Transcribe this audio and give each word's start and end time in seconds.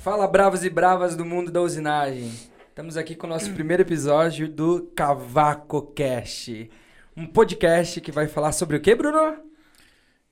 Fala, 0.00 0.26
bravos 0.26 0.64
e 0.64 0.70
bravas 0.70 1.14
do 1.14 1.24
mundo 1.24 1.50
da 1.50 1.60
usinagem. 1.60 2.32
Estamos 2.68 2.96
aqui 2.96 3.14
com 3.14 3.26
o 3.26 3.30
nosso 3.30 3.52
primeiro 3.52 3.82
episódio 3.82 4.48
do 4.48 4.90
Cavaco 4.96 5.82
Cast. 5.92 6.70
Um 7.16 7.26
podcast 7.26 8.00
que 8.00 8.10
vai 8.10 8.26
falar 8.26 8.52
sobre 8.52 8.76
o 8.78 8.80
que, 8.80 8.94
Bruno? 8.94 9.36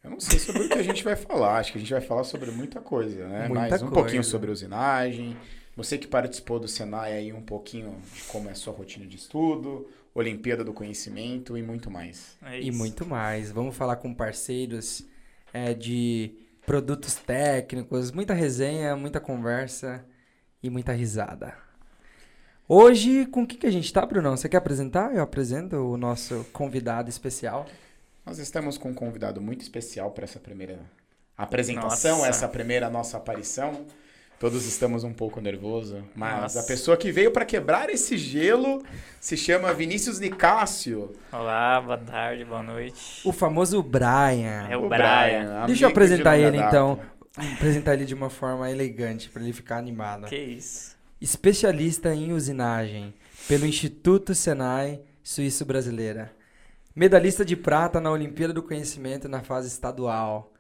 Eu 0.02 0.10
não 0.10 0.20
sei 0.20 0.38
sobre 0.38 0.62
o 0.62 0.68
que 0.68 0.78
a 0.78 0.82
gente 0.82 1.04
vai 1.04 1.16
falar. 1.16 1.58
Acho 1.58 1.72
que 1.72 1.79
a 1.79 1.80
gente 1.80 1.93
vai 1.93 2.00
falar 2.00 2.25
sobre 2.25 2.50
muita 2.50 2.80
coisa, 2.80 3.29
né? 3.29 3.48
Muita 3.48 3.54
Mas 3.54 3.82
um 3.82 3.86
coisa. 3.86 3.94
pouquinho 3.94 4.25
sobre 4.25 4.50
usinagem. 4.50 5.36
Você 5.76 5.98
que 5.98 6.07
participou 6.07 6.58
do 6.58 6.66
Senai 6.66 7.12
aí, 7.12 7.32
um 7.32 7.43
pouquinho 7.43 7.94
de 8.14 8.22
como 8.22 8.48
é 8.48 8.53
a 8.53 8.54
sua 8.54 8.72
rotina 8.72 9.07
de 9.07 9.16
estudo, 9.16 9.86
Olimpíada 10.14 10.64
do 10.64 10.72
Conhecimento 10.72 11.58
e 11.58 11.62
muito 11.62 11.90
mais. 11.90 12.39
É 12.43 12.61
E 12.61 12.72
muito 12.72 13.04
mais. 13.04 13.53
Vamos 13.53 13.76
falar 13.76 13.96
com 13.96 14.14
parceiros 14.14 15.07
é, 15.53 15.75
de 15.75 16.32
produtos 16.69 17.14
técnicos, 17.14 18.13
muita 18.13 18.35
resenha, 18.35 18.95
muita 18.95 19.18
conversa 19.18 20.04
e 20.63 20.68
muita 20.68 20.93
risada. 20.93 21.54
Hoje, 22.68 23.25
com 23.25 23.45
o 23.45 23.46
que, 23.46 23.57
que 23.57 23.67
a 23.67 23.71
gente 23.71 23.90
tá, 23.90 24.04
Brunão? 24.04 24.36
Você 24.36 24.50
quer 24.50 24.59
apresentar? 24.59 25.14
Eu 25.14 25.23
apresento 25.23 25.76
o 25.76 25.96
nosso 25.96 26.45
convidado 26.53 27.09
especial. 27.09 27.64
Nós 28.26 28.39
estamos 28.39 28.76
com 28.76 28.90
um 28.90 28.95
convidado 28.95 29.40
muito 29.40 29.62
especial 29.62 30.11
para 30.11 30.25
essa 30.25 30.39
primeira 30.39 30.79
apresentação, 31.39 32.19
Nossa. 32.19 32.28
essa 32.28 32.47
primeira 32.47 32.91
nossa 32.91 33.17
aparição. 33.17 33.87
Todos 34.38 34.66
estamos 34.66 35.02
um 35.02 35.12
pouco 35.12 35.41
nervosos, 35.41 36.00
mas 36.14 36.42
Nossa. 36.42 36.60
a 36.60 36.62
pessoa 36.62 36.97
que 36.97 37.10
veio 37.10 37.33
para 37.33 37.44
quebrar 37.44 37.91
esse 37.91 38.16
gelo 38.16 38.84
se 39.20 39.36
chama 39.36 39.74
Vinícius 39.74 40.20
Nicásio. 40.20 41.12
Olá, 41.33 41.80
boa 41.80 41.98
tarde, 41.98 42.44
boa 42.44 42.62
noite. 42.62 43.20
O 43.24 43.33
famoso 43.33 43.83
Brian. 43.83 44.69
É 44.70 44.77
o 44.77 44.88
Brian. 44.88 45.56
amigo 45.56 45.66
Deixa 45.66 45.84
eu 45.84 45.88
de 45.88 45.92
apresentar 45.92 46.36
longa 46.36 46.47
ele, 46.47 46.56
então. 46.56 47.00
Apresentar 47.55 47.94
ele 47.94 48.05
de 48.05 48.14
uma 48.14 48.30
forma 48.30 48.70
elegante, 48.70 49.28
para 49.28 49.42
ele 49.42 49.53
ficar 49.53 49.77
animado. 49.77 50.28
Que 50.28 50.36
isso? 50.36 50.97
Especialista 51.20 52.14
em 52.14 52.33
usinagem 52.33 53.12
pelo 53.48 53.67
Instituto 53.67 54.36
Senai 54.36 55.00
Suíço 55.20 55.64
Brasileira. 55.64 56.30
Medalhista 56.95 57.45
de 57.45 57.56
prata 57.56 58.00
na 58.00 58.12
Olimpíada 58.12 58.52
do 58.52 58.62
Conhecimento 58.62 59.28
na 59.28 59.41
fase 59.41 59.67
estadual. 59.67 60.52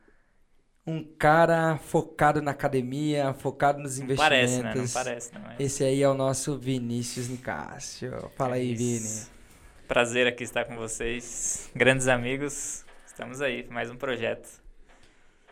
Um 0.88 1.04
cara 1.18 1.76
focado 1.76 2.40
na 2.40 2.52
academia, 2.52 3.34
focado 3.34 3.78
nos 3.78 3.98
Não 3.98 4.04
investimentos. 4.06 4.54
parece, 4.54 4.62
né? 4.62 4.74
Não 4.74 4.88
parece, 4.88 5.34
não 5.34 5.50
é? 5.50 5.56
Esse 5.58 5.84
aí 5.84 6.02
é 6.02 6.08
o 6.08 6.14
nosso 6.14 6.56
Vinícius 6.58 7.28
Nicásio. 7.28 8.30
Fala 8.36 8.54
aí, 8.54 8.72
É 8.72 8.74
Vini. 8.74 8.96
isso. 8.96 9.30
Prazer 9.86 10.26
aqui 10.26 10.44
estar 10.44 10.64
com 10.64 10.76
vocês. 10.76 11.68
Grandes 11.74 12.08
amigos. 12.08 12.84
Estamos 13.06 13.42
aí, 13.42 13.66
mais 13.70 13.90
um 13.90 13.96
projeto. 13.96 14.48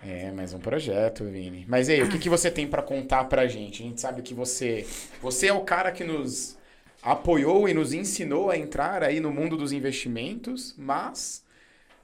É, 0.03 0.31
mais 0.31 0.55
um 0.55 0.59
projeto, 0.59 1.25
Vini. 1.25 1.67
Mas 1.69 1.89
aí, 1.91 2.03
o 2.03 2.09
que, 2.09 2.19
que 2.19 2.29
você 2.31 2.51
tem 2.51 2.67
pra 2.67 2.83
contar 2.83 3.25
pra 3.25 3.47
gente? 3.47 3.83
A 3.83 3.87
gente 3.87 4.01
sabe 4.01 4.23
que 4.23 4.33
você, 4.33 4.87
você 5.20 5.48
é 5.48 5.53
o 5.53 5.62
cara 5.62 5.91
que 5.92 6.05
nos 6.05 6.57
apoiou 7.03 7.69
e 7.69 7.75
nos 7.75 7.92
ensinou 7.92 8.51
a 8.51 8.57
entrar 8.57 9.03
aí 9.03 9.20
no 9.20 9.31
mundo 9.33 9.57
dos 9.57 9.73
investimentos, 9.73 10.75
mas 10.79 11.45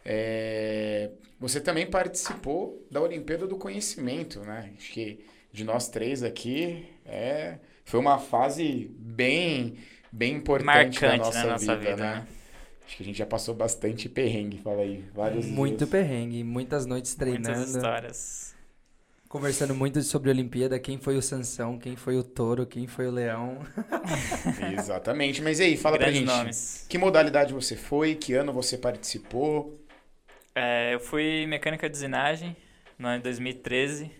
é, 0.05 1.11
você 1.43 1.61
também 1.61 1.87
participou 1.91 2.87
da 2.91 3.01
Olimpíada 3.03 3.47
do 3.49 3.57
Conhecimento, 3.57 4.41
né? 4.41 4.73
Acho 4.79 4.93
que 4.93 5.25
de 5.53 5.65
nós 5.65 5.89
três 5.89 6.23
aqui 6.23 6.87
é, 7.05 7.59
foi 7.85 7.99
uma 8.01 8.19
fase 8.19 8.91
bem, 8.97 9.77
bem 10.11 10.37
importante 10.37 11.01
Marcante 11.01 11.05
na 11.05 11.17
nossa, 11.17 11.45
na 11.45 11.53
nossa 11.55 11.77
vida, 11.77 11.77
vida, 11.77 11.97
né? 11.97 12.15
né? 12.15 12.29
Acho 12.87 12.97
que 12.97 13.03
a 13.03 13.07
gente 13.07 13.19
já 13.19 13.27
passou 13.27 13.55
bastante 13.55 14.09
perrengue, 14.09 14.59
fala 14.59 14.83
aí. 14.83 15.05
Vários 15.13 15.47
Muito 15.47 15.79
dias. 15.79 15.91
perrengue, 15.91 16.45
muitas 16.45 16.87
noites 16.87 17.17
Muitas 17.17 17.45
treinando, 17.45 17.79
histórias. 17.79 18.55
conversando 19.29 19.75
muito 19.75 20.03
sobre 20.03 20.31
a 20.31 20.33
Olimpíada, 20.33 20.79
quem 20.79 20.99
foi 20.99 21.17
o 21.17 21.23
Sansão, 21.23 21.79
quem 21.79 21.97
foi 21.97 22.17
o 22.19 22.23
touro, 22.23 22.67
quem 22.67 22.87
foi 22.87 23.07
o 23.07 23.11
leão. 23.11 23.59
Exatamente. 24.79 25.43
Mas 25.43 25.61
e 25.61 25.65
aí, 25.65 25.77
fala 25.77 25.99
pra 25.99 26.11
Grandes 26.11 26.21
gente. 26.21 26.29
nomes. 26.29 26.87
Que 26.89 26.99
modalidade 26.99 27.53
você 27.55 27.77
foi? 27.77 28.15
Que 28.15 28.35
ano 28.35 28.53
você 28.53 28.77
participou? 28.79 29.82
É, 30.55 30.95
eu 30.95 31.01
fui 31.01 31.47
mecânica 31.47 31.89
de 31.89 31.97
usinagem 31.97 32.57
no 32.99 33.09
ano 33.09 33.19
de 33.19 33.25
2013. 33.25 34.11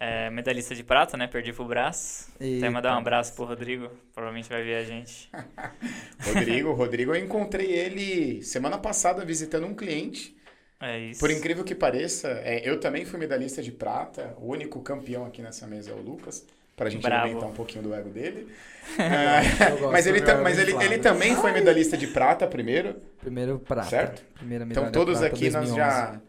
É, 0.00 0.30
medalhista 0.30 0.74
de 0.74 0.84
prata, 0.84 1.16
né? 1.16 1.26
Perdi 1.26 1.52
pro 1.52 1.64
braço. 1.64 2.30
Até 2.36 2.70
mandar 2.70 2.90
um 2.90 2.98
Eita. 2.98 3.00
abraço 3.00 3.34
pro 3.34 3.44
Rodrigo. 3.44 3.90
Provavelmente 4.14 4.48
vai 4.48 4.62
ver 4.62 4.76
a 4.76 4.84
gente. 4.84 5.28
Rodrigo, 6.22 6.72
Rodrigo, 6.72 7.14
eu 7.14 7.24
encontrei 7.24 7.72
ele 7.72 8.42
semana 8.42 8.78
passada 8.78 9.24
visitando 9.24 9.66
um 9.66 9.74
cliente. 9.74 10.36
É 10.80 10.98
isso. 10.98 11.18
Por 11.18 11.30
incrível 11.30 11.64
que 11.64 11.74
pareça, 11.74 12.28
é, 12.44 12.68
eu 12.68 12.78
também 12.78 13.04
fui 13.04 13.18
medalhista 13.18 13.60
de 13.60 13.72
prata. 13.72 14.36
O 14.38 14.52
único 14.52 14.80
campeão 14.82 15.24
aqui 15.24 15.42
nessa 15.42 15.66
mesa 15.66 15.90
é 15.90 15.94
o 15.94 16.00
Lucas. 16.00 16.46
Pra 16.78 16.88
gente 16.88 17.02
Bravo. 17.02 17.24
alimentar 17.24 17.46
um 17.46 17.52
pouquinho 17.52 17.82
do 17.82 17.92
ego 17.92 18.08
dele. 18.08 18.48
É, 18.98 19.70
gosto 19.72 19.92
mas 19.92 20.06
ele, 20.06 20.22
do 20.22 20.42
mas 20.42 20.58
ele, 20.58 20.72
ele 20.82 20.96
também 20.96 21.36
foi 21.36 21.52
medalhista 21.52 21.94
de 21.94 22.06
prata 22.06 22.46
primeiro. 22.46 22.96
Primeiro 23.20 23.58
prata. 23.58 23.90
Certo? 23.90 24.22
Primeira 24.34 24.64
Então 24.64 24.84
medalha 24.84 24.92
todos 24.92 25.18
prata, 25.18 25.34
aqui 25.34 25.50
nós 25.50 25.68
2011. 25.68 25.76
já 25.76 26.20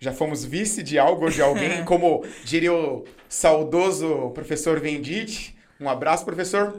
já 0.00 0.12
fomos 0.12 0.44
vice 0.44 0.82
de 0.82 0.98
algo 0.98 1.26
ou 1.26 1.30
de 1.30 1.40
alguém, 1.40 1.84
como 1.86 2.24
diria 2.42 2.72
o 2.72 3.04
saudoso 3.28 4.30
professor 4.30 4.80
Vendite. 4.80 5.54
Um 5.78 5.88
abraço, 5.88 6.24
professor. 6.24 6.74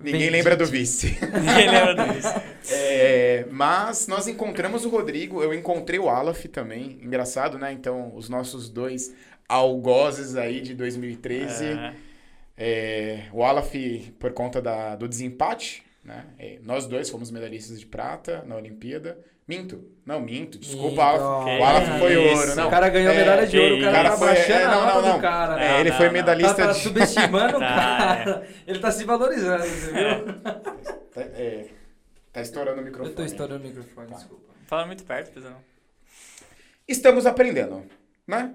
Ninguém 0.00 0.12
Vendite. 0.20 0.30
lembra 0.32 0.56
do 0.56 0.64
vice. 0.64 1.18
Ninguém 1.20 1.70
lembra 1.70 2.08
disso. 2.08 2.34
É, 2.70 3.44
mas 3.50 4.06
nós 4.06 4.26
encontramos 4.26 4.86
o 4.86 4.88
Rodrigo, 4.88 5.42
eu 5.42 5.52
encontrei 5.52 5.98
o 5.98 6.08
Alaf 6.08 6.46
também. 6.46 6.98
Engraçado, 7.02 7.58
né? 7.58 7.70
Então, 7.70 8.12
os 8.14 8.30
nossos 8.30 8.70
dois 8.70 9.12
algozes 9.54 10.36
aí 10.36 10.60
de 10.60 10.74
2013. 10.74 11.64
É, 11.66 11.94
É, 12.62 13.22
o 13.32 13.42
Alaf, 13.42 13.74
por 14.18 14.32
conta 14.34 14.60
da- 14.60 14.94
do 14.94 15.08
desempate, 15.08 15.82
né? 16.04 16.26
É, 16.38 16.58
nós 16.62 16.86
dois 16.86 17.08
fomos 17.08 17.30
medalhistas 17.30 17.80
de 17.80 17.86
prata 17.86 18.44
na 18.46 18.54
Olimpíada. 18.56 19.18
Minto. 19.48 19.82
Não, 20.04 20.20
minto. 20.20 20.58
Desculpa, 20.58 21.02
Alaf. 21.02 21.22
O 21.58 21.64
Alaf 21.64 21.98
foi 21.98 22.12
isso. 22.22 22.38
ouro, 22.42 22.54
não. 22.56 22.68
O 22.68 22.70
cara 22.70 22.88
ganhou 22.90 23.12
É, 23.12 23.16
medalha 23.16 23.46
de 23.46 23.52
que 23.56 23.58
ouro, 23.62 23.76
o 23.78 23.80
cara, 23.80 23.92
cara 23.96 24.10
tá 24.10 24.16
foi- 24.18 24.26
baixando 24.28 24.52
é, 24.60 24.64
a 24.64 24.70
não, 24.70 24.80
nota 24.82 24.94
não, 24.94 25.08
não. 25.08 25.16
do 25.16 25.20
cara, 25.22 25.56
né? 25.56 25.64
É, 25.66 25.68
Não, 25.72 25.80
ele 25.80 25.90
não, 25.90 25.96
foi 25.96 26.06
não. 26.06 26.12
medalhista 26.12 26.54
Tá, 26.54 26.66
tá 26.66 26.72
de. 26.72 26.78
subestimando 26.80 27.56
o 27.56 27.60
Tá, 27.60 27.76
cara. 27.76 28.48
Ele 28.66 28.78
tá 28.78 28.90
se 28.92 29.04
valorizando, 29.04 29.62
você 29.64 29.92
viu? 29.92 30.34
Tá, 31.14 31.20
é, 31.22 31.66
tá 32.32 32.40
estourando 32.42 32.80
o 32.82 32.84
microfone. 32.84 33.08
Eu 33.10 33.16
tô 33.16 33.24
estourando 33.24 33.64
o 33.64 33.66
microfone, 33.66 34.06
Tá. 34.08 34.14
desculpa. 34.16 34.52
Fala 34.66 34.86
muito 34.86 35.02
perto, 35.04 35.32
pessoal. 35.32 35.60
Estamos 36.86 37.24
aprendendo, 37.24 37.82
né? 38.26 38.54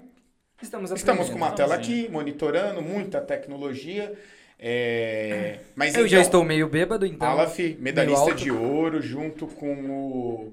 Estamos 0.62 0.90
Estamos 0.90 1.28
com 1.28 1.36
uma 1.36 1.50
tela 1.52 1.74
aqui, 1.74 2.08
monitorando, 2.08 2.80
muita 2.80 3.20
tecnologia. 3.20 4.12
é, 4.58 5.58
Mas 5.74 5.94
Eu 5.94 6.08
já 6.08 6.16
então, 6.16 6.22
estou 6.22 6.44
meio 6.44 6.68
bêbado, 6.68 7.04
então... 7.04 7.28
Alaf, 7.28 7.58
medalhista 7.78 8.34
de 8.34 8.50
ouro, 8.50 9.00
junto 9.02 9.46
com 9.46 9.74
o. 9.90 10.52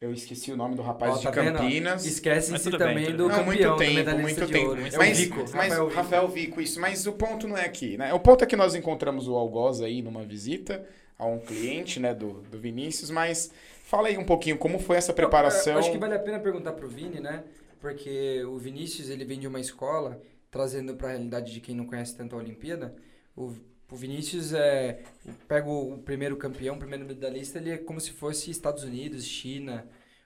Eu 0.00 0.12
esqueci 0.12 0.50
o 0.50 0.56
nome 0.56 0.74
do 0.74 0.82
rapaz 0.82 1.14
Ó, 1.14 1.18
de 1.18 1.22
tá 1.22 1.30
vendo? 1.30 1.58
Campinas. 1.58 2.04
Esquece-se 2.04 2.50
Mas 2.50 2.66
bem, 2.66 2.78
também 2.78 3.04
tudo 3.06 3.16
do 3.16 3.28
bem. 3.28 3.36
Não, 3.36 3.44
campeão, 3.44 3.44
muito 3.44 3.62
do 3.68 3.76
tempo, 3.76 3.94
medalhista 3.94 4.40
muito 4.40 4.46
de 4.46 4.52
tempo. 4.52 4.68
ouro. 4.68 4.80
Muito 4.80 4.94
É 4.94 4.98
o 4.98 4.98
Mas, 4.98 5.18
Vico, 5.20 5.36
mas 5.36 5.52
Rafael 5.52 5.84
Vico. 5.88 5.96
Rafael 5.96 6.28
Vico, 6.28 6.60
isso. 6.60 6.80
Mas 6.80 7.06
o 7.06 7.12
ponto 7.12 7.46
não 7.46 7.56
é 7.56 7.64
aqui, 7.64 7.96
né? 7.96 8.12
O 8.12 8.18
ponto 8.18 8.42
é 8.42 8.46
que 8.46 8.56
nós 8.56 8.74
encontramos 8.74 9.28
o 9.28 9.34
Algoz 9.36 9.80
aí 9.80 10.02
numa 10.02 10.24
visita 10.24 10.84
a 11.18 11.24
um 11.24 11.38
cliente, 11.38 12.00
né, 12.00 12.12
do, 12.12 12.42
do 12.50 12.58
Vinícius, 12.58 13.08
mas 13.10 13.52
fala 13.84 14.08
aí 14.08 14.18
um 14.18 14.24
pouquinho 14.24 14.58
como 14.58 14.80
foi 14.80 14.96
essa 14.96 15.12
preparação. 15.12 15.74
Eu 15.74 15.78
Acho 15.78 15.92
que 15.92 15.98
vale 15.98 16.14
a 16.14 16.18
pena 16.18 16.40
perguntar 16.40 16.72
pro 16.72 16.88
Vini, 16.88 17.20
né? 17.20 17.44
Porque 17.82 18.42
o 18.44 18.56
Vinícius, 18.58 19.10
ele 19.10 19.24
vem 19.24 19.40
de 19.40 19.46
uma 19.48 19.58
escola, 19.60 20.22
trazendo 20.50 20.94
pra 20.94 21.08
realidade 21.08 21.52
de 21.52 21.60
quem 21.60 21.74
não 21.74 21.84
conhece 21.84 22.16
tanto 22.16 22.36
a 22.36 22.38
Olimpíada, 22.38 22.94
o, 23.36 23.52
o 23.90 23.96
Vinícius 23.96 24.52
é... 24.52 25.00
Pega 25.48 25.68
o, 25.68 25.98
primeiro 25.98 26.36
campeão, 26.36 26.76
o 26.76 26.78
primeiro 26.78 27.04
medalhista, 27.04 27.58
ele 27.58 27.70
é 27.72 27.78
como 27.78 28.00
se 28.00 28.12
fosse 28.12 28.50
Estados 28.52 28.84
Unidos, 28.84 29.24
China. 29.24 29.84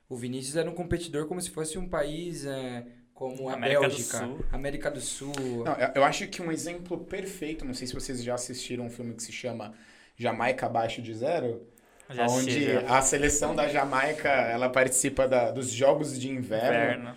O 0.09 0.17
Vinícius 0.17 0.55
era 0.57 0.71
um 0.71 0.75
competidor 0.75 1.27
como 1.27 1.41
se 1.41 1.51
fosse 1.51 1.79
um 1.79 1.89
país 1.89 2.45
é, 2.45 2.87
como 3.15 3.49
a 3.49 3.55
América 3.55 3.81
do 3.81 3.89
Bélgica, 3.89 4.19
Sul. 4.19 4.39
América 4.53 4.91
do 4.91 5.01
Sul. 5.01 5.65
Não, 5.65 5.75
eu- 5.95 6.05
acho 6.05 6.29
que 6.29 6.43
um 6.43 6.53
exemplo 6.53 6.99
perfeito, 7.07 7.65
não 7.65 7.73
sei 7.75 7.87
se 7.87 7.95
vocês 7.95 8.23
já 8.23 8.35
assistiram 8.35 8.85
um 8.85 8.91
filme 8.91 9.15
que 9.15 9.23
se 9.23 9.33
chama 9.33 9.73
Jamaica 10.15 10.67
Abaixo 10.67 11.01
de 11.03 11.15
Zero, 11.15 11.67
Já 12.11 12.25
assisti, 12.27 12.51
onde 12.51 12.73
já. 12.75 12.99
a 12.99 13.03
seleção 13.03 13.55
da 13.57 13.67
Jamaica, 13.67 14.29
ela 14.29 14.69
participa 14.69 15.27
da- 15.27 15.51
dos 15.51 15.71
jogos 15.71 16.19
de 16.21 16.29
inverno, 16.29 16.69
Inverno. 16.69 17.17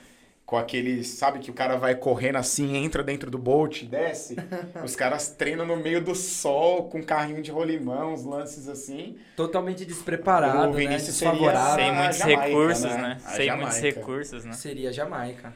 Com 0.49 0.57
aqueles, 0.57 1.09
sabe 1.09 1.37
que 1.37 1.51
o 1.51 1.53
cara 1.53 1.77
vai 1.77 1.93
correndo 1.93 2.37
assim, 2.37 2.75
entra 2.75 3.03
dentro 3.03 3.29
do 3.29 3.37
bolt, 3.37 3.83
desce, 3.83 4.35
os 4.83 4.95
caras 4.95 5.29
treinam 5.29 5.63
no 5.63 5.77
meio 5.77 6.03
do 6.03 6.15
sol, 6.15 6.89
com 6.89 7.03
carrinho 7.03 7.39
de 7.43 7.51
rolimão, 7.51 8.13
uns 8.15 8.25
lances 8.25 8.67
assim. 8.67 9.19
Totalmente 9.35 9.85
despreparado, 9.85 10.69
O 10.69 10.71
né? 10.73 10.77
Vinícius 10.79 11.17
seria- 11.17 11.33
Desfavorável. 11.33 11.75
Sem 11.75 11.89
a 11.91 11.93
muitos 11.93 12.17
Jamaica, 12.17 12.41
recursos, 12.47 12.83
né? 12.83 12.97
né? 12.97 13.17
Sem 13.19 13.55
muitos 13.55 13.75
Jamaica. 13.75 13.99
recursos, 13.99 14.45
né? 14.45 14.53
Seria 14.53 14.91
Jamaica. 14.91 15.53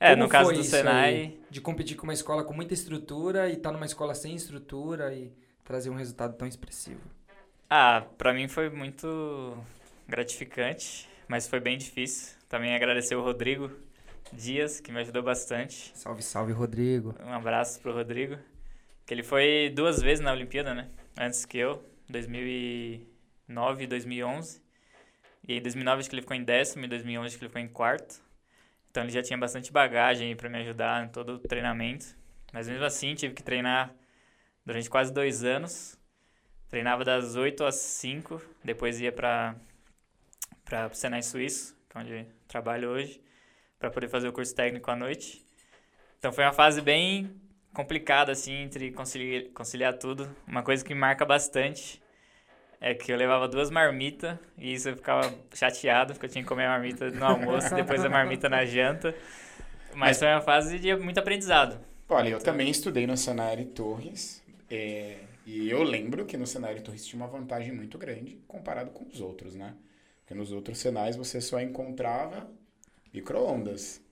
É, 0.00 0.10
Como 0.10 0.24
no 0.24 0.28
caso 0.28 0.46
foi 0.46 0.54
do 0.56 0.60
isso 0.62 0.70
Senai, 0.70 1.14
aí, 1.14 1.40
de 1.48 1.60
competir 1.60 1.96
com 1.96 2.02
uma 2.02 2.12
escola 2.12 2.42
com 2.42 2.52
muita 2.52 2.74
estrutura 2.74 3.48
e 3.48 3.52
estar 3.52 3.70
numa 3.70 3.86
escola 3.86 4.16
sem 4.16 4.34
estrutura 4.34 5.14
e 5.14 5.30
trazer 5.62 5.90
um 5.90 5.94
resultado 5.94 6.36
tão 6.36 6.48
expressivo. 6.48 7.00
Ah, 7.70 8.02
pra 8.18 8.34
mim 8.34 8.48
foi 8.48 8.68
muito 8.68 9.56
gratificante, 10.08 11.08
mas 11.28 11.46
foi 11.46 11.60
bem 11.60 11.78
difícil. 11.78 12.34
Também 12.48 12.74
agradecer 12.74 13.14
o 13.14 13.22
Rodrigo, 13.22 13.70
Dias, 14.32 14.80
que 14.80 14.90
me 14.90 15.00
ajudou 15.00 15.22
bastante. 15.22 15.92
Salve, 15.94 16.22
salve, 16.22 16.52
Rodrigo. 16.52 17.14
Um 17.24 17.32
abraço 17.32 17.80
pro 17.80 17.92
Rodrigo. 17.92 18.36
Que 19.06 19.14
ele 19.14 19.22
foi 19.22 19.70
duas 19.74 20.00
vezes 20.00 20.24
na 20.24 20.32
Olimpíada, 20.32 20.74
né? 20.74 20.90
Antes 21.18 21.44
que 21.44 21.58
eu, 21.58 21.84
2009 22.08 23.84
e 23.84 23.86
2011. 23.86 24.62
E 25.46 25.58
em 25.58 25.62
2009 25.62 26.00
acho 26.00 26.08
que 26.08 26.14
ele 26.14 26.22
ficou 26.22 26.36
em 26.36 26.42
décimo, 26.42 26.84
em 26.86 26.88
2011 26.88 27.26
acho 27.26 27.38
que 27.38 27.44
ele 27.44 27.50
ficou 27.50 27.62
em 27.62 27.68
quarto. 27.68 28.22
Então 28.90 29.02
ele 29.02 29.12
já 29.12 29.22
tinha 29.22 29.38
bastante 29.38 29.72
bagagem 29.72 30.34
para 30.34 30.48
me 30.48 30.58
ajudar 30.58 31.04
em 31.04 31.08
todo 31.08 31.34
o 31.34 31.38
treinamento. 31.38 32.06
Mas 32.52 32.68
mesmo 32.68 32.84
assim 32.84 33.14
tive 33.14 33.34
que 33.34 33.42
treinar 33.42 33.94
durante 34.64 34.88
quase 34.88 35.12
dois 35.12 35.44
anos. 35.44 35.98
Treinava 36.68 37.04
das 37.04 37.36
8 37.36 37.64
às 37.64 37.76
5, 37.76 38.40
depois 38.64 39.00
ia 39.00 39.12
para 39.12 39.54
o 40.90 40.94
Senai 40.94 41.22
Suíço, 41.22 41.76
que 41.88 41.96
é 41.96 42.00
onde 42.00 42.26
trabalho 42.48 42.88
hoje, 42.88 43.22
para 43.84 43.90
poder 43.90 44.08
fazer 44.08 44.28
o 44.28 44.32
curso 44.32 44.54
técnico 44.54 44.90
à 44.90 44.96
noite. 44.96 45.44
Então 46.18 46.32
foi 46.32 46.44
uma 46.44 46.52
fase 46.52 46.80
bem 46.80 47.30
complicada, 47.72 48.32
assim, 48.32 48.62
entre 48.62 48.90
conciliar, 48.92 49.44
conciliar 49.52 49.94
tudo. 49.98 50.34
Uma 50.46 50.62
coisa 50.62 50.82
que 50.82 50.94
marca 50.94 51.24
bastante 51.24 52.02
é 52.80 52.94
que 52.94 53.12
eu 53.12 53.16
levava 53.16 53.46
duas 53.46 53.70
marmitas 53.70 54.38
e 54.56 54.72
isso 54.72 54.88
eu 54.88 54.96
ficava 54.96 55.34
chateado, 55.52 56.14
porque 56.14 56.26
eu 56.26 56.30
tinha 56.30 56.42
que 56.42 56.48
comer 56.48 56.64
a 56.64 56.70
marmita 56.70 57.10
no 57.10 57.24
almoço, 57.24 57.74
depois 57.74 58.02
a 58.04 58.08
marmita 58.08 58.48
na 58.48 58.64
janta. 58.64 59.14
Mas, 59.90 59.98
Mas 59.98 60.18
foi 60.18 60.28
uma 60.28 60.40
fase 60.40 60.78
de 60.78 60.94
muito 60.96 61.18
aprendizado. 61.18 61.78
Olha, 62.08 62.30
eu 62.30 62.38
também 62.38 62.70
estudei 62.70 63.06
no 63.06 63.16
Senai 63.16 63.64
Torres. 63.66 64.42
É, 64.70 65.18
e 65.46 65.68
eu 65.68 65.82
lembro 65.82 66.24
que 66.24 66.36
no 66.36 66.46
cenário 66.46 66.82
Torres 66.82 67.06
tinha 67.06 67.20
uma 67.22 67.28
vantagem 67.28 67.72
muito 67.72 67.98
grande 67.98 68.38
comparado 68.48 68.90
com 68.90 69.04
os 69.04 69.20
outros, 69.20 69.54
né? 69.54 69.74
Porque 70.20 70.34
nos 70.34 70.50
outros 70.52 70.78
cenários 70.78 71.16
você 71.16 71.40
só 71.40 71.60
encontrava 71.60 72.48
micro-ondas. 73.14 74.03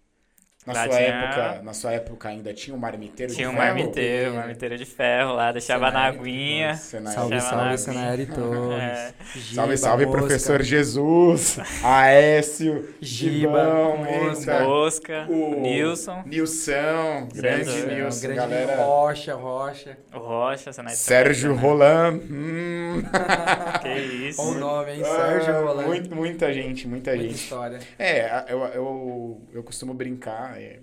Na 0.65 0.75
sua, 0.75 0.89
tinha... 0.89 1.01
época, 1.01 1.63
na 1.65 1.75
sua 1.75 1.93
época 1.93 2.29
ainda 2.29 2.55
tinha 2.55 2.77
um 2.77 2.79
marmiteiro 2.79 3.35
tinha 3.35 3.49
de 3.49 3.53
um 3.53 3.59
ferro? 3.59 3.75
Tinha 3.75 3.75
um 3.75 3.83
marmiteiro, 3.83 4.31
um 4.31 4.37
marmiteiro 4.37 4.79
de 4.79 4.85
ferro 4.85 5.33
lá, 5.33 5.51
deixava 5.51 5.91
na 5.91 6.05
aguinha. 6.05 6.77
Salve, 6.79 7.41
salve, 7.41 7.79
Senari 7.79 8.27
Torres. 8.27 8.81
É. 8.81 9.15
salve, 9.55 9.77
salve, 9.77 10.07
Mosca. 10.07 10.19
professor 10.21 10.63
Jesus, 10.63 11.59
Aécio, 11.83 12.95
Gibão, 13.01 13.97
Mosca, 13.97 14.61
Mosca 14.61 15.27
o 15.29 15.61
Nilson. 15.61 16.23
Nilson, 16.27 17.29
grande 17.35 17.65
Nilson, 17.65 17.87
Nilson 17.89 18.21
grande 18.21 18.37
galera. 18.37 18.77
Rocha, 18.85 19.35
Rocha. 19.35 19.99
O 20.15 20.19
Rocha, 20.19 20.73
Senari 20.73 20.95
Sérgio 20.97 21.57
Roland. 21.57 22.21
Hum. 22.31 23.03
que 23.83 23.99
isso. 24.29 24.41
O 24.41 24.55
nome, 24.55 24.93
hein? 24.93 25.05
Sérgio 25.05 25.57
ah, 25.57 25.61
Roland. 25.61 25.87
Muito, 25.89 26.15
muita 26.15 26.53
gente, 26.53 26.87
muita, 26.87 27.11
muita 27.11 27.25
gente. 27.27 27.35
história. 27.35 27.81
É, 27.99 28.45
eu, 28.49 28.65
eu, 28.67 29.41
eu 29.53 29.63
costumo 29.65 29.93
brincar 29.93 30.52
é, 30.59 30.81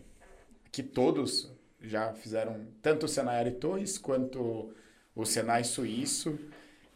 que 0.71 0.83
todos 0.83 1.51
já 1.81 2.13
fizeram 2.13 2.68
tanto 2.81 3.06
o 3.06 3.10
Senai 3.10 3.51
Torres 3.51 3.98
quanto 3.98 4.74
o 5.16 5.25
Senai 5.25 5.63
Suíço. 5.63 6.38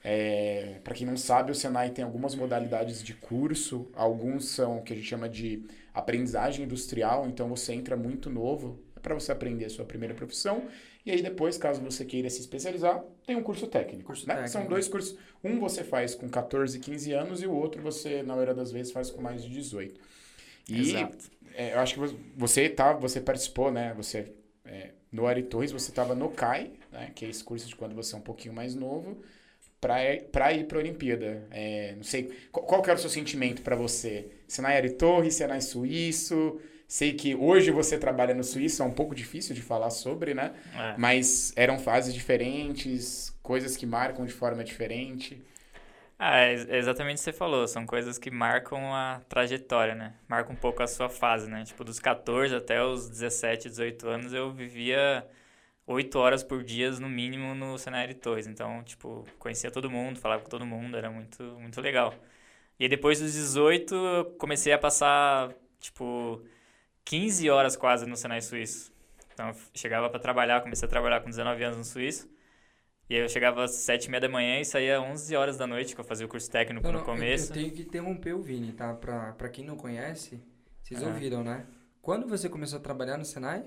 É, 0.03 0.81
Para 0.83 0.93
quem 0.93 1.07
não 1.07 1.15
sabe, 1.15 1.51
o 1.51 1.55
Senai 1.55 1.89
tem 1.89 2.03
algumas 2.03 2.35
modalidades 2.35 3.01
de 3.01 3.13
curso, 3.13 3.89
alguns 3.95 4.49
são 4.49 4.79
o 4.79 4.81
que 4.83 4.91
a 4.91 4.95
gente 4.95 5.07
chama 5.07 5.29
de 5.29 5.63
aprendizagem 5.93 6.65
industrial, 6.65 7.25
então 7.27 7.47
você 7.47 7.73
entra 7.73 7.95
muito 7.95 8.29
novo 8.29 8.79
para 9.01 9.13
você 9.13 9.31
aprender 9.31 9.65
a 9.65 9.69
sua 9.69 9.85
primeira 9.85 10.13
profissão. 10.13 10.67
E 11.05 11.11
aí 11.11 11.21
depois, 11.21 11.57
caso 11.57 11.81
você 11.81 12.05
queira 12.05 12.29
se 12.29 12.39
especializar, 12.39 13.03
tem 13.25 13.35
um 13.35 13.43
curso 13.43 13.67
técnico. 13.67 14.07
Curso 14.07 14.27
né? 14.27 14.35
técnico. 14.35 14.51
São 14.51 14.65
dois 14.65 14.87
cursos. 14.87 15.17
Um 15.43 15.59
você 15.59 15.83
faz 15.83 16.15
com 16.15 16.29
14, 16.29 16.79
15 16.79 17.11
anos 17.11 17.41
e 17.41 17.47
o 17.47 17.53
outro 17.53 17.81
você, 17.81 18.23
na 18.23 18.33
maioria 18.33 18.53
das 18.53 18.71
vezes, 18.71 18.91
faz 18.91 19.11
com 19.11 19.21
mais 19.21 19.43
de 19.43 19.49
18. 19.49 19.99
E 20.67 20.79
Exato 20.79 21.33
é, 21.55 21.73
eu 21.73 21.79
acho 21.79 21.93
que 21.93 22.15
você 22.35 22.67
tá, 22.69 22.93
você 22.93 23.21
participou, 23.21 23.71
né? 23.71 23.93
Você 23.95 24.31
é, 24.65 24.89
no 25.11 25.27
Ari 25.27 25.43
Torres, 25.43 25.71
você 25.71 25.89
estava 25.89 26.15
no 26.15 26.29
CAI, 26.29 26.71
né? 26.91 27.11
Que 27.13 27.25
é 27.25 27.29
esse 27.29 27.43
curso 27.43 27.67
de 27.67 27.75
quando 27.75 27.95
você 27.95 28.15
é 28.15 28.17
um 28.17 28.21
pouquinho 28.21 28.53
mais 28.53 28.75
novo, 28.75 29.21
para 29.79 30.03
ir 30.03 30.65
para 30.65 30.77
a 30.77 30.79
Olimpíada. 30.79 31.47
É, 31.51 31.93
não 31.95 32.03
sei 32.03 32.31
qual, 32.51 32.65
qual 32.65 32.81
que 32.81 32.89
era 32.89 32.97
o 32.97 33.01
seu 33.01 33.09
sentimento 33.09 33.61
para 33.61 33.75
você? 33.75 34.27
Senai 34.47 34.77
Ari 34.77 34.91
Torres, 34.91 35.35
Senai 35.35 35.61
Suíço. 35.61 36.59
Sei 36.87 37.13
que 37.13 37.33
hoje 37.33 37.71
você 37.71 37.97
trabalha 37.97 38.35
no 38.35 38.43
Suíço, 38.43 38.83
é 38.83 38.85
um 38.85 38.91
pouco 38.91 39.15
difícil 39.15 39.55
de 39.55 39.61
falar 39.61 39.89
sobre, 39.89 40.33
né? 40.33 40.53
É. 40.75 40.95
Mas 40.97 41.51
eram 41.55 41.79
fases 41.79 42.13
diferentes, 42.13 43.33
coisas 43.41 43.75
que 43.75 43.85
marcam 43.85 44.25
de 44.25 44.33
forma 44.33 44.63
diferente. 44.63 45.41
Ah, 46.25 46.37
é 46.37 46.77
exatamente 46.77 47.17
o 47.17 47.19
que 47.19 47.23
você 47.25 47.33
falou. 47.33 47.67
São 47.67 47.85
coisas 47.85 48.17
que 48.17 48.31
marcam 48.31 48.93
a 48.95 49.19
trajetória, 49.27 49.93
né? 49.93 50.15
Marcam 50.25 50.53
um 50.53 50.55
pouco 50.55 50.81
a 50.81 50.87
sua 50.87 51.09
fase, 51.09 51.49
né? 51.49 51.65
Tipo, 51.65 51.83
dos 51.83 51.99
14 51.99 52.55
até 52.55 52.81
os 52.81 53.09
17, 53.09 53.67
18 53.69 54.07
anos, 54.07 54.33
eu 54.33 54.49
vivia 54.53 55.27
8 55.85 56.17
horas 56.17 56.41
por 56.43 56.63
dia, 56.63 56.91
no 56.91 57.09
mínimo, 57.09 57.53
no 57.53 57.77
cenário 57.77 58.13
de 58.13 58.19
Torres. 58.21 58.47
Então, 58.47 58.81
tipo, 58.83 59.25
conhecia 59.37 59.69
todo 59.69 59.91
mundo, 59.91 60.17
falava 60.19 60.41
com 60.43 60.49
todo 60.49 60.65
mundo, 60.65 60.95
era 60.95 61.11
muito, 61.11 61.43
muito 61.59 61.81
legal. 61.81 62.15
E 62.79 62.87
depois 62.87 63.19
dos 63.19 63.33
18, 63.33 63.93
eu 63.95 64.25
comecei 64.37 64.73
a 64.73 64.79
passar, 64.79 65.53
tipo, 65.79 66.41
15 67.05 67.49
horas 67.49 67.75
quase 67.75 68.05
no 68.05 68.15
cenário 68.15 68.43
suíço. 68.43 68.93
Então, 69.33 69.49
eu 69.49 69.55
chegava 69.73 70.09
para 70.09 70.19
trabalhar, 70.19 70.61
comecei 70.61 70.87
a 70.87 70.89
trabalhar 70.89 71.21
com 71.21 71.29
19 71.29 71.63
anos 71.63 71.77
no 71.77 71.83
Suíço. 71.83 72.29
E 73.09 73.15
aí 73.15 73.21
eu 73.21 73.29
chegava 73.29 73.63
às 73.63 73.71
sete 73.71 74.05
e 74.05 74.09
meia 74.09 74.21
da 74.21 74.29
manhã 74.29 74.59
e 74.59 74.65
saía 74.65 74.97
às 74.97 75.03
11 75.03 75.35
horas 75.35 75.57
da 75.57 75.67
noite, 75.67 75.93
que 75.93 76.01
eu 76.01 76.05
fazia 76.05 76.25
o 76.25 76.29
curso 76.29 76.49
técnico 76.49 76.87
não, 76.87 76.99
no 76.99 77.05
começo. 77.05 77.51
Eu, 77.51 77.57
eu, 77.57 77.61
tenho 77.61 77.75
que 77.75 77.81
interromper 77.81 78.33
o 78.33 78.41
Vini, 78.41 78.71
tá? 78.71 78.93
Pra, 78.93 79.33
pra 79.33 79.49
quem 79.49 79.65
não 79.65 79.75
conhece, 79.75 80.41
vocês 80.81 81.03
ah. 81.03 81.07
ouviram, 81.07 81.43
né? 81.43 81.65
Quando 82.01 82.27
você 82.27 82.49
começou 82.49 82.79
a 82.79 82.81
trabalhar 82.81 83.17
no 83.17 83.25
Senai? 83.25 83.65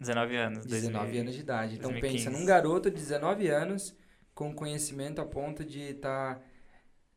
19 0.00 0.36
anos. 0.36 0.66
19 0.66 1.04
2000, 1.04 1.20
anos 1.20 1.34
de 1.34 1.40
idade. 1.40 1.74
Então 1.74 1.90
2015. 1.90 2.24
pensa 2.24 2.38
num 2.38 2.44
garoto 2.44 2.90
de 2.90 2.96
19 2.96 3.48
anos 3.48 3.96
com 4.34 4.54
conhecimento 4.54 5.20
a 5.20 5.26
ponto 5.26 5.64
de 5.64 5.80
estar 5.80 6.36
tá 6.36 6.40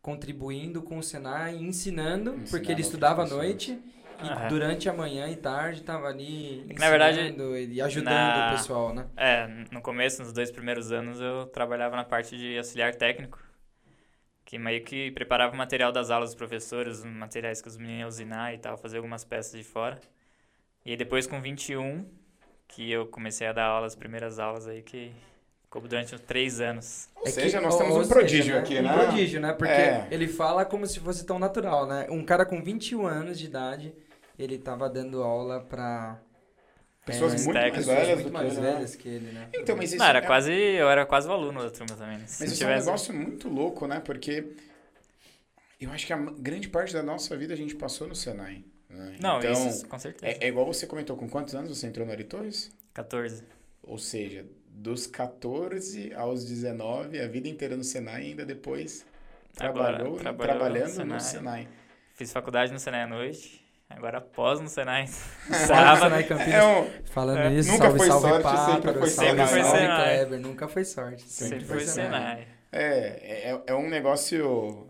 contribuindo 0.02 0.82
com 0.82 0.98
o 0.98 1.04
Senai, 1.04 1.56
ensinando, 1.56 2.32
ensinando 2.32 2.50
porque 2.50 2.72
ele 2.72 2.82
estudava 2.82 3.24
à 3.24 3.28
noite 3.28 3.80
e 4.24 4.30
ah, 4.30 4.48
durante 4.48 4.90
a 4.90 4.94
manhã 4.94 5.28
e 5.28 5.36
tarde 5.36 5.82
estava 5.82 6.08
ali 6.08 6.60
ensinando 6.62 6.80
Na 6.80 6.90
verdade, 6.90 7.36
e 7.70 7.82
ajudando 7.82 8.14
na... 8.14 8.48
o 8.48 8.58
pessoal, 8.58 8.94
né? 8.94 9.08
É, 9.16 9.48
no 9.72 9.82
começo, 9.82 10.22
nos 10.22 10.32
dois 10.32 10.52
primeiros 10.52 10.92
anos, 10.92 11.20
eu 11.20 11.46
trabalhava 11.48 11.96
na 11.96 12.04
parte 12.04 12.38
de 12.38 12.58
auxiliar 12.58 12.96
técnico, 12.96 13.40
que 14.46 14.58
meio 14.58 14.84
que 14.84 15.12
preparava 15.12 15.54
o 15.54 15.58
material 15.58 15.92
das 15.92 16.10
aulas 16.10 16.30
dos 16.30 16.36
professores, 16.36 17.00
os 17.00 17.06
materiais 17.06 17.62
que 17.62 17.68
os 17.68 17.78
meninos 17.78 18.00
iam 18.00 18.08
usinar 18.08 18.54
e 18.54 18.58
tal, 18.58 18.78
fazer 18.78 18.98
algumas 18.98 19.24
peças 19.24 19.54
de 19.54 19.64
fora. 19.64 20.00
E 20.86 20.92
aí 20.92 20.98
depois 20.98 21.28
com 21.28 21.42
21, 21.42 22.06
que 22.68 22.92
eu 22.92 23.06
comecei 23.08 23.48
a 23.48 23.54
dar 23.54 23.66
aulas, 23.66 23.94
as 23.94 23.96
primeiras 23.96 24.40
aulas 24.40 24.68
aí, 24.68 24.82
que 24.82 25.14
Ficou 25.72 25.88
durante 25.88 26.14
uns 26.14 26.20
três 26.20 26.60
anos. 26.60 27.08
Ou 27.16 27.26
é 27.26 27.30
seja, 27.30 27.58
que, 27.58 27.64
nós 27.64 27.78
temos 27.78 27.96
um 27.96 28.10
prodígio 28.10 28.44
seja, 28.44 28.54
né? 28.56 28.60
aqui, 28.60 28.82
né? 28.82 28.92
Um 28.92 28.94
prodígio, 28.94 29.40
né? 29.40 29.54
Porque 29.54 29.72
é. 29.72 30.06
ele 30.12 30.28
fala 30.28 30.66
como 30.66 30.86
se 30.86 31.00
fosse 31.00 31.26
tão 31.26 31.40
natural, 31.40 31.88
né? 31.88 32.08
Um 32.10 32.26
cara 32.26 32.46
com 32.46 32.62
21 32.62 33.08
anos 33.08 33.40
de 33.40 33.46
idade 33.46 33.94
ele 34.38 34.56
estava 34.56 34.90
dando 34.90 35.24
aula 35.24 35.62
para 35.62 36.20
pessoas 37.06 37.34
é, 37.34 37.46
muito 37.46 37.54
mais 37.54 37.86
velhas 37.86 38.20
muito 38.20 38.34
mais 38.34 38.54
que 38.54 38.62
velhas 38.62 38.96
que 38.96 39.10
ele, 39.10 39.32
né? 39.32 39.50
Então, 39.54 39.76
mas 39.76 39.92
isso 39.92 40.00
Não, 40.00 40.06
era 40.06 40.20
é... 40.20 40.22
quase, 40.22 40.52
eu 40.52 40.90
era 40.90 41.06
quase 41.06 41.28
o 41.28 41.32
aluno 41.32 41.62
da 41.62 41.70
turma 41.70 41.96
também. 41.96 42.18
Né? 42.18 42.24
Mas 42.24 42.42
isso 42.42 42.58
tivesse... 42.58 42.64
é 42.64 42.76
um 42.76 42.86
negócio 42.86 43.14
muito 43.14 43.50
louco, 43.50 43.88
né? 43.88 44.00
Porque 44.00 44.56
eu 45.80 45.92
acho 45.92 46.06
que 46.06 46.14
a 46.14 46.18
grande 46.18 46.70
parte 46.70 46.94
da 46.94 47.02
nossa 47.02 47.36
vida 47.36 47.54
a 47.54 47.58
gente 47.58 47.76
passou 47.76 48.08
no 48.08 48.16
Senai. 48.16 48.64
Né? 48.90 49.18
Não, 49.20 49.40
então, 49.40 49.52
isso 49.52 49.88
com 49.88 49.98
certeza. 49.98 50.32
É, 50.32 50.46
é, 50.46 50.48
igual 50.48 50.66
você 50.66 50.86
comentou, 50.86 51.16
com 51.18 51.28
quantos 51.28 51.56
anos 51.56 51.78
você 51.78 51.88
entrou 51.88 52.06
no 52.06 52.12
Aritores? 52.12 52.72
14. 52.94 53.44
Ou 53.84 53.98
seja, 53.98 54.46
dos 54.68 55.08
14 55.08 56.14
aos 56.14 56.46
19, 56.46 57.20
a 57.20 57.28
vida 57.28 57.48
inteira 57.48 57.76
no 57.76 57.84
Senai 57.84 58.24
e 58.24 58.26
ainda 58.28 58.46
depois 58.46 59.06
Agora, 59.60 59.98
trabalhou, 59.98 60.18
trabalhou 60.18 60.56
trabalhando 60.56 60.88
no 60.88 60.94
Senai. 60.94 61.18
no 61.18 61.20
Senai. 61.20 61.68
Fiz 62.14 62.32
faculdade 62.32 62.72
no 62.72 62.80
Senai 62.80 63.02
à 63.04 63.08
noite. 63.08 63.61
Agora 63.96 64.22
pós 64.22 64.60
no 64.60 64.68
Senai. 64.68 65.08
Sábado. 65.08 66.02
Senai 66.02 66.24
Campinas. 66.24 66.54
É 66.54 66.66
um, 66.66 66.90
Falando 67.06 67.40
é, 67.40 67.54
isso, 67.54 67.72
nunca 67.72 67.84
salve, 67.84 67.98
foi 67.98 68.08
salve, 68.08 68.28
sorte, 68.28 68.44
Pátaro, 68.44 68.68
sempre 68.68 69.00
foi 69.00 69.10
salve, 69.10 69.30
Sempre 69.32 69.48
foi 69.48 69.64
Senai. 69.64 70.18
Kleber, 70.18 70.40
nunca 70.40 70.68
foi 70.68 70.84
sorte. 70.86 71.24
Sempre, 71.24 71.60
sempre 71.60 71.66
foi 71.66 71.86
Senai. 71.86 72.10
Senai. 72.10 72.48
É, 72.72 73.52
é, 73.52 73.64
é 73.68 73.76
um 73.76 73.90
negócio... 73.90 74.88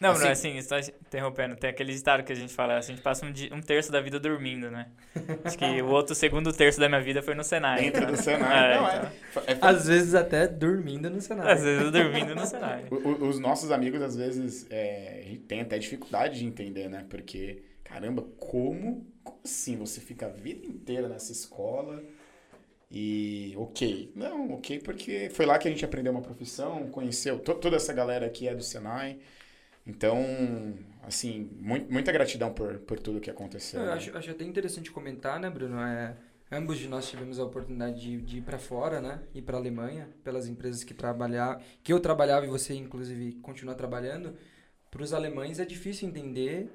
Não, 0.00 0.12
assim, 0.12 0.24
não, 0.24 0.30
assim, 0.32 0.62
só 0.62 0.78
interrompendo, 0.78 1.56
tem 1.56 1.68
aquele 1.68 1.92
ditado 1.92 2.24
que 2.24 2.32
a 2.32 2.34
gente 2.34 2.54
fala, 2.54 2.78
a 2.78 2.80
gente 2.80 3.02
passa 3.02 3.26
um, 3.26 3.30
dia, 3.30 3.54
um 3.54 3.60
terço 3.60 3.92
da 3.92 4.00
vida 4.00 4.18
dormindo, 4.18 4.70
né? 4.70 4.86
Acho 5.44 5.58
que 5.58 5.82
o 5.82 5.88
outro 5.88 6.14
segundo 6.14 6.50
terço 6.54 6.80
da 6.80 6.88
minha 6.88 7.02
vida 7.02 7.22
foi 7.22 7.34
no 7.34 7.44
Senai. 7.44 7.82
Dentro 7.82 8.06
do 8.06 8.16
Senai, 8.16 8.72
é, 8.72 8.76
não, 8.76 8.88
é, 8.88 8.96
então. 9.30 9.42
é, 9.46 9.58
Às 9.60 9.86
vezes 9.86 10.14
até 10.14 10.48
dormindo 10.48 11.10
no 11.10 11.20
Senai. 11.20 11.52
Às 11.52 11.62
vezes 11.62 11.92
dormindo 11.92 12.34
no 12.34 12.46
Senai. 12.46 12.86
o, 12.90 13.26
os 13.26 13.38
nossos 13.38 13.70
amigos, 13.70 14.00
às 14.00 14.16
vezes, 14.16 14.66
é, 14.70 15.36
tem 15.46 15.60
até 15.60 15.78
dificuldade 15.78 16.38
de 16.38 16.46
entender, 16.46 16.88
né? 16.88 17.04
Porque 17.06 17.62
caramba, 17.90 18.22
como, 18.38 19.04
como 19.24 19.40
assim 19.44 19.76
você 19.76 20.00
fica 20.00 20.26
a 20.26 20.30
vida 20.30 20.64
inteira 20.64 21.08
nessa 21.08 21.32
escola 21.32 22.02
e 22.90 23.52
ok. 23.56 24.12
Não, 24.14 24.52
ok, 24.54 24.78
porque 24.80 25.28
foi 25.30 25.44
lá 25.44 25.58
que 25.58 25.66
a 25.66 25.70
gente 25.70 25.84
aprendeu 25.84 26.12
uma 26.12 26.22
profissão, 26.22 26.88
conheceu 26.88 27.38
to 27.40 27.54
toda 27.54 27.76
essa 27.76 27.92
galera 27.92 28.30
que 28.30 28.46
é 28.46 28.54
do 28.54 28.62
Senai. 28.62 29.18
Então, 29.86 30.16
assim, 31.02 31.50
muito, 31.58 31.92
muita 31.92 32.12
gratidão 32.12 32.52
por, 32.52 32.78
por 32.80 33.00
tudo 33.00 33.20
que 33.20 33.30
aconteceu. 33.30 33.80
Eu 33.80 33.86
né? 33.86 33.92
acho, 33.92 34.16
acho 34.16 34.30
até 34.30 34.44
interessante 34.44 34.90
comentar, 34.90 35.40
né, 35.40 35.50
Bruno? 35.50 35.80
É, 35.80 36.16
ambos 36.52 36.78
de 36.78 36.86
nós 36.86 37.08
tivemos 37.08 37.40
a 37.40 37.44
oportunidade 37.44 38.00
de, 38.00 38.20
de 38.20 38.38
ir 38.38 38.42
para 38.42 38.58
fora, 38.58 39.00
né? 39.00 39.20
Ir 39.34 39.42
para 39.42 39.56
Alemanha, 39.56 40.08
pelas 40.22 40.46
empresas 40.46 40.84
que 40.84 40.94
trabalhar, 40.94 41.60
que 41.82 41.92
eu 41.92 41.98
trabalhava 41.98 42.46
e 42.46 42.48
você 42.48 42.74
inclusive 42.74 43.32
continua 43.42 43.74
trabalhando. 43.74 44.36
Para 44.90 45.02
os 45.02 45.12
alemães 45.12 45.58
é 45.58 45.64
difícil 45.64 46.08
entender 46.08 46.68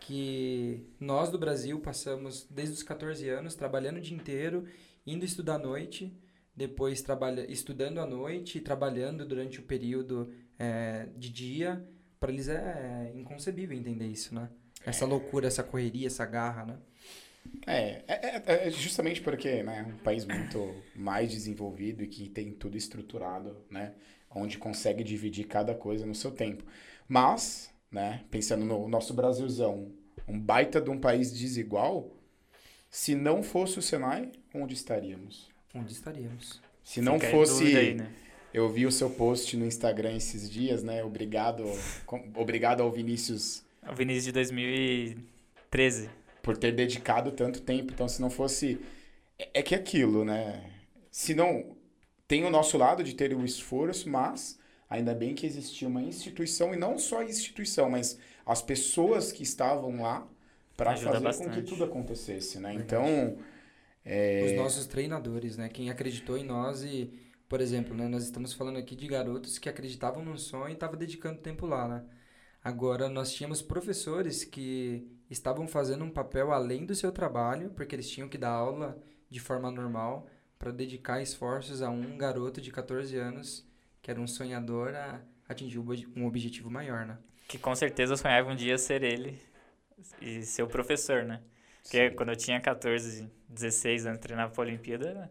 que 0.00 0.86
nós 1.00 1.30
do 1.30 1.38
Brasil 1.38 1.80
passamos 1.80 2.46
desde 2.50 2.74
os 2.74 2.82
14 2.82 3.28
anos 3.28 3.54
trabalhando 3.54 3.96
o 3.98 4.00
dia 4.00 4.16
inteiro, 4.16 4.64
indo 5.06 5.24
estudar 5.24 5.54
à 5.54 5.58
noite, 5.58 6.12
depois 6.54 7.02
trabalha, 7.02 7.50
estudando 7.50 8.00
à 8.00 8.06
noite 8.06 8.58
e 8.58 8.60
trabalhando 8.60 9.26
durante 9.26 9.60
o 9.60 9.62
período 9.62 10.32
é, 10.58 11.08
de 11.16 11.28
dia. 11.30 11.86
Para 12.18 12.32
eles 12.32 12.48
é 12.48 13.12
inconcebível 13.14 13.76
entender 13.76 14.06
isso, 14.06 14.34
né? 14.34 14.48
Essa 14.84 15.04
loucura, 15.04 15.46
essa 15.48 15.62
correria, 15.62 16.06
essa 16.06 16.24
garra, 16.24 16.64
né? 16.64 16.78
É, 17.66 18.02
é, 18.08 18.42
é- 18.46 18.68
é 18.68 18.70
justamente 18.70 19.20
porque 19.20 19.62
né, 19.62 19.80
é 19.80 19.82
um 19.92 19.98
país 19.98 20.24
muito 20.24 20.74
mais 20.94 21.30
desenvolvido 21.30 22.02
e 22.02 22.06
que 22.08 22.28
tem 22.28 22.52
tudo 22.52 22.76
estruturado, 22.76 23.56
né? 23.70 23.92
Onde 24.30 24.58
consegue 24.58 25.04
dividir 25.04 25.46
cada 25.46 25.74
coisa 25.74 26.06
no 26.06 26.14
seu 26.14 26.30
tempo. 26.30 26.64
Mas, 27.08 27.70
né, 27.90 28.24
pensando 28.30 28.64
no 28.64 28.88
nosso 28.88 29.14
Brasilzão, 29.14 29.92
um 30.28 30.38
baita 30.38 30.80
de 30.80 30.90
um 30.90 30.98
país 30.98 31.32
desigual, 31.32 32.10
se 32.90 33.14
não 33.14 33.42
fosse 33.42 33.78
o 33.78 33.82
Senai, 33.82 34.30
onde 34.54 34.74
estaríamos? 34.74 35.48
Onde 35.74 35.92
estaríamos? 35.92 36.60
Se 36.82 37.00
não 37.00 37.14
Fica 37.18 37.30
fosse. 37.30 37.76
aí, 37.76 37.94
né? 37.94 38.10
Eu 38.54 38.68
vi 38.70 38.86
o 38.86 38.92
seu 38.92 39.10
post 39.10 39.54
no 39.56 39.66
Instagram 39.66 40.16
esses 40.16 40.48
dias, 40.48 40.82
né? 40.82 41.04
Obrigado, 41.04 41.64
com- 42.06 42.30
obrigado 42.34 42.80
ao 42.82 42.90
Vinícius 42.90 43.62
O 43.86 43.94
Vinícius 43.94 44.24
de 44.24 44.32
2013. 44.32 46.08
por 46.42 46.56
ter 46.56 46.72
dedicado 46.72 47.32
tanto 47.32 47.60
tempo. 47.60 47.92
Então, 47.92 48.08
se 48.08 48.20
não 48.20 48.30
fosse. 48.30 48.80
É 49.38 49.50
é 49.54 49.62
que 49.62 49.74
é 49.74 49.78
aquilo, 49.78 50.24
né? 50.24 50.70
Se 51.10 51.34
não. 51.34 51.76
Tem 52.26 52.44
o 52.44 52.50
nosso 52.50 52.76
lado 52.78 53.04
de 53.04 53.14
ter 53.14 53.34
o 53.34 53.44
esforço, 53.44 54.08
mas 54.08 54.58
ainda 54.88 55.14
bem 55.14 55.34
que 55.34 55.46
existia 55.46 55.88
uma 55.88 56.02
instituição, 56.02 56.72
e 56.72 56.76
não 56.76 56.98
só 56.98 57.20
a 57.20 57.24
instituição, 57.24 57.90
mas 57.90 58.18
as 58.44 58.62
pessoas 58.62 59.32
que 59.32 59.42
estavam 59.42 60.02
lá 60.02 60.26
para 60.76 60.96
fazer 60.96 61.10
com 61.10 61.16
que 61.16 61.24
bastante. 61.24 61.62
tudo 61.62 61.84
acontecesse, 61.84 62.58
né? 62.58 62.74
Então. 62.74 63.36
Os 64.44 64.52
nossos 64.52 64.86
treinadores, 64.86 65.56
né? 65.56 65.68
Quem 65.68 65.90
acreditou 65.90 66.38
em 66.38 66.44
nós 66.44 66.82
e, 66.82 67.12
por 67.48 67.60
exemplo, 67.60 67.94
né? 67.94 68.06
Nós 68.06 68.22
estamos 68.22 68.52
falando 68.52 68.78
aqui 68.78 68.94
de 68.94 69.08
garotos 69.08 69.58
que 69.58 69.68
acreditavam 69.68 70.24
no 70.24 70.38
sonho 70.38 70.70
e 70.70 70.74
estavam 70.74 70.96
dedicando 70.96 71.40
tempo 71.40 71.66
lá, 71.66 71.88
né? 71.88 72.04
Agora, 72.62 73.08
nós 73.08 73.32
tínhamos 73.32 73.62
professores 73.62 74.44
que 74.44 75.08
estavam 75.28 75.66
fazendo 75.66 76.04
um 76.04 76.10
papel 76.10 76.52
além 76.52 76.86
do 76.86 76.94
seu 76.94 77.10
trabalho, 77.10 77.70
porque 77.70 77.96
eles 77.96 78.08
tinham 78.08 78.28
que 78.28 78.38
dar 78.38 78.50
aula 78.50 78.96
de 79.28 79.40
forma 79.40 79.70
normal 79.70 80.28
para 80.58 80.70
dedicar 80.70 81.20
esforços 81.20 81.82
a 81.82 81.90
um 81.90 82.16
garoto 82.16 82.60
de 82.60 82.70
14 82.70 83.16
anos 83.16 83.65
que 84.06 84.10
era 84.12 84.20
um 84.20 84.26
sonhador 84.28 84.94
a 84.94 85.20
atingir 85.48 85.80
um 85.80 85.82
obje- 85.82 86.06
objetivo 86.24 86.70
maior, 86.70 87.04
né? 87.04 87.18
Que 87.48 87.58
com 87.58 87.74
certeza 87.74 88.12
eu 88.12 88.16
sonhava 88.16 88.48
um 88.48 88.54
dia 88.54 88.78
ser 88.78 89.02
ele 89.02 89.36
e 90.22 90.42
ser 90.42 90.62
o 90.62 90.68
professor, 90.68 91.24
né? 91.24 91.40
Porque 91.82 92.10
quando 92.10 92.28
eu 92.28 92.36
tinha 92.36 92.60
14, 92.60 93.28
16 93.48 94.06
anos, 94.06 94.20
treinava 94.20 94.52
pra 94.52 94.62
Olimpíada, 94.62 95.28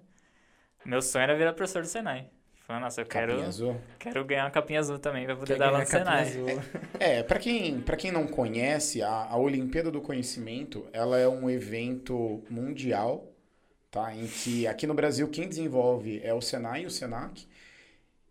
meu 0.84 1.02
sonho 1.02 1.24
era 1.24 1.38
virar 1.38 1.54
professor 1.54 1.84
do 1.84 1.88
Senai. 1.88 2.30
Falei, 2.68 2.82
nossa, 2.82 3.00
eu 3.00 3.06
quero, 3.06 3.32
Capinha 3.32 3.48
azul. 3.48 3.82
quero 3.98 4.26
ganhar 4.26 4.44
uma 4.44 4.52
capinha 4.52 4.80
azul 4.82 5.00
também 5.00 5.26
pra 5.26 5.38
poder 5.38 5.54
Quer 5.54 5.60
dar 5.60 5.72
lá 5.72 5.80
no 5.80 5.86
Senai. 5.86 6.22
azul. 6.28 6.48
É, 7.00 7.24
para 7.24 7.40
quem, 7.40 7.80
pra 7.80 7.96
quem 7.96 8.12
não 8.12 8.28
conhece, 8.28 9.02
a, 9.02 9.10
a 9.10 9.38
Olimpíada 9.38 9.90
do 9.90 10.02
Conhecimento, 10.02 10.86
ela 10.92 11.18
é 11.18 11.30
um 11.30 11.50
evento 11.50 12.44
mundial, 12.50 13.32
tá? 13.90 14.14
Em 14.14 14.28
que 14.28 14.68
aqui 14.68 14.86
no 14.86 14.94
Brasil 14.94 15.30
quem 15.30 15.48
desenvolve 15.48 16.20
é 16.22 16.34
o 16.34 16.42
Senai 16.42 16.84
e 16.84 16.86
o 16.86 16.92
Senac. 16.92 17.48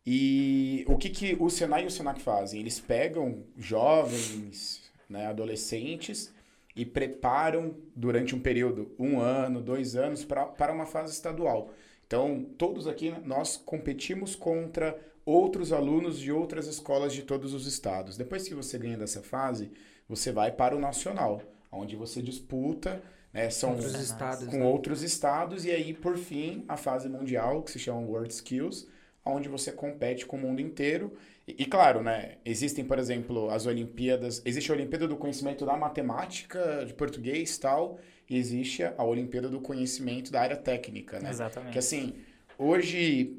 E 0.06 0.84
o 0.86 0.98
que, 0.98 1.08
que 1.08 1.36
o 1.40 1.48
Senai 1.48 1.84
e 1.84 1.86
o 1.86 1.90
Senac 1.90 2.20
fazem? 2.20 2.60
Eles 2.60 2.78
pegam 2.78 3.42
jovens, 3.56 4.82
né, 5.08 5.26
adolescentes 5.26 6.32
e 6.76 6.84
preparam 6.84 7.74
durante 7.96 8.34
um 8.34 8.40
período, 8.40 8.92
um 8.98 9.18
ano, 9.20 9.60
dois 9.62 9.96
anos, 9.96 10.24
pra, 10.24 10.44
para 10.44 10.72
uma 10.72 10.86
fase 10.86 11.12
estadual. 11.12 11.72
Então, 12.06 12.44
todos 12.58 12.86
aqui, 12.86 13.10
né, 13.10 13.22
nós 13.24 13.56
competimos 13.56 14.36
contra 14.36 14.98
outros 15.24 15.72
alunos 15.72 16.18
de 16.18 16.30
outras 16.30 16.66
escolas 16.66 17.12
de 17.14 17.22
todos 17.22 17.54
os 17.54 17.66
estados. 17.66 18.16
Depois 18.16 18.46
que 18.46 18.54
você 18.54 18.76
ganha 18.76 18.98
dessa 18.98 19.22
fase, 19.22 19.70
você 20.06 20.30
vai 20.30 20.52
para 20.52 20.76
o 20.76 20.80
nacional, 20.80 21.40
onde 21.72 21.96
você 21.96 22.20
disputa, 22.20 23.02
né, 23.32 23.48
são 23.48 23.70
Outros 23.70 23.94
estados, 23.94 24.48
com 24.48 24.58
né? 24.58 24.64
outros 24.64 25.02
estados, 25.02 25.64
e 25.64 25.70
aí, 25.70 25.94
por 25.94 26.18
fim, 26.18 26.62
a 26.68 26.76
fase 26.76 27.08
mundial, 27.08 27.62
que 27.62 27.70
se 27.70 27.78
chama 27.78 28.00
World 28.00 28.32
Skills, 28.32 28.86
onde 29.24 29.48
você 29.48 29.72
compete 29.72 30.26
com 30.26 30.36
o 30.36 30.40
mundo 30.40 30.60
inteiro. 30.60 31.12
E, 31.46 31.62
e, 31.62 31.66
claro, 31.66 32.02
né, 32.02 32.36
existem, 32.44 32.84
por 32.84 32.98
exemplo, 32.98 33.50
as 33.50 33.66
Olimpíadas, 33.66 34.42
existe 34.44 34.70
a 34.70 34.74
Olimpíada 34.74 35.08
do 35.08 35.16
Conhecimento 35.16 35.64
da 35.64 35.76
Matemática, 35.76 36.84
de 36.86 36.94
português 36.94 37.56
e 37.56 37.60
tal, 37.60 37.98
e 38.28 38.36
existe 38.36 38.82
a 38.82 39.04
Olimpíada 39.04 39.48
do 39.48 39.60
Conhecimento 39.60 40.30
da 40.30 40.40
área 40.40 40.56
técnica, 40.56 41.18
né? 41.18 41.24
Que 41.24 41.30
Exatamente. 41.30 41.78
assim, 41.78 42.14
hoje, 42.58 43.38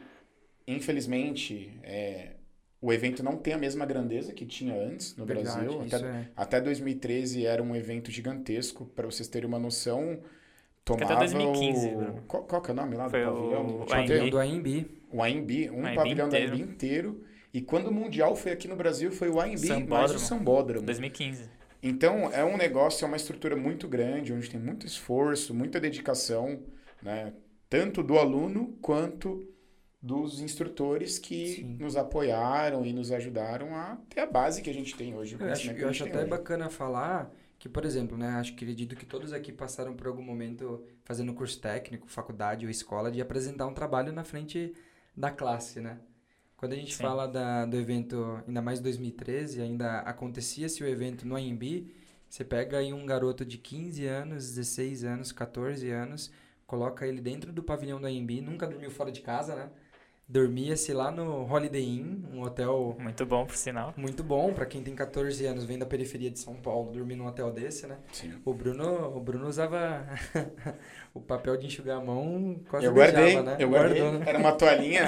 infelizmente, 0.67 1.71
é, 1.83 2.31
o 2.81 2.93
evento 2.93 3.23
não 3.23 3.37
tem 3.37 3.53
a 3.53 3.57
mesma 3.57 3.85
grandeza 3.85 4.33
que 4.33 4.45
tinha 4.45 4.75
antes 4.75 5.15
no 5.15 5.25
Verdade, 5.25 5.65
Brasil. 5.65 5.81
Até, 5.81 6.05
é. 6.05 6.29
até 6.35 6.61
2013 6.61 7.45
era 7.45 7.63
um 7.63 7.75
evento 7.75 8.11
gigantesco, 8.11 8.85
para 8.85 9.05
vocês 9.05 9.27
terem 9.27 9.47
uma 9.47 9.59
noção. 9.59 10.19
Que 10.93 11.01
Tomava 11.03 11.13
até 11.25 11.33
2015, 11.33 11.87
o... 11.87 11.97
Bruno. 11.97 12.23
Qual, 12.27 12.43
qual 12.43 12.61
que 12.61 12.69
é 12.69 12.73
o 12.73 12.75
nome 12.77 12.95
lá 12.95 13.05
do 13.05 13.09
Foi 13.09 13.25
o- 13.25 13.33
pavilhão? 13.33 13.65
o 13.79 13.93
AMB. 13.93 14.29
Do 14.29 14.37
AMB. 14.39 14.87
o 15.11 15.23
AMB, 15.23 15.69
um 15.71 15.81
O 15.81 15.85
AMB 15.87 15.95
pavilhão 15.95 16.29
da 16.29 16.37
inteiro. 16.39 16.53
AMB 16.53 16.61
inteiro. 16.71 17.23
E 17.53 17.61
quando 17.61 17.87
o 17.87 17.91
Mundial 17.93 18.35
foi 18.35 18.51
aqui 18.51 18.67
no 18.67 18.75
Brasil, 18.75 19.11
foi 19.11 19.29
o 19.29 19.39
AMB 19.39 19.47
mais 19.47 19.61
o 19.63 19.67
Sambódromo. 19.67 20.19
Sambódromo. 20.19 20.85
2015. 20.85 21.49
Então, 21.81 22.29
é 22.31 22.43
um 22.43 22.57
negócio, 22.57 23.03
é 23.03 23.07
uma 23.07 23.17
estrutura 23.17 23.55
muito 23.55 23.87
grande, 23.87 24.33
onde 24.33 24.49
tem 24.49 24.59
muito 24.59 24.85
esforço, 24.85 25.53
muita 25.53 25.79
dedicação, 25.79 26.59
né? 27.01 27.33
Tanto 27.69 28.03
do 28.03 28.17
aluno 28.19 28.77
quanto 28.81 29.47
dos 30.01 30.39
instrutores 30.39 31.17
que 31.17 31.47
Sim. 31.55 31.77
nos 31.79 31.95
apoiaram 31.97 32.85
e 32.85 32.93
nos 32.93 33.11
ajudaram 33.11 33.75
a 33.75 33.97
ter 34.09 34.19
a 34.21 34.25
base 34.27 34.61
que 34.61 34.69
a 34.69 34.73
gente 34.73 34.95
tem 34.95 35.15
hoje. 35.15 35.35
o 35.35 35.41
Eu 35.41 35.51
acho, 35.51 35.71
eu 35.71 35.89
acho 35.89 36.03
até 36.03 36.19
hoje. 36.19 36.27
bacana 36.29 36.69
falar 36.69 37.31
que, 37.65 37.69
por 37.69 37.83
exemplo, 37.83 38.15
né, 38.15 38.27
acho 38.27 38.51
que 38.51 38.63
acredito 38.63 38.95
que 38.95 39.07
todos 39.07 39.33
aqui 39.33 39.51
passaram 39.51 39.95
por 39.95 40.05
algum 40.05 40.21
momento 40.21 40.85
fazendo 41.03 41.33
curso 41.33 41.59
técnico, 41.59 42.07
faculdade 42.07 42.63
ou 42.63 42.69
escola 42.69 43.11
de 43.11 43.19
apresentar 43.19 43.65
um 43.65 43.73
trabalho 43.73 44.13
na 44.13 44.23
frente 44.23 44.75
da 45.17 45.31
classe, 45.31 45.79
né? 45.79 45.97
Quando 46.55 46.73
a 46.73 46.75
gente 46.75 46.95
Sim. 46.95 47.01
fala 47.01 47.27
da, 47.27 47.65
do 47.65 47.75
evento, 47.75 48.39
ainda 48.47 48.61
mais 48.61 48.79
2013, 48.79 49.63
ainda 49.63 50.01
acontecia-se 50.01 50.83
o 50.83 50.87
evento 50.87 51.27
no 51.27 51.35
AMB, 51.35 51.91
você 52.29 52.43
pega 52.45 52.77
aí 52.77 52.93
um 52.93 53.03
garoto 53.03 53.43
de 53.43 53.57
15 53.57 54.05
anos, 54.05 54.53
16 54.53 55.03
anos, 55.03 55.31
14 55.31 55.89
anos, 55.89 56.31
coloca 56.67 57.07
ele 57.07 57.19
dentro 57.19 57.51
do 57.51 57.63
pavilhão 57.63 57.99
do 57.99 58.05
AMB, 58.05 58.41
nunca 58.41 58.67
dormiu 58.67 58.91
fora 58.91 59.11
de 59.11 59.21
casa, 59.21 59.55
né? 59.55 59.71
Dormia-se 60.27 60.91
lá 60.91 61.11
no 61.11 61.43
Holiday 61.45 61.83
Inn, 61.83 62.23
um 62.33 62.41
hotel 62.41 62.95
Muito 62.99 63.23
bom, 63.27 63.45
por 63.45 63.55
sinal. 63.55 63.93
muito 63.95 64.23
bom 64.23 64.51
pra 64.53 64.65
quem 64.65 64.81
tem 64.81 64.95
14 64.95 65.45
anos, 65.45 65.65
vem 65.65 65.77
da 65.77 65.85
periferia 65.85 66.31
de 66.31 66.39
São 66.39 66.55
Paulo, 66.55 66.91
dormir 66.91 67.15
num 67.15 67.27
hotel 67.27 67.51
desse, 67.51 67.85
né? 67.85 67.97
Sim. 68.11 68.33
O 68.43 68.51
Bruno, 68.51 69.15
o 69.15 69.19
Bruno 69.19 69.47
usava 69.47 70.03
o 71.13 71.21
papel 71.21 71.55
de 71.57 71.67
enxugar 71.67 71.99
a 71.99 72.03
mão, 72.03 72.59
quase 72.67 72.87
Eu 72.87 72.93
guardei, 72.93 73.23
beijava, 73.23 73.43
né? 73.51 73.55
eu 73.59 73.69
guardei. 73.69 74.01
Guardou, 74.01 74.19
né? 74.19 74.25
Era 74.27 74.39
uma 74.39 74.51
toalhinha. 74.53 75.05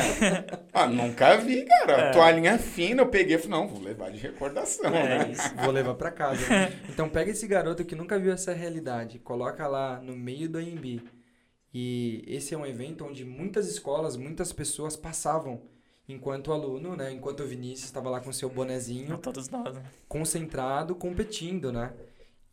ah, 0.71 0.85
nunca 0.85 1.35
vi, 1.37 1.63
cara. 1.65 1.93
É. 1.93 2.11
Toalhinha 2.11 2.59
fina, 2.59 3.01
eu 3.01 3.07
peguei 3.09 3.37
e 3.37 3.39
falei, 3.39 3.57
não, 3.59 3.67
vou 3.67 3.81
levar 3.81 4.11
de 4.11 4.19
recordação, 4.19 4.93
É 4.95 5.17
né? 5.25 5.31
isso. 5.31 5.55
Vou 5.55 5.71
levar 5.71 5.95
pra 5.95 6.11
casa. 6.11 6.47
né? 6.47 6.71
Então 6.89 7.09
pega 7.09 7.31
esse 7.31 7.47
garoto 7.47 7.83
que 7.83 7.95
nunca 7.95 8.19
viu 8.19 8.31
essa 8.31 8.53
realidade, 8.53 9.17
coloca 9.17 9.65
lá 9.65 9.99
no 9.99 10.15
meio 10.15 10.47
do 10.47 10.59
AMB. 10.59 11.01
E 11.73 12.23
esse 12.27 12.53
é 12.53 12.57
um 12.57 12.65
evento 12.65 13.05
onde 13.05 13.23
muitas 13.25 13.67
escolas, 13.67 14.15
muitas 14.15 14.51
pessoas 14.53 14.95
passavam 14.95 15.61
enquanto 16.07 16.51
aluno, 16.51 16.95
né? 16.95 17.11
Enquanto 17.11 17.41
o 17.41 17.47
Vinícius 17.47 17.85
estava 17.85 18.09
lá 18.09 18.19
com 18.21 18.31
seu 18.31 18.49
bonezinho, 18.49 19.17
Todos 19.17 19.49
nós, 19.49 19.75
né? 19.75 19.83
concentrado, 20.07 20.95
competindo, 20.95 21.71
né? 21.71 21.93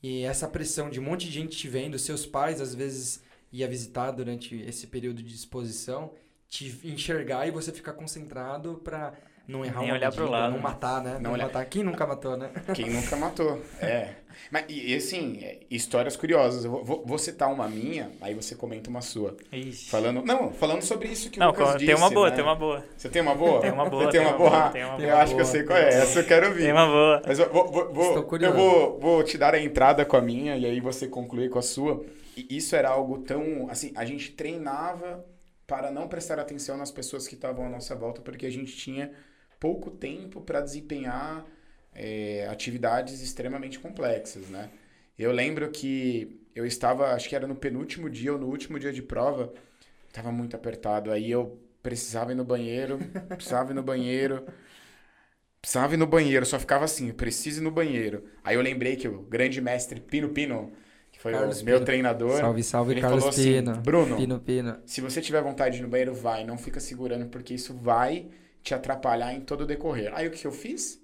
E 0.02 0.22
essa 0.24 0.48
pressão 0.48 0.90
de 0.90 1.00
um 1.00 1.04
monte 1.04 1.26
de 1.26 1.32
gente 1.32 1.56
te 1.56 1.68
vendo, 1.68 1.98
seus 1.98 2.26
pais 2.26 2.60
às 2.60 2.74
vezes 2.74 3.22
ia 3.52 3.68
visitar 3.68 4.10
durante 4.10 4.56
esse 4.62 4.86
período 4.88 5.22
de 5.22 5.34
exposição, 5.34 6.12
te 6.48 6.80
enxergar 6.84 7.46
e 7.46 7.50
você 7.50 7.72
ficar 7.72 7.92
concentrado 7.92 8.80
para 8.82 9.14
Não 9.46 9.64
errar 9.64 9.80
Nem 9.80 9.90
uma 9.90 9.96
olhar 9.96 10.10
pro 10.12 10.20
medida, 10.24 10.38
lado. 10.40 10.52
Não 10.54 10.58
matar, 10.60 11.02
né? 11.02 11.12
Não 11.14 11.20
Não, 11.20 11.32
olhar. 11.32 11.44
matar. 11.46 11.64
Quem 11.66 11.82
nunca 11.82 12.06
matou, 12.06 12.36
né? 12.36 12.50
Quem 12.74 12.88
nunca 12.90 13.14
matou. 13.16 13.60
É. 13.80 14.14
Mas, 14.50 14.64
e, 14.68 14.92
e, 14.92 14.96
assim, 14.96 15.38
é, 15.42 15.60
histórias 15.70 16.16
curiosas. 16.16 16.64
Eu 16.64 16.70
vou, 16.70 16.84
vou- 16.84 17.04
vou 17.06 17.18
citar 17.18 17.52
uma 17.52 17.68
minha, 17.68 18.10
aí 18.20 18.34
você 18.34 18.54
comenta 18.54 18.88
uma 18.90 19.00
sua. 19.02 19.36
Ixi. 19.52 19.90
Falando, 19.90 20.22
não, 20.24 20.50
falando 20.52 20.82
sobre 20.82 21.08
isso 21.08 21.30
que 21.30 21.38
o 21.38 21.40
Não, 21.40 21.48
Lucas 21.48 21.72
co- 21.72 21.78
disse, 21.78 21.86
tem 21.86 21.94
uma 21.94 22.10
boa, 22.10 22.30
né? 22.30 22.34
tem 22.36 22.44
uma 22.44 22.54
boa. 22.54 22.84
Você 22.96 23.08
tem 23.08 23.22
uma 23.22 23.34
boa? 23.34 23.60
Tem 23.60 23.70
uma 23.70 23.88
boa, 23.88 24.04
Você 24.04 24.10
tem 24.12 24.20
tem 24.20 24.20
uma 24.22 24.30
uma 24.30 24.38
boa? 24.38 24.50
boa, 24.60 24.70
tem 24.70 24.84
uma 24.84 24.94
eu 24.94 25.00
boa. 25.08 25.14
acho 25.22 25.34
que 25.34 25.40
eu 25.40 25.44
sei 25.46 25.62
qual 25.62 25.78
é. 25.78 25.88
Essa 25.88 26.20
eu 26.20 26.26
quero 26.26 26.48
ouvir. 26.48 26.62
Tem 26.62 26.72
uma 26.72 26.86
boa. 26.86 27.22
Mas 27.26 27.38
eu 27.38 27.52
vou, 27.52 27.70
vou- 27.70 27.92
vou- 27.92 28.18
Estou 28.20 28.38
eu 28.38 28.52
vou, 28.54 28.98
vou 28.98 29.22
te 29.22 29.36
dar 29.38 29.54
a 29.54 29.60
entrada 29.60 30.04
com 30.04 30.16
a 30.16 30.20
minha 30.22 30.56
e 30.56 30.66
aí 30.66 30.80
você 30.80 31.06
conclui 31.06 31.48
com 31.48 31.58
a 31.58 31.62
sua. 31.62 32.02
E 32.36 32.56
isso 32.56 32.74
era 32.74 32.88
algo 32.88 33.18
tão. 33.18 33.68
Assim, 33.70 33.92
a 33.94 34.04
gente 34.04 34.32
treinava 34.32 35.24
para 35.66 35.90
não 35.90 36.08
prestar 36.08 36.38
atenção 36.40 36.76
nas 36.76 36.90
pessoas 36.90 37.28
que 37.28 37.34
estavam 37.36 37.66
à 37.66 37.70
nossa 37.70 37.94
volta, 37.94 38.20
porque 38.20 38.44
a 38.46 38.50
gente 38.50 38.76
tinha 38.76 39.12
pouco 39.60 39.90
tempo 39.90 40.40
para 40.40 40.60
desempenhar 40.60 41.46
é, 41.94 42.46
atividades 42.48 43.20
extremamente 43.20 43.78
complexas, 43.78 44.48
né? 44.48 44.70
Eu 45.18 45.32
lembro 45.32 45.70
que 45.70 46.40
eu 46.54 46.66
estava, 46.66 47.12
acho 47.14 47.28
que 47.28 47.36
era 47.36 47.46
no 47.46 47.54
penúltimo 47.54 48.10
dia 48.10 48.32
ou 48.32 48.38
no 48.38 48.48
último 48.48 48.78
dia 48.78 48.92
de 48.92 49.02
prova, 49.02 49.52
estava 50.08 50.32
muito 50.32 50.56
apertado. 50.56 51.10
Aí 51.12 51.30
eu 51.30 51.58
precisava 51.82 52.32
ir 52.32 52.34
no 52.34 52.44
banheiro, 52.44 52.98
precisava 53.36 53.72
ir 53.72 53.74
no 53.74 53.82
banheiro, 53.82 54.44
precisava 55.60 55.94
ir 55.94 55.96
no 55.96 56.06
banheiro, 56.06 56.44
só 56.46 56.58
ficava 56.58 56.84
assim, 56.84 57.08
eu 57.08 57.14
preciso 57.14 57.60
ir 57.60 57.64
no 57.64 57.70
banheiro. 57.70 58.24
Aí 58.42 58.56
eu 58.56 58.62
lembrei 58.62 58.96
que 58.96 59.08
o 59.08 59.22
grande 59.22 59.60
mestre 59.60 60.00
Pino 60.00 60.28
Pino, 60.30 60.72
que 61.10 61.18
foi 61.20 61.32
Carlos 61.32 61.60
o 61.60 61.64
meu 61.64 61.80
Pino. 61.80 61.84
treinador, 61.84 62.38
Salve, 62.38 62.62
salve, 62.62 62.92
ele 62.92 63.00
Carlos 63.00 63.24
falou 63.24 63.28
assim, 63.28 63.62
Pino. 63.62 63.82
Bruno, 63.82 64.16
Pino, 64.16 64.40
Pino. 64.40 64.82
se 64.84 65.00
você 65.00 65.20
tiver 65.20 65.42
vontade 65.42 65.76
de 65.76 65.82
ir 65.82 65.84
no 65.84 65.90
banheiro, 65.90 66.14
vai, 66.14 66.44
não 66.44 66.58
fica 66.58 66.80
segurando, 66.80 67.26
porque 67.28 67.54
isso 67.54 67.74
vai 67.74 68.30
te 68.64 68.74
atrapalhar 68.74 69.34
em 69.34 69.42
todo 69.42 69.60
o 69.60 69.66
decorrer. 69.66 70.10
Aí 70.14 70.26
o 70.26 70.30
que 70.30 70.46
eu 70.46 70.50
fiz? 70.50 71.00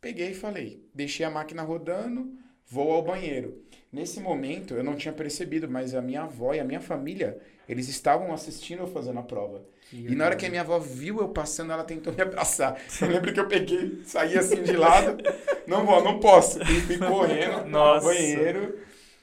Peguei 0.00 0.32
e 0.32 0.34
falei, 0.34 0.84
deixei 0.92 1.24
a 1.24 1.30
máquina 1.30 1.62
rodando, 1.62 2.32
vou 2.68 2.92
ao 2.92 3.02
banheiro. 3.02 3.62
Nesse 3.92 4.20
momento, 4.20 4.74
eu 4.74 4.82
não 4.82 4.96
tinha 4.96 5.14
percebido, 5.14 5.70
mas 5.70 5.94
a 5.94 6.02
minha 6.02 6.22
avó 6.22 6.52
e 6.52 6.60
a 6.60 6.64
minha 6.64 6.80
família, 6.80 7.40
eles 7.68 7.88
estavam 7.88 8.34
assistindo 8.34 8.80
eu 8.80 8.86
fazendo 8.88 9.20
a 9.20 9.22
prova. 9.22 9.64
E 9.92 10.16
na 10.16 10.26
hora 10.26 10.36
que 10.36 10.44
a 10.44 10.50
minha 10.50 10.62
avó 10.62 10.80
viu 10.80 11.20
eu 11.20 11.28
passando, 11.28 11.72
ela 11.72 11.84
tentou 11.84 12.12
me 12.12 12.20
abraçar. 12.20 12.76
Eu 13.00 13.08
lembro 13.08 13.32
que 13.32 13.38
eu 13.38 13.46
peguei, 13.46 14.02
saí 14.04 14.36
assim 14.36 14.62
de 14.64 14.76
lado. 14.76 15.22
Não 15.66 15.86
vou, 15.86 16.02
não 16.02 16.18
posso. 16.18 16.60
E 16.60 16.80
fui 16.80 16.98
correndo 16.98 17.64
no 17.64 17.70
Nossa. 17.70 18.04
banheiro 18.04 18.80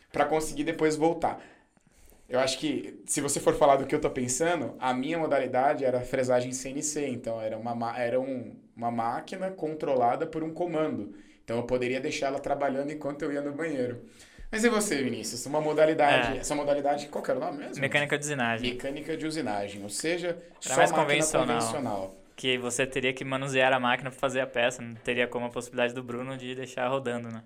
pra 0.10 0.26
conseguir 0.26 0.64
depois 0.64 0.96
voltar. 0.96 1.44
Eu 2.34 2.40
acho 2.40 2.58
que, 2.58 3.00
se 3.06 3.22
você 3.22 3.40
for 3.40 3.54
falar 3.54 3.76
do 3.76 3.86
que 3.86 3.94
eu 3.94 4.02
tô 4.02 4.10
pensando, 4.10 4.76
a 4.80 4.92
minha 4.92 5.20
modalidade 5.20 5.86
era 5.86 6.02
fresagem 6.02 6.52
CNC. 6.52 7.08
Então, 7.08 7.40
era 7.40 7.56
uma, 7.56 7.76
ma- 7.76 7.96
era 7.96 8.20
um, 8.20 8.56
uma 8.76 8.90
máquina 8.90 9.52
controlada 9.52 10.26
por 10.26 10.44
um 10.44 10.52
comando. 10.52 11.14
Então, 11.44 11.58
eu 11.58 11.64
poderia 11.64 12.00
deixar 12.02 12.28
ela 12.28 12.40
trabalhando 12.40 12.92
enquanto 12.92 13.22
eu 13.22 13.32
ia 13.32 13.40
no 13.40 13.52
banheiro. 13.52 14.02
Mas 14.52 14.64
e 14.64 14.70
você, 14.70 15.04
Vinícius? 15.04 15.46
Uma 15.46 15.62
modalidade... 15.62 16.38
É. 16.38 16.40
Essa 16.40 16.56
modalidade, 16.56 17.08
qual 17.08 17.24
que 17.24 17.30
era 17.30 17.40
o 17.40 17.44
nome 17.44 17.60
mesmo? 17.60 17.80
Mecânica 17.80 18.18
de 18.18 18.26
usinagem. 18.26 18.72
Mecânica 18.72 19.16
de 19.16 19.28
usinagem, 19.28 19.84
ou 19.84 19.90
seja, 19.90 20.36
só 20.60 20.76
mais 20.76 20.92
convencional. 20.92 21.48
convencional. 21.60 22.16
Que 22.36 22.58
você 22.58 22.88
teria 22.88 23.14
que 23.14 23.24
manusear 23.24 23.72
a 23.74 23.80
máquina 23.80 24.10
pra 24.10 24.20
fazer 24.20 24.40
a 24.42 24.48
peça. 24.48 24.82
Não 24.82 24.96
teria 24.96 25.28
como 25.28 25.46
a 25.46 25.50
possibilidade 25.50 25.94
do 25.94 26.02
Bruno 26.02 26.36
de 26.36 26.56
deixar 26.56 26.88
rodando, 26.88 27.30
né? 27.30 27.44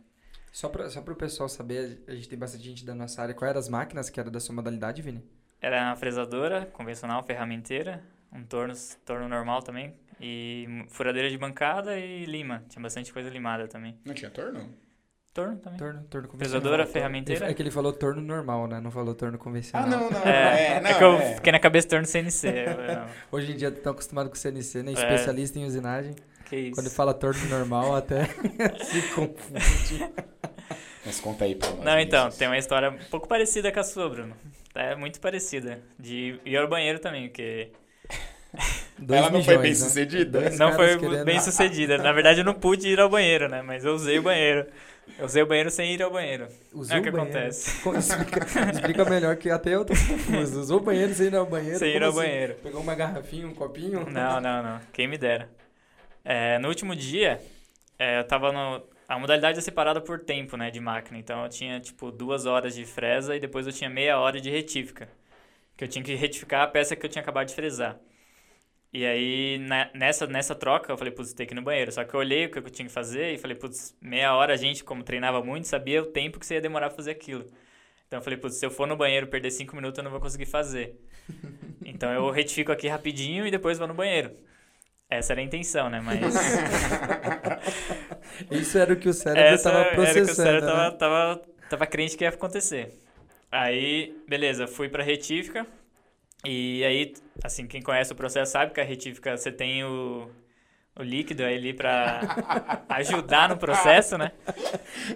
Só 0.57 0.69
pra, 0.69 0.89
só 0.89 1.01
pro 1.01 1.15
pessoal 1.15 1.47
saber, 1.47 1.99
a 2.07 2.15
gente 2.15 2.27
tem 2.27 2.39
bastante 2.39 2.63
gente 2.63 2.83
da 2.83 2.95
nossa 2.95 3.21
área. 3.21 3.35
Qual 3.35 3.47
eram 3.47 3.59
as 3.59 3.69
máquinas 3.69 4.09
que 4.09 4.19
era 4.19 4.31
da 4.31 4.39
sua 4.39 4.55
modalidade, 4.55 5.03
Vini? 5.03 5.23
Era 5.61 5.83
uma 5.83 5.95
fresadora 5.95 6.65
convencional, 6.73 7.21
ferramenteira, 7.21 8.01
um 8.33 8.41
torno, 8.43 8.73
torno 9.05 9.29
normal 9.29 9.61
também, 9.61 9.93
e 10.19 10.83
furadeira 10.87 11.29
de 11.29 11.37
bancada 11.37 11.95
e 11.99 12.25
lima. 12.25 12.63
Tinha 12.69 12.81
bastante 12.81 13.13
coisa 13.13 13.29
limada 13.29 13.67
também. 13.67 13.99
Não 14.03 14.15
tinha 14.15 14.31
torno? 14.31 14.67
Torno 15.31 15.57
também. 15.57 15.77
Torno, 15.77 16.03
torno 16.05 16.27
convencional. 16.27 16.61
Fresadora, 16.61 16.87
ferramenteira. 16.87 17.51
É 17.51 17.53
que 17.53 17.61
ele 17.61 17.69
falou 17.69 17.93
torno 17.93 18.19
normal, 18.23 18.65
né? 18.67 18.81
Não 18.81 18.89
falou 18.89 19.13
torno 19.13 19.35
Ah, 19.35 19.39
convencional. 19.39 19.87
não, 19.87 20.09
não. 20.09 20.23
É, 20.23 20.77
É, 20.77 20.81
não, 20.81 20.89
é 20.89 20.93
que 20.95 21.03
eu 21.03 21.13
é. 21.19 21.35
fiquei 21.35 21.51
na 21.51 21.59
cabeça 21.59 21.87
torno 21.87 22.07
CNC. 22.07 22.47
eu- 22.47 23.05
Hoje 23.31 23.51
em 23.51 23.55
dia 23.57 23.67
estão 23.67 23.91
acostumados 23.91 24.31
com 24.31 24.35
CNC, 24.35 24.81
né? 24.81 24.89
É. 24.89 24.93
Especialista 24.95 25.59
em 25.59 25.65
usinagem. 25.65 26.15
Que 26.49 26.55
isso. 26.55 26.75
Quando 26.75 26.89
fala 26.89 27.13
torno 27.13 27.43
normal, 27.49 27.95
até 27.95 28.25
se 28.83 29.01
confunde. 29.13 30.09
Mas 31.05 31.19
conta 31.19 31.45
aí 31.45 31.55
pra 31.55 31.69
nós. 31.71 31.83
Não, 31.85 31.99
então, 31.99 32.29
tem 32.29 32.47
uma 32.47 32.57
história 32.57 32.89
um 32.89 32.97
pouco 33.09 33.27
parecida 33.27 33.71
com 33.71 33.79
a 33.79 33.83
sua, 33.83 34.09
Bruno. 34.09 34.35
É 34.75 34.95
muito 34.95 35.19
parecida. 35.19 35.79
De 35.97 36.39
ir 36.45 36.57
ao 36.57 36.67
banheiro 36.67 36.99
também, 36.99 37.27
porque 37.29 37.69
Dois 38.99 39.21
Ela 39.21 39.29
não 39.29 39.43
foi 39.43 39.57
bem 39.57 39.71
né? 39.71 39.75
sucedida? 39.75 40.39
Dois 40.41 40.59
não 40.59 40.73
foi 40.73 40.97
querendo- 40.97 41.25
bem 41.25 41.39
sucedida. 41.39 41.97
Na 41.97 42.11
verdade, 42.11 42.39
eu 42.41 42.45
não 42.45 42.53
pude 42.53 42.87
ir 42.87 42.99
ao 42.99 43.09
banheiro, 43.09 43.47
né? 43.47 43.61
Mas 43.61 43.85
eu 43.85 43.93
usei 43.93 44.17
o 44.19 44.23
banheiro. 44.23 44.65
Eu 45.17 45.25
usei 45.25 45.41
o 45.41 45.45
banheiro 45.45 45.71
sem 45.71 45.93
ir 45.93 46.01
ao 46.03 46.11
banheiro. 46.11 46.47
Usou 46.73 46.97
É 46.97 46.99
o 46.99 47.03
que 47.03 47.09
banheiro. 47.11 47.37
acontece. 47.37 47.79
Co- 47.81 47.95
Explica, 47.95 48.45
explica 48.71 49.05
melhor 49.05 49.35
que 49.37 49.49
até 49.49 49.75
eu 49.75 49.85
tô 49.85 49.93
confuso. 49.93 50.59
Usou 50.59 50.77
o 50.79 50.83
banheiro 50.83 51.13
sem 51.13 51.27
ir 51.27 51.35
ao 51.35 51.45
banheiro? 51.45 51.79
Sem 51.79 51.95
ir 51.95 52.03
ao 52.03 52.09
assim? 52.09 52.19
banheiro. 52.19 52.55
Pegou 52.61 52.81
uma 52.81 52.95
garrafinha, 52.95 53.47
um 53.47 53.53
copinho? 53.53 54.05
Não, 54.09 54.41
não, 54.41 54.61
não. 54.63 54.79
Quem 54.91 55.07
me 55.07 55.17
dera. 55.17 55.47
É, 56.29 56.59
no 56.59 56.67
último 56.67 56.93
dia, 56.95 57.41
é, 57.99 58.19
eu 58.19 58.27
tava 58.27 58.51
no. 58.51 58.83
A 59.07 59.17
modalidade 59.19 59.59
é 59.59 59.61
separada 59.61 60.01
por 60.01 60.19
tempo, 60.19 60.57
né, 60.57 60.69
de 60.71 60.79
máquina. 60.81 61.17
Então 61.17 61.43
eu 61.43 61.49
tinha, 61.49 61.79
tipo, 61.79 62.11
duas 62.11 62.45
horas 62.45 62.75
de 62.75 62.85
fresa 62.85 63.35
e 63.35 63.39
depois 63.39 63.65
eu 63.67 63.73
tinha 63.73 63.89
meia 63.89 64.19
hora 64.19 64.41
de 64.41 64.49
retífica. 64.49 65.09
Que 65.77 65.83
eu 65.85 65.87
tinha 65.89 66.03
que 66.03 66.15
retificar 66.15 66.63
a 66.63 66.67
peça 66.67 66.95
que 66.95 67.05
eu 67.05 67.09
tinha 67.09 67.21
acabado 67.21 67.47
de 67.47 67.55
fresar. 67.55 67.99
E 68.93 69.05
aí, 69.05 69.57
na- 69.59 69.89
nessa, 69.93 70.27
nessa 70.27 70.55
troca, 70.55 70.91
eu 70.91 70.97
falei, 70.97 71.13
putz, 71.13 71.33
tem 71.33 71.47
que 71.47 71.53
ir 71.53 71.55
no 71.57 71.61
banheiro. 71.63 71.91
Só 71.91 72.03
que 72.05 72.13
eu 72.15 72.19
olhei 72.19 72.45
o 72.47 72.51
que 72.51 72.59
eu 72.59 72.63
tinha 72.69 72.87
que 72.87 72.93
fazer 72.93 73.33
e 73.33 73.37
falei, 73.39 73.57
putz, 73.57 73.95
meia 74.01 74.35
hora 74.35 74.53
a 74.53 74.57
gente, 74.57 74.83
como 74.83 75.03
treinava 75.03 75.43
muito, 75.43 75.67
sabia 75.67 76.01
o 76.03 76.07
tempo 76.07 76.39
que 76.39 76.45
você 76.45 76.55
ia 76.55 76.61
demorar 76.61 76.87
pra 76.89 76.97
fazer 76.97 77.11
aquilo. 77.11 77.45
Então 78.07 78.19
eu 78.19 78.23
falei, 78.23 78.39
putz, 78.39 78.57
se 78.57 78.65
eu 78.65 78.71
for 78.71 78.87
no 78.87 78.97
banheiro 78.97 79.27
perder 79.27 79.51
cinco 79.51 79.75
minutos, 79.75 79.97
eu 79.99 80.03
não 80.05 80.11
vou 80.11 80.21
conseguir 80.21 80.45
fazer. 80.47 80.95
Então 81.85 82.11
eu 82.13 82.29
retifico 82.31 82.71
aqui 82.71 82.87
rapidinho 82.87 83.47
e 83.47 83.51
depois 83.51 83.77
vou 83.79 83.87
no 83.87 83.93
banheiro. 83.93 84.35
Essa 85.09 85.33
era 85.33 85.41
a 85.41 85.43
intenção, 85.43 85.89
né? 85.89 86.01
Mas. 86.01 86.19
Isso 88.51 88.77
era 88.77 88.93
o 88.93 88.97
que 88.97 89.09
o 89.09 89.13
cérebro 89.13 89.53
Essa 89.53 89.71
tava 89.71 89.79
era 89.79 89.89
que 89.89 89.93
o 90.01 90.03
processando, 90.05 90.35
cérebro 90.35 90.65
né? 90.65 90.71
tava, 90.73 90.91
tava, 90.97 91.41
tava 91.69 91.87
crente 91.87 92.17
que 92.17 92.23
ia 92.23 92.29
acontecer. 92.29 92.93
Aí, 93.51 94.15
beleza, 94.27 94.67
fui 94.67 94.89
pra 94.89 95.03
retífica. 95.03 95.65
E 96.45 96.83
aí, 96.85 97.13
assim, 97.43 97.65
quem 97.67 97.81
conhece 97.81 98.11
o 98.13 98.15
processo 98.15 98.51
sabe 98.51 98.73
que 98.73 98.79
a 98.81 98.83
retífica 98.83 99.35
você 99.35 99.51
tem 99.51 99.83
o, 99.83 100.29
o 100.97 101.03
líquido 101.03 101.43
ali 101.43 101.73
pra 101.73 102.21
ajudar 102.89 103.49
no 103.49 103.57
processo, 103.57 104.17
né? 104.17 104.31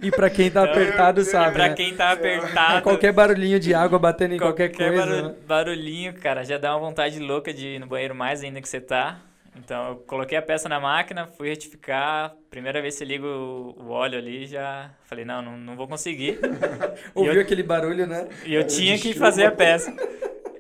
E 0.02 0.10
pra 0.12 0.30
quem 0.30 0.50
tá 0.50 0.62
Então, 0.62 0.64
apertado, 0.64 1.24
sabe, 1.24 1.54
pra 1.54 1.70
né? 1.70 1.76
quem 1.76 1.96
tá 1.96 2.12
apertado. 2.12 2.82
Qualquer 2.84 3.12
barulhinho 3.14 3.60
de 3.60 3.74
água 3.74 4.00
batendo 4.00 4.34
em 4.34 4.38
qualquer, 4.40 4.70
coisa, 4.70 5.06
barulho- 5.06 5.28
né? 5.30 5.36
barulhinho, 5.46 6.14
cara, 6.20 6.44
já 6.44 6.58
dá 6.58 6.76
uma 6.76 6.88
vontade 6.88 7.20
louca 7.20 7.54
de 7.54 7.76
ir 7.76 7.80
no 7.80 7.86
banheiro 7.88 8.16
mais 8.16 8.44
ainda 8.44 8.62
que 8.62 8.68
você 8.70 8.82
tá. 8.82 9.20
Então 9.56 9.90
eu 9.90 9.96
coloquei 9.98 10.38
a 10.38 10.42
peça 10.42 10.70
na 10.70 10.80
máquina, 10.80 11.28
fui 11.28 11.50
retificar. 11.50 12.34
Primeira 12.50 12.82
vez 12.82 12.96
que 12.96 13.00
você 13.00 13.06
liga 13.06 13.26
o, 13.26 13.90
óleo 13.90 14.18
ali, 14.18 14.46
já 14.48 14.90
falei, 15.06 15.26
não, 15.26 15.42
não, 15.42 15.58
não 15.58 15.76
vou 15.76 15.88
conseguir. 15.88 16.40
Ouviu 17.14 17.34
eu- 17.34 17.42
aquele 17.42 17.64
barulho, 17.64 18.08
né? 18.08 18.28
E 18.46 18.54
eu 18.54 18.66
tinha 18.66 18.98
que 18.98 19.14
fazer 19.14 19.46
a 19.46 19.52
peça. 19.52 19.94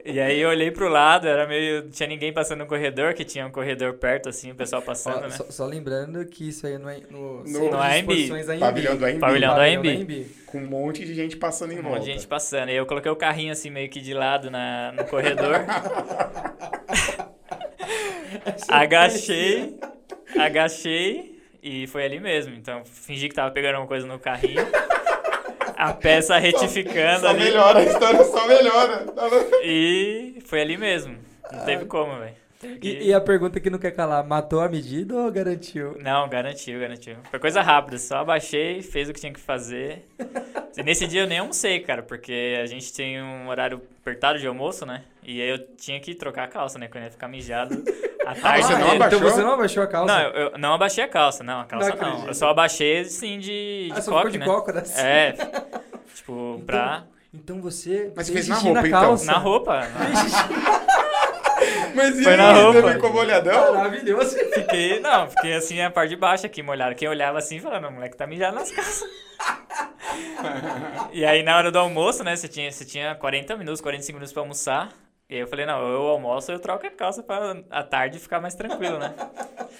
E 0.03 0.19
aí 0.19 0.39
eu 0.39 0.49
olhei 0.49 0.71
pro 0.71 0.89
lado, 0.89 1.27
era 1.27 1.45
meio. 1.47 1.87
Tinha 1.89 2.09
ninguém 2.09 2.33
passando 2.33 2.59
no 2.59 2.65
corredor, 2.65 3.13
que 3.13 3.23
tinha 3.23 3.45
um 3.45 3.51
corredor 3.51 3.93
perto, 3.93 4.29
assim, 4.29 4.51
o 4.51 4.55
pessoal 4.55 4.81
Ó, 4.81 4.85
passando, 4.85 5.21
né? 5.21 5.29
só, 5.29 5.43
só 5.45 5.65
lembrando 5.65 6.25
que 6.25 6.49
isso 6.49 6.65
aí 6.65 6.75
não 6.79 6.89
é 6.89 7.01
no, 7.09 7.43
No- 7.43 7.69
No 7.69 7.77
AMB. 7.79 8.27
Pavilhão 8.59 8.97
do 8.97 9.05
AMB. 9.05 9.19
Pavilhão 9.19 9.53
do 9.55 9.61
AMB. 9.61 10.25
Com 10.47 10.57
um 10.57 10.65
monte 10.67 11.05
de 11.05 11.13
gente 11.13 11.37
passando 11.37 11.71
em 11.71 11.77
Um 11.79 11.83
volta. 11.83 11.97
monte 11.99 12.07
de 12.07 12.13
gente 12.13 12.27
passando. 12.27 12.69
E 12.69 12.71
aí 12.71 12.77
eu 12.77 12.85
coloquei 12.87 13.11
o 13.11 13.15
carrinho 13.15 13.51
assim 13.51 13.69
meio 13.69 13.89
que 13.89 14.01
de 14.01 14.13
lado 14.15 14.49
na, 14.49 14.91
no 14.91 15.05
corredor. 15.05 15.53
agachei, 18.67 19.79
agachei 20.37 21.39
e 21.61 21.87
foi 21.87 22.05
ali 22.05 22.19
mesmo. 22.19 22.55
Então 22.55 22.83
fingi 22.85 23.29
que 23.29 23.35
tava 23.35 23.51
pegando 23.51 23.75
alguma 23.75 23.87
coisa 23.87 24.07
no 24.07 24.19
carrinho. 24.19 24.65
A 25.77 25.93
peça 25.93 26.37
retificando 26.37 27.21
Só 27.21 27.29
ali. 27.29 27.43
melhora, 27.45 27.79
a 27.79 27.83
história 27.83 28.23
só 28.23 28.47
melhora. 28.47 29.05
E 29.63 30.35
foi 30.45 30.61
ali 30.61 30.77
mesmo. 30.77 31.17
Não 31.51 31.65
teve 31.65 31.85
como, 31.85 32.17
velho. 32.19 32.35
E, 32.81 33.07
e 33.07 33.13
a 33.13 33.19
pergunta 33.19 33.59
que 33.59 33.69
não 33.71 33.79
quer 33.79 33.89
calar, 33.91 34.23
matou 34.23 34.61
a 34.61 34.69
medida 34.69 35.15
ou 35.15 35.31
garantiu? 35.31 35.97
Não, 35.99 36.29
garantiu, 36.29 36.79
garantiu. 36.79 37.15
Foi 37.31 37.39
coisa 37.39 37.61
rápida, 37.61 37.97
só 37.97 38.17
abaixei, 38.17 38.83
fez 38.83 39.09
o 39.09 39.13
que 39.13 39.19
tinha 39.19 39.33
que 39.33 39.39
fazer. 39.39 40.05
E 40.77 40.83
nesse 40.83 41.07
dia 41.07 41.21
eu 41.21 41.27
nem 41.27 41.39
almocei, 41.39 41.79
cara, 41.79 42.03
porque 42.03 42.59
a 42.61 42.67
gente 42.67 42.93
tem 42.93 43.19
um 43.19 43.47
horário 43.49 43.81
apertado 44.01 44.37
de 44.37 44.45
almoço, 44.45 44.85
né? 44.85 45.03
E 45.23 45.41
aí 45.41 45.49
eu 45.49 45.59
tinha 45.75 45.99
que 45.99 46.15
trocar 46.15 46.45
a 46.45 46.47
calça, 46.47 46.79
né? 46.79 46.87
Quando 46.87 47.03
eu 47.03 47.07
ia 47.07 47.11
ficar 47.11 47.27
mijado 47.27 47.83
a 48.25 48.35
tarde 48.35 48.65
você 48.65 48.73
não 48.75 48.91
abaixou? 48.91 49.19
Então 49.19 49.31
você 49.31 49.43
não 49.43 49.53
abaixou 49.53 49.83
a 49.83 49.87
calça? 49.87 50.13
Não, 50.13 50.21
eu, 50.21 50.49
eu 50.51 50.57
não 50.57 50.73
abaixei 50.73 51.03
a 51.03 51.07
calça, 51.07 51.43
não, 51.43 51.59
a 51.61 51.65
calça 51.65 51.95
Não 51.95 52.19
não. 52.19 52.27
Eu 52.27 52.33
só 52.33 52.49
abaixei, 52.49 53.05
sim, 53.05 53.39
de, 53.39 53.87
de 53.87 53.93
ah, 53.93 54.01
só 54.01 54.11
coque, 54.11 54.31
ficou 54.31 54.31
de 54.31 54.39
né? 54.39 54.45
cócoras? 54.45 54.97
É, 54.97 55.33
tipo, 56.15 56.61
pra... 56.65 57.03
Então 57.33 57.61
você 57.61 58.11
Mas 58.15 58.27
você 58.27 58.33
fez 58.33 58.47
fez 58.47 58.49
na 58.49 58.55
roupa, 58.55 58.87
então? 58.87 59.01
calça. 59.01 59.25
Na 59.25 59.37
roupa. 59.37 59.81
Mas 61.95 62.19
e 62.19 62.23
Foi 62.23 62.33
aí, 62.33 62.37
na 62.37 62.53
roupa. 62.53 62.81
você 62.81 62.93
ficou 62.93 63.13
molhadão? 63.13 63.75
Maravilhoso. 63.75 64.37
Fiquei, 64.53 64.99
não, 64.99 65.29
fiquei 65.29 65.53
assim 65.53 65.81
a 65.81 65.89
parte 65.89 66.09
de 66.09 66.15
baixo 66.15 66.45
aqui, 66.45 66.61
molhado. 66.61 66.95
Quem 66.95 67.07
olhava 67.07 67.37
assim, 67.37 67.59
falando, 67.59 67.87
o 67.87 67.91
moleque 67.91 68.17
tá 68.17 68.27
mijado 68.27 68.55
nas 68.55 68.71
calças. 68.71 69.07
e 71.13 71.23
aí 71.25 71.43
na 71.43 71.57
hora 71.57 71.71
do 71.71 71.79
almoço, 71.79 72.23
né, 72.23 72.35
você 72.35 72.47
tinha, 72.47 72.71
você 72.71 72.83
tinha 72.83 73.15
40 73.15 73.55
minutos, 73.57 73.81
45 73.81 74.15
minutos 74.15 74.33
pra 74.33 74.41
almoçar. 74.41 74.89
E 75.31 75.35
aí 75.35 75.39
eu 75.39 75.47
falei, 75.47 75.65
não, 75.65 75.81
eu 75.87 76.07
almoço, 76.09 76.51
eu 76.51 76.59
troco 76.59 76.85
a 76.85 76.89
calça 76.91 77.23
pra 77.23 77.55
à 77.69 77.81
tarde 77.81 78.19
ficar 78.19 78.41
mais 78.41 78.53
tranquilo, 78.53 78.99
né? 78.99 79.15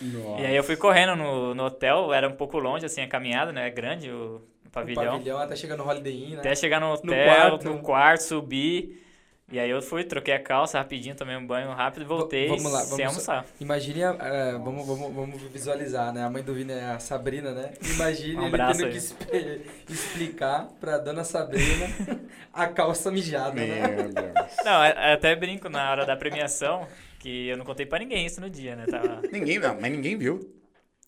Nossa. 0.02 0.40
E 0.42 0.46
aí 0.46 0.56
eu 0.56 0.64
fui 0.64 0.78
correndo 0.78 1.14
no, 1.18 1.54
no 1.54 1.66
hotel, 1.66 2.14
era 2.14 2.26
um 2.30 2.32
pouco 2.32 2.58
longe, 2.58 2.86
assim, 2.86 3.02
a 3.02 3.08
caminhada, 3.08 3.52
né, 3.52 3.70
grande 3.70 4.10
o, 4.10 4.42
o 4.66 4.70
pavilhão. 4.72 5.12
pavilhão 5.12 5.38
até 5.38 5.54
chegar 5.58 5.76
no 5.76 5.86
Holiday 5.86 6.14
Inn, 6.14 6.30
né? 6.36 6.40
Até 6.40 6.56
chegar 6.56 6.80
no 6.80 6.94
hotel, 6.94 7.26
quarto. 7.26 7.66
no 7.66 7.80
quarto, 7.80 8.22
subir. 8.22 9.04
E 9.52 9.60
aí 9.60 9.70
eu 9.70 9.82
fui, 9.82 10.04
troquei 10.06 10.34
a 10.34 10.40
calça 10.40 10.78
rapidinho, 10.78 11.14
tomei 11.16 11.36
um 11.36 11.46
banho 11.46 11.70
rápido 11.72 12.04
e 12.04 12.06
voltei 12.06 12.48
vamos 12.48 12.72
lá, 12.72 12.80
sem 12.80 12.90
vamos- 13.06 13.28
almoçar. 13.30 13.46
Imagine, 13.60 14.04
a- 14.06 14.18
é, 14.22 14.52
vamos, 14.54 14.88
vamos, 14.88 15.14
vamos 15.14 15.42
visualizar, 15.42 16.14
né? 16.14 16.24
A 16.24 16.30
mãe 16.30 16.42
do 16.42 16.54
Vini 16.54 16.72
é 16.72 16.86
a 16.86 17.00
Sabrina, 17.00 17.52
né? 17.52 17.74
Imagine 17.96 18.38
Um 18.40 18.46
ele 18.46 18.48
abraço 18.48 18.80
tendo 18.80 19.36
aí. 19.36 19.60
que 19.86 19.92
explicar 19.94 20.70
pra 20.80 20.98
dona 20.98 21.24
Sabrina 21.26 21.86
a 22.54 22.68
calça 22.68 23.12
mijada, 23.12 23.56
né? 23.56 23.88
Meu 23.88 24.10
Deus. 24.14 24.56
Não, 24.64 24.86
eu 24.86 25.14
até 25.14 25.36
brinco 25.36 25.68
na 25.68 25.92
hora 25.92 26.06
da 26.06 26.16
premiação 26.16 26.88
que 27.20 27.50
eu 27.50 27.58
não 27.58 27.66
contei 27.66 27.86
pra 27.86 28.00
ninguém 28.00 28.26
isso 28.26 28.40
no 28.40 28.50
dia, 28.50 28.76
né? 28.76 28.86
Tava... 28.90 29.22
Ninguém, 29.32 29.60
não, 29.60 29.80
mas 29.80 29.92
ninguém 29.92 30.18
viu. 30.18 30.40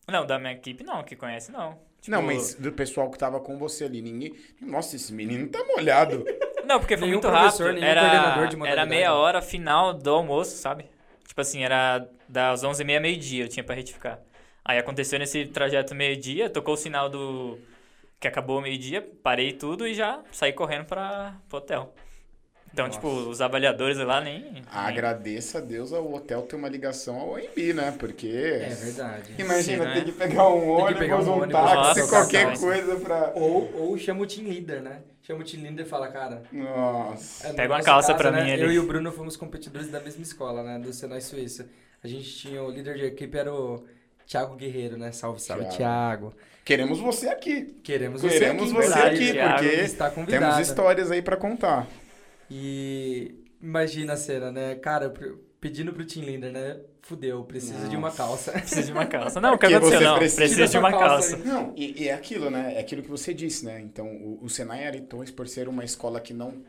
Não, 0.06 0.26
da 0.26 0.38
minha 0.38 0.52
equipe 0.52 0.84
não, 0.84 1.02
que 1.02 1.16
conhece 1.16 1.50
não. 1.50 1.78
Tipo, 2.00 2.14
Não, 2.16 2.20
mas 2.22 2.54
do 2.54 2.70
pessoal 2.72 3.10
que 3.10 3.18
tava 3.18 3.40
com 3.40 3.56
você 3.58 3.84
ali, 3.84 4.02
ninguém. 4.02 4.34
Nossa, 4.60 4.96
esse 4.96 5.10
menino 5.14 5.48
tá 5.48 5.64
molhado. 5.64 6.22
Não, 6.66 6.78
porque 6.78 6.96
foi 6.96 7.06
Nenhum 7.08 7.20
muito 7.20 7.28
rápido. 7.28 7.72
nenhum 7.72 7.84
Era, 7.86 8.46
de 8.46 8.66
era 8.66 8.86
meia 8.86 9.14
hora 9.14 9.40
final 9.42 9.92
do 9.92 10.10
almoço, 10.10 10.56
sabe? 10.56 10.86
Tipo 11.26 11.40
assim, 11.40 11.62
era 11.64 12.06
das 12.28 12.62
11h30 12.62 13.00
meio-dia, 13.00 13.44
eu 13.44 13.48
tinha 13.48 13.64
pra 13.64 13.74
retificar. 13.74 14.18
Aí 14.64 14.78
aconteceu 14.78 15.18
nesse 15.18 15.46
trajeto 15.46 15.94
meio-dia, 15.94 16.48
tocou 16.48 16.74
o 16.74 16.76
sinal 16.76 17.08
do... 17.08 17.58
Que 18.18 18.28
acabou 18.28 18.58
o 18.58 18.62
meio-dia, 18.62 19.06
parei 19.22 19.52
tudo 19.52 19.86
e 19.86 19.92
já 19.94 20.22
saí 20.32 20.52
correndo 20.52 20.86
pra, 20.86 21.34
pro 21.48 21.58
hotel. 21.58 21.92
Então, 22.72 22.86
Nossa. 22.86 22.98
tipo, 22.98 23.08
os 23.08 23.40
avaliadores 23.40 23.98
lá 23.98 24.20
nem... 24.20 24.40
nem- 24.50 24.62
Agradeça 24.72 25.58
a 25.58 25.60
Deus 25.60 25.92
ao 25.92 26.12
hotel 26.12 26.42
ter 26.42 26.56
uma 26.56 26.68
ligação 26.68 27.20
ao 27.20 27.36
AMB, 27.36 27.72
né? 27.74 27.94
Porque. 27.96 28.26
É 28.26 28.68
verdade. 28.74 29.34
Imagina, 29.38 29.84
Sim, 29.84 29.88
né? 29.90 29.94
ter 29.94 30.04
que 30.06 30.12
pegar 30.12 30.48
um 30.48 30.70
ônibus, 30.70 30.98
pegar 30.98 31.18
um 31.18 31.22
um, 31.22 31.32
ônibus, 31.34 31.52
táxi, 31.52 32.00
nossa, 32.00 32.08
qualquer 32.08 32.58
coisa 32.58 32.96
pra. 32.96 33.32
Ou, 33.36 33.70
ou 33.80 33.96
chama 33.98 34.22
o 34.22 34.26
team 34.26 34.48
leader, 34.48 34.82
né? 34.82 35.02
Chama 35.26 35.40
o 35.40 35.44
team 35.44 35.62
leader 35.62 35.86
e 35.86 35.88
fala, 35.88 36.08
cara... 36.08 36.42
Nossa. 36.52 37.46
é, 37.46 37.50
no 37.50 37.56
Pega 37.56 37.74
uma 37.74 37.82
calça 37.82 38.08
caso, 38.12 38.18
pra 38.18 38.30
né, 38.30 38.44
mim 38.44 38.52
ali. 38.52 38.62
Eu 38.62 38.72
e 38.72 38.78
o 38.78 38.86
Bruno 38.86 39.10
fomos 39.10 39.38
competidores 39.38 39.90
da 39.90 39.98
mesma 39.98 40.22
escola, 40.22 40.62
né? 40.62 40.78
Do 40.78 40.92
Senai 40.92 41.22
Suíça. 41.22 41.66
A 42.02 42.06
gente 42.06 42.30
tinha 42.30 42.62
o 42.62 42.70
líder 42.70 42.96
de 42.96 43.06
equipe, 43.06 43.38
era 43.38 43.50
o 43.52 43.82
Thiago 44.26 44.54
Guerreiro, 44.54 44.98
né? 44.98 45.12
Salve, 45.12 45.40
salve, 45.40 45.64
Thiago. 45.64 45.76
Thiago. 45.76 46.34
Queremos 46.62 46.98
você 47.00 47.28
aqui. 47.28 47.74
Queremos, 47.82 48.20
Queremos 48.20 48.70
você 48.70 48.88
você 48.88 48.98
aqui, 48.98 48.98
verdade, 48.98 49.14
aqui, 49.24 49.32
Thiago. 49.32 49.62
porque 49.62 49.74
Está 49.80 50.10
convidado. 50.10 50.44
temos 50.44 50.68
histórias 50.68 51.10
aí 51.10 51.22
pra 51.22 51.38
contar. 51.38 51.86
E 52.50 53.34
imagina 53.62 54.12
a 54.12 54.16
cena, 54.18 54.52
né? 54.52 54.74
Cara, 54.74 55.10
pedindo 55.64 55.94
pro 55.94 56.04
team 56.04 56.26
leader, 56.26 56.52
né? 56.52 56.78
Fudeu, 57.00 57.42
preciso 57.42 57.88
de 57.88 57.96
uma 57.96 58.10
calça. 58.10 58.52
Precisa 58.60 58.82
de 58.82 58.92
uma 58.92 59.06
calça. 59.06 59.40
Não, 59.40 59.54
o 59.54 59.58
que 59.58 59.64
aconteceu? 59.64 59.98
você 59.98 60.04
Não, 60.04 60.18
precisa 60.18 60.42
precisa, 60.42 60.66
de 60.66 60.76
uma 60.78 60.90
calça 60.90 61.36
calça. 61.36 61.48
Não, 61.48 61.72
e, 61.74 62.02
e 62.02 62.08
é 62.08 62.12
aquilo, 62.12 62.50
né? 62.50 62.74
É 62.76 62.80
aquilo 62.80 63.02
que 63.02 63.08
você 63.08 63.32
disse, 63.32 63.64
né? 63.64 63.80
Então, 63.80 64.06
o, 64.06 64.40
o 64.42 64.50
Senai 64.50 64.86
Aritões, 64.86 65.30
por 65.30 65.48
ser 65.48 65.66
uma 65.66 65.82
escola 65.82 66.20
que 66.20 66.34
não 66.34 66.62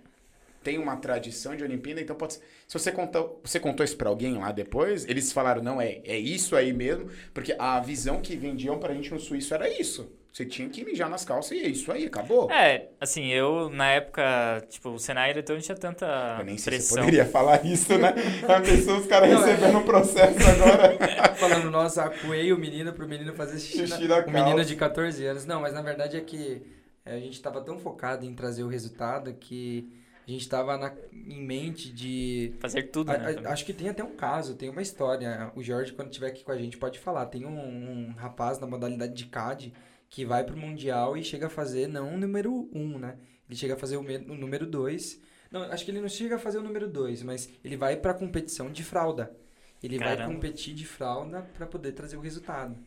tem 0.64 0.78
uma 0.78 0.96
tradição 0.96 1.58
de 1.58 1.64
Olimpíada, 1.66 2.00
então 2.00 2.16
pode 2.16 2.36
ser. 2.36 2.42
Se 2.66 2.80
você 2.80 2.90
contou, 2.90 3.42
você 3.44 3.60
contou 3.60 3.84
isso 3.84 3.98
pra 3.98 4.08
alguém 4.08 4.38
lá 4.38 4.54
depois, 4.54 5.04
eles 5.10 5.30
falaram, 5.34 5.62
não, 5.62 5.82
é, 5.82 6.00
é 6.06 6.18
isso 6.18 6.56
aí 6.56 6.72
mesmo, 6.72 7.10
porque 7.34 7.54
a 7.60 7.78
visão 7.82 8.22
que 8.22 8.38
vendiam 8.38 8.80
pra 8.80 8.94
gente 8.94 9.12
no 9.12 9.20
Suíço 9.20 9.54
era 9.54 9.70
isso. 9.70 10.10
Você 10.36 10.46
tinha 10.46 10.68
que 10.68 10.84
mijar 10.84 11.10
nas 11.10 11.24
calças 11.24 11.54
e 11.58 11.62
é 11.62 11.70
isso 11.70 11.90
aí, 11.90 12.08
acabou. 12.08 12.52
É, 12.52 12.90
assim, 13.00 13.28
eu, 13.28 13.70
na 13.70 13.92
época, 13.92 14.22
tipo, 14.68 14.90
o 14.90 15.00
Senai 15.00 15.32
então 15.32 15.56
não 15.56 15.62
tinha 15.64 15.78
tanta 15.78 16.36
Eu 16.40 16.44
nem 16.44 16.58
sei 16.58 16.74
se 16.74 16.90
pressão. 16.90 16.96
você 16.98 17.00
poderia 17.06 17.26
falar 17.26 17.66
isso, 17.66 17.98
né? 17.98 18.14
A 18.54 18.60
pessoa, 18.60 18.98
os 19.00 19.08
caras 19.08 19.32
é. 19.32 19.34
recebendo 19.34 19.78
um 19.78 19.86
processo 19.86 20.38
agora. 20.50 20.98
Falando, 21.40 21.72
nossa, 21.72 22.04
acuei 22.04 22.52
o 22.52 22.58
menino 22.58 22.92
pro 22.92 23.08
menino 23.08 23.34
fazer 23.34 23.58
xixi, 23.60 23.88
Xixi 23.88 24.08
na- 24.10 24.20
na 24.24 24.28
O 24.28 24.30
menino 24.30 24.66
de 24.66 24.76
14 24.76 25.26
anos. 25.26 25.46
Não, 25.46 25.62
mas 25.62 25.74
na 25.74 25.82
verdade 25.82 26.18
é 26.18 26.20
que 26.20 26.62
é, 27.06 27.14
a 27.16 27.20
gente 27.22 27.42
tava 27.42 27.62
tão 27.62 27.80
focado 27.80 28.26
em 28.26 28.34
trazer 28.34 28.64
o 28.64 28.68
resultado 28.68 29.34
que 29.36 29.90
a 30.28 30.32
gente 30.32 30.50
tava 30.50 30.78
na, 30.78 30.92
em 31.14 31.46
mente 31.46 31.90
de... 31.94 32.54
Fazer 32.60 32.84
tudo, 32.84 33.10
A- 33.10 33.18
né? 33.18 33.36
a- 33.46 33.52
acho 33.54 33.64
que 33.64 33.72
tem 33.72 33.88
até 33.88 34.04
um 34.04 34.18
caso, 34.18 34.56
tem 34.56 34.68
uma 34.70 34.82
história. 34.82 35.50
O 35.56 35.64
Jorge, 35.64 35.94
quando 35.94 36.10
estiver 36.10 36.28
aqui 36.28 36.44
com 36.44 36.52
a 36.52 36.58
gente, 36.58 36.78
pode 36.78 37.00
falar. 37.00 37.26
Tem 37.28 37.46
um, 37.46 37.58
um 37.58 38.14
rapaz 38.18 38.60
na 38.60 38.68
modalidade 38.68 39.14
de 39.14 39.28
CAD 39.28 39.72
que 40.16 40.24
vai 40.24 40.46
pro 40.46 40.56
Mundial 40.56 41.18
e 41.18 41.24
chega 41.26 41.48
a 41.48 41.50
fazer 41.50 41.90
não 41.90 42.14
o 42.14 42.18
número 42.18 42.70
1, 42.74 42.80
um, 42.82 42.98
né? 42.98 43.18
Ele 43.50 43.60
chega 43.60 43.74
a 43.74 43.78
fazer 43.78 43.98
o, 43.98 44.00
o 44.00 44.38
número 44.38 44.66
2. 44.66 45.20
Não, 45.52 45.64
acho 45.64 45.84
que 45.84 45.92
ele 45.92 46.00
não 46.00 46.08
chega 46.08 46.38
a 46.38 46.40
fazer 46.40 46.58
o 46.58 46.62
número 46.64 46.88
2, 46.88 47.22
mas 47.22 47.50
ele 47.62 47.76
vai 47.76 47.98
pra 47.98 48.14
competição 48.14 48.72
de 48.72 48.82
fralda. 48.82 49.36
Ele 49.84 50.00
vai 50.00 50.16
Caramba. 50.16 50.34
competir 50.34 50.74
de 50.74 50.86
fralda 50.86 51.42
pra 51.54 51.68
poder 51.68 51.92
trazer 51.92 52.16
o 52.16 52.22
resultado. 52.22 52.78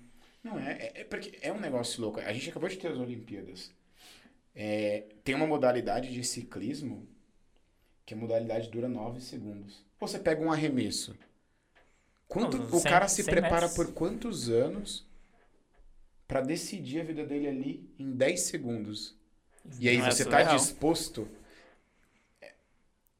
Não, 0.42 0.58
é, 0.58 0.72
é, 0.72 1.00
é 1.02 1.04
porque 1.04 1.38
é 1.42 1.52
um 1.52 1.60
negócio 1.60 2.00
louco. 2.00 2.18
A 2.18 2.32
gente 2.32 2.48
acabou 2.48 2.66
de 2.66 2.78
ter 2.78 2.88
as 2.88 2.96
Olimpíadas. 2.96 3.74
É, 4.54 5.04
tem 5.22 5.34
uma 5.34 5.46
modalidade 5.46 6.10
de 6.10 6.24
ciclismo 6.24 7.06
que 8.06 8.14
a 8.14 8.16
modalidade 8.16 8.70
dura 8.70 8.88
9 8.88 9.20
segundos. 9.20 9.84
Você 10.00 10.18
pega 10.18 10.40
um 10.42 10.50
arremesso. 10.50 11.14
Quanto, 12.26 12.56
Não, 12.56 12.66
o 12.68 12.80
cem- 12.80 12.90
cara 12.90 13.06
se 13.06 13.22
prepara 13.22 13.66
metros. 13.68 13.74
por 13.74 13.92
quantos 13.92 14.48
anos 14.48 15.06
pra 16.28 16.40
decidir 16.42 17.00
a 17.00 17.04
vida 17.04 17.24
dele 17.24 17.48
ali 17.48 17.90
em 17.98 18.12
10 18.12 18.40
segundos? 18.42 19.16
E 19.80 19.88
aí 19.88 19.98
Não 19.98 20.06
é 20.06 20.10
você 20.10 20.24
tá 20.24 20.38
surreal. 20.38 20.56
disposto. 20.56 21.28
é, 22.40 22.52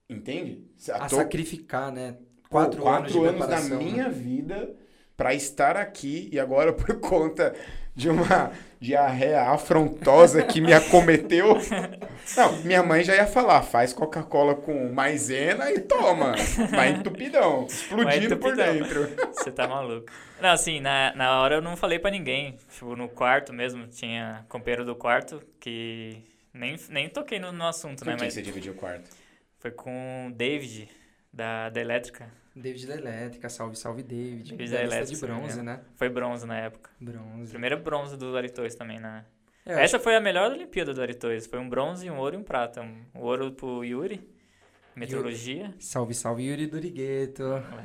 Entende? 0.09 0.65
A 0.93 1.09
tô- 1.09 1.17
sacrificar, 1.17 1.91
né? 1.91 2.13
Pô, 2.45 2.49
Quatro, 2.51 2.87
anos 2.87 3.13
de 3.13 3.19
da 3.47 3.61
né? 3.77 3.77
minha 3.77 4.09
vida 4.11 4.75
pra 5.17 5.35
estar 5.35 5.77
aqui 5.77 6.29
e 6.33 6.39
agora 6.39 6.73
por 6.75 7.01
conta 7.01 7.55
de 7.99 8.09
uma 8.09 8.53
diarreia 8.81 9.43
afrontosa 9.51 10.41
que 10.45 10.61
me 10.61 10.73
acometeu. 10.73 11.59
Não, 12.37 12.57
minha 12.63 12.81
mãe 12.81 13.03
já 13.03 13.17
ia 13.17 13.27
falar, 13.27 13.63
faz 13.63 13.93
Coca-Cola 13.93 14.55
com 14.55 14.93
maisena 14.93 15.73
e 15.73 15.81
toma. 15.81 16.35
Vai 16.71 16.91
entupidão, 16.91 17.67
explodindo 17.67 18.37
por 18.37 18.55
dentro. 18.55 19.09
Você 19.35 19.51
tá 19.51 19.67
maluco. 19.67 20.07
Não, 20.41 20.51
assim, 20.51 20.79
na, 20.79 21.13
na 21.17 21.41
hora 21.41 21.57
eu 21.57 21.61
não 21.63 21.77
falei 21.77 21.99
pra 21.99 22.11
ninguém. 22.11 22.57
Tipo, 22.71 22.95
no 22.95 23.09
quarto 23.09 23.53
mesmo, 23.53 23.89
tinha 23.89 24.45
companheiro 24.49 24.85
do 24.85 24.95
quarto 24.95 25.43
que 25.59 26.23
nem, 26.55 26.77
nem 26.91 27.09
toquei 27.09 27.41
no, 27.41 27.51
no 27.51 27.67
assunto, 27.67 28.05
Com 28.05 28.11
né? 28.11 28.17
quem 28.17 28.27
Mas 28.27 28.35
você 28.35 28.43
dividiu 28.43 28.75
o 28.75 28.77
quarto? 28.77 29.11
foi 29.59 29.73
com 29.73 30.29
o 30.29 30.33
David, 30.33 30.89
da, 31.33 31.69
da 31.69 31.81
Elétrica. 31.81 32.31
David 32.59 32.87
da 32.87 32.95
Elétrica, 32.97 33.49
salve, 33.49 33.77
salve 33.77 34.03
David. 34.03 34.51
David 34.51 34.71
da 34.71 34.83
Elétrica, 34.83 35.15
de 35.15 35.21
bronze, 35.21 35.61
engano. 35.61 35.63
né? 35.65 35.81
Foi 35.97 36.09
bronze 36.09 36.47
na 36.47 36.59
época. 36.59 36.91
Bronze. 37.01 37.51
Primeiro 37.51 37.79
bronze 37.79 38.17
do 38.17 38.37
Aritois 38.37 38.75
também, 38.75 38.99
né? 38.99 39.25
É, 39.65 39.73
eu 39.73 39.75
acho 39.77 39.85
Essa 39.85 39.99
foi 39.99 40.17
a 40.17 40.21
melhor 40.21 40.51
Olimpíada 40.51 40.95
do 40.95 41.03
Aritois. 41.03 41.47
Foi 41.47 41.59
um 41.59 41.69
bronze, 41.69 42.09
um 42.11 42.19
ouro 42.19 42.35
e 42.35 42.39
um 42.39 42.43
prata. 42.43 42.83
Um 42.83 43.21
ouro 43.21 43.53
pro 43.53 43.85
Yuri, 43.85 44.27
meteorologia. 44.99 45.75
Salve, 45.79 46.15
salve 46.15 46.45
Yuri 46.45 46.67
Durigueto. 46.67 47.43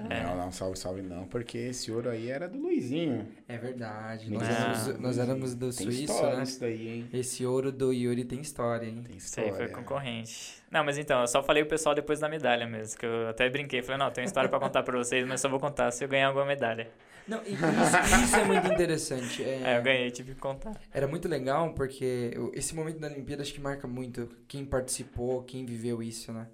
É. 0.10 0.24
Não, 0.24 0.36
não, 0.38 0.52
salve, 0.52 0.78
salve 0.78 1.02
não, 1.02 1.26
porque 1.28 1.58
esse 1.58 1.92
ouro 1.92 2.10
aí 2.10 2.30
era 2.30 2.48
do 2.50 2.58
Luizinho. 2.60 3.28
É 3.48 3.58
verdade. 3.58 4.32
Nós, 4.32 4.48
éramos, 4.50 5.00
nós 5.00 5.18
éramos 5.18 5.56
do 5.56 5.72
Tem 5.74 5.86
Suíço, 5.86 6.04
história 6.14 6.38
né? 6.38 6.44
isso 6.44 6.60
daí, 6.60 6.88
hein? 6.88 7.10
Esse 7.14 7.46
ouro 7.46 7.72
do 7.72 7.94
Yuri 7.94 8.26
tem 8.26 8.42
história, 8.42 8.86
hein? 8.88 9.02
Tem 9.06 9.18
Isso 9.18 9.40
aí 9.40 9.48
história. 9.48 9.68
foi 9.68 9.76
concorrente. 9.76 10.62
Não, 10.72 10.84
mas 10.84 10.98
então, 10.98 11.22
eu 11.22 11.28
só 11.28 11.44
falei 11.44 11.62
o 11.62 11.68
pessoal 11.68 11.94
depois 11.94 12.20
da 12.20 12.28
medalha 12.28 12.66
mesmo, 12.66 12.98
que 12.98 13.06
eu 13.06 13.28
até 13.30 13.48
brinquei. 13.50 13.82
Falei, 13.84 14.00
não, 14.00 14.10
tem 14.12 14.24
história 14.24 14.50
pra 14.50 14.60
contar 14.60 14.82
pra 14.82 14.98
vocês, 14.98 15.26
mas 15.28 15.40
só 15.40 15.48
vou 15.48 15.60
contar 15.60 15.92
se 15.92 16.04
eu 16.04 16.08
ganhar 16.08 16.28
alguma 16.28 16.46
medalha. 16.46 16.90
Não, 17.28 17.42
e 17.46 17.54
isso, 17.54 18.24
isso 18.24 18.36
é 18.36 18.44
muito 18.44 18.68
interessante. 18.68 19.44
É, 19.44 19.62
Aí 19.66 19.76
eu 19.78 19.84
ganhei, 19.84 20.12
tive 20.12 20.34
que 20.34 20.42
contar. 20.42 20.74
Era 20.92 21.08
muito 21.08 21.28
legal 21.28 21.74
porque 21.74 22.32
esse 22.54 22.76
momento 22.76 23.00
da 23.00 23.08
Olimpíada 23.08 23.42
acho 23.44 23.54
que 23.54 23.62
marca 23.62 23.88
muito 23.88 24.28
quem 24.48 24.66
participou, 24.66 25.44
quem 25.44 25.66
viveu 25.66 26.04
isso, 26.04 26.34
né? 26.34 26.48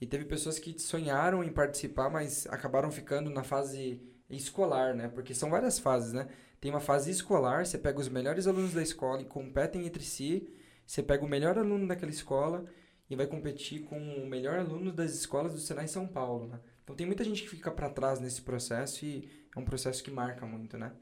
E 0.00 0.06
teve 0.06 0.24
pessoas 0.24 0.58
que 0.58 0.78
sonharam 0.78 1.42
em 1.42 1.52
participar, 1.52 2.10
mas 2.10 2.46
acabaram 2.48 2.90
ficando 2.90 3.30
na 3.30 3.42
fase 3.42 4.00
escolar, 4.28 4.94
né? 4.94 5.08
Porque 5.08 5.34
são 5.34 5.50
várias 5.50 5.78
fases, 5.78 6.12
né? 6.12 6.28
Tem 6.60 6.70
uma 6.70 6.80
fase 6.80 7.10
escolar, 7.10 7.64
você 7.66 7.78
pega 7.78 7.98
os 8.00 8.08
melhores 8.08 8.46
alunos 8.46 8.74
da 8.74 8.82
escola 8.82 9.22
e 9.22 9.24
competem 9.24 9.86
entre 9.86 10.02
si. 10.02 10.52
Você 10.86 11.02
pega 11.02 11.24
o 11.24 11.28
melhor 11.28 11.58
aluno 11.58 11.86
daquela 11.86 12.10
escola 12.10 12.64
e 13.08 13.16
vai 13.16 13.26
competir 13.26 13.84
com 13.84 13.98
o 13.98 14.26
melhor 14.26 14.58
aluno 14.58 14.92
das 14.92 15.12
escolas 15.14 15.52
do 15.52 15.60
Senai 15.60 15.88
São 15.88 16.06
Paulo, 16.06 16.46
né? 16.48 16.60
Então 16.84 16.94
tem 16.96 17.06
muita 17.06 17.24
gente 17.24 17.42
que 17.42 17.48
fica 17.48 17.70
para 17.70 17.88
trás 17.90 18.20
nesse 18.20 18.42
processo 18.42 19.04
e 19.04 19.28
é 19.54 19.58
um 19.58 19.64
processo 19.64 20.02
que 20.02 20.10
marca 20.10 20.46
muito, 20.46 20.76
né? 20.78 20.92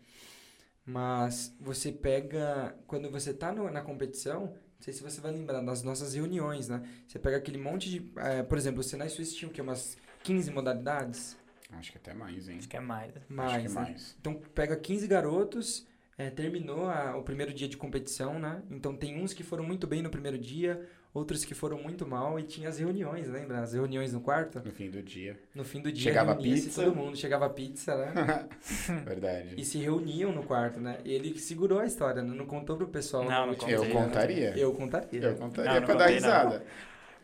Mas 0.86 1.54
você 1.60 1.90
pega, 1.90 2.76
quando 2.86 3.10
você 3.10 3.32
tá 3.32 3.52
no- 3.52 3.70
na 3.70 3.80
competição, 3.82 4.54
sei 4.84 4.92
se 4.92 5.02
você 5.02 5.20
vai 5.20 5.32
lembrar 5.32 5.60
das 5.62 5.82
nossas 5.82 6.14
reuniões, 6.14 6.68
né? 6.68 6.82
Você 7.06 7.18
pega 7.18 7.36
aquele 7.38 7.58
monte 7.58 7.88
de, 7.90 8.10
eh, 8.16 8.42
por 8.42 8.58
exemplo, 8.58 8.80
o 8.80 8.82
Senai 8.84 9.08
Suíço 9.08 9.34
tinha 9.36 9.48
o 9.48 9.52
quê? 9.52 9.60
Umas 9.62 9.96
15 10.22 10.50
modalidades? 10.50 11.36
Acho 11.72 11.90
que 11.92 11.98
até 11.98 12.12
mais, 12.14 12.48
hein? 12.48 12.58
Acho 12.58 12.68
que 12.68 12.76
é 12.76 12.80
mais. 12.80 13.12
Mais, 13.28 13.52
Acho 13.52 13.62
que 13.62 13.68
né? 13.68 13.74
mais. 13.74 14.16
Então 14.20 14.34
pega 14.54 14.76
15 14.76 15.06
garotos, 15.06 15.86
é, 16.18 16.28
terminou 16.30 16.86
a- 16.88 17.16
o 17.16 17.22
primeiro 17.22 17.52
dia 17.52 17.66
de 17.66 17.76
competição, 17.76 18.38
né? 18.38 18.62
Então 18.70 18.94
tem 18.94 19.20
uns 19.20 19.32
que 19.32 19.42
foram 19.42 19.64
muito 19.64 19.86
bem 19.86 20.02
no 20.02 20.10
primeiro 20.10 20.38
dia, 20.38 20.86
outros 21.14 21.44
que 21.44 21.54
foram 21.54 21.78
muito 21.78 22.04
mal 22.06 22.38
e 22.38 22.42
tinha 22.42 22.68
as 22.68 22.78
reuniões, 22.80 23.28
lembra? 23.28 23.60
As 23.60 23.72
reuniões 23.72 24.12
no 24.12 24.20
quarto. 24.20 24.60
No 24.64 24.72
fim 24.72 24.90
do 24.90 25.00
dia. 25.00 25.38
No 25.54 25.64
fim 25.64 25.80
do 25.80 25.90
dia 25.92 26.02
Chegava 26.02 26.34
pizza. 26.34 26.82
todo 26.82 26.94
mundo, 26.94 27.16
chegava 27.16 27.48
pizza, 27.48 27.94
né? 27.96 28.46
Verdade. 29.06 29.54
e 29.56 29.64
se 29.64 29.78
reuniam 29.78 30.32
no 30.32 30.42
quarto, 30.42 30.80
né? 30.80 30.98
E 31.04 31.12
ele 31.14 31.38
segurou 31.38 31.78
a 31.78 31.86
história, 31.86 32.20
né? 32.22 32.34
não 32.36 32.46
contou 32.46 32.76
pro 32.76 32.88
pessoal. 32.88 33.22
Não, 33.24 33.30
no 33.30 33.36
não 33.46 33.48
último 33.50 33.70
Eu 33.70 33.78
contei, 33.78 33.90
dia, 33.92 34.00
né? 34.00 34.06
contaria. 34.06 34.52
Eu 34.58 34.72
contaria. 34.74 35.20
Eu 35.22 35.34
contaria 35.36 35.70
Não, 35.72 35.80
não 35.80 35.86
pra 35.86 35.94
dar 35.94 36.04
contei, 36.06 36.20
não. 36.20 36.28
risada. 36.28 36.64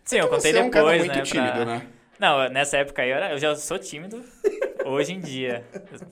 Sim, 0.04 0.16
eu 0.18 0.28
contei 0.28 0.52
Você 0.52 0.58
é 0.58 0.62
um 0.62 0.70
cara 0.70 0.84
depois, 0.86 1.00
muito 1.04 1.16
né? 1.16 1.22
tímido, 1.22 1.52
pra- 1.52 1.64
né? 1.64 1.86
Não, 2.18 2.48
nessa 2.48 2.76
época 2.78 3.02
aí 3.02 3.10
eu, 3.10 3.16
era- 3.16 3.32
eu 3.32 3.38
já 3.38 3.54
sou 3.56 3.78
tímido 3.78 4.22
hoje 4.90 5.12
em 5.12 5.20
dia. 5.20 5.64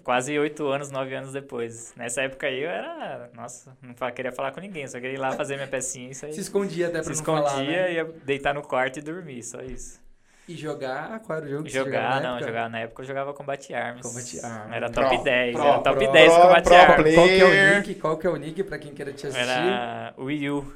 Quase 0.02 0.38
oito 0.38 0.66
anos, 0.66 0.90
nove 0.90 1.14
anos 1.14 1.32
depois. 1.32 1.92
Nessa 1.96 2.22
época 2.22 2.46
aí 2.46 2.62
eu 2.62 2.70
era. 2.70 3.30
Nossa, 3.34 3.76
não 3.82 3.94
queria 4.10 4.32
falar 4.32 4.52
com 4.52 4.60
ninguém, 4.60 4.86
só 4.86 5.00
queria 5.00 5.14
ir 5.14 5.18
lá 5.18 5.32
fazer 5.32 5.56
minha 5.56 5.68
pecinha 5.68 6.08
e 6.08 6.10
isso 6.12 6.26
aí. 6.26 6.32
Se 6.32 6.40
escondia 6.40 6.88
até 6.88 7.02
pra 7.02 7.14
Se 7.14 7.18
não 7.20 7.24
falar, 7.24 7.48
escondia, 7.50 7.82
né? 7.82 7.92
ia 7.94 8.04
deitar 8.24 8.54
no 8.54 8.62
quarto 8.62 8.98
e 8.98 9.02
dormir, 9.02 9.42
só 9.42 9.60
isso. 9.60 10.00
E 10.48 10.56
jogar, 10.56 11.20
qual 11.20 11.36
era 11.36 11.46
o 11.46 11.50
jogo 11.50 11.64
que 11.64 11.70
você 11.70 11.78
Jogar, 11.78 11.92
jogava 11.92 12.20
na 12.20 12.32
não, 12.32 12.40
jogar 12.40 12.70
na 12.70 12.78
época 12.80 13.02
eu 13.02 13.06
jogava 13.06 13.34
Combate 13.34 13.74
Arms. 13.74 14.00
Combate 14.00 14.40
Arms. 14.42 14.72
Era 14.74 14.90
Pro, 14.90 15.02
top 15.02 15.24
10, 15.24 15.54
pro, 15.54 15.62
era 15.66 15.78
top 15.80 15.98
pro, 15.98 16.12
10 16.12 16.32
pro, 16.32 16.42
Combate 16.42 16.64
pro 16.64 16.74
Arms. 16.74 17.14
Qual 17.14 17.26
que 17.28 17.40
é 17.40 17.44
o 17.44 17.76
nick? 17.76 17.94
Qual 17.96 18.16
que 18.16 18.26
é 18.26 18.30
o 18.30 18.36
nick 18.36 18.62
pra 18.64 18.78
quem 18.78 18.94
queira 18.94 19.12
te 19.12 19.26
assistir? 19.26 19.42
Era 19.46 20.14
Wii 20.16 20.48
U, 20.50 20.72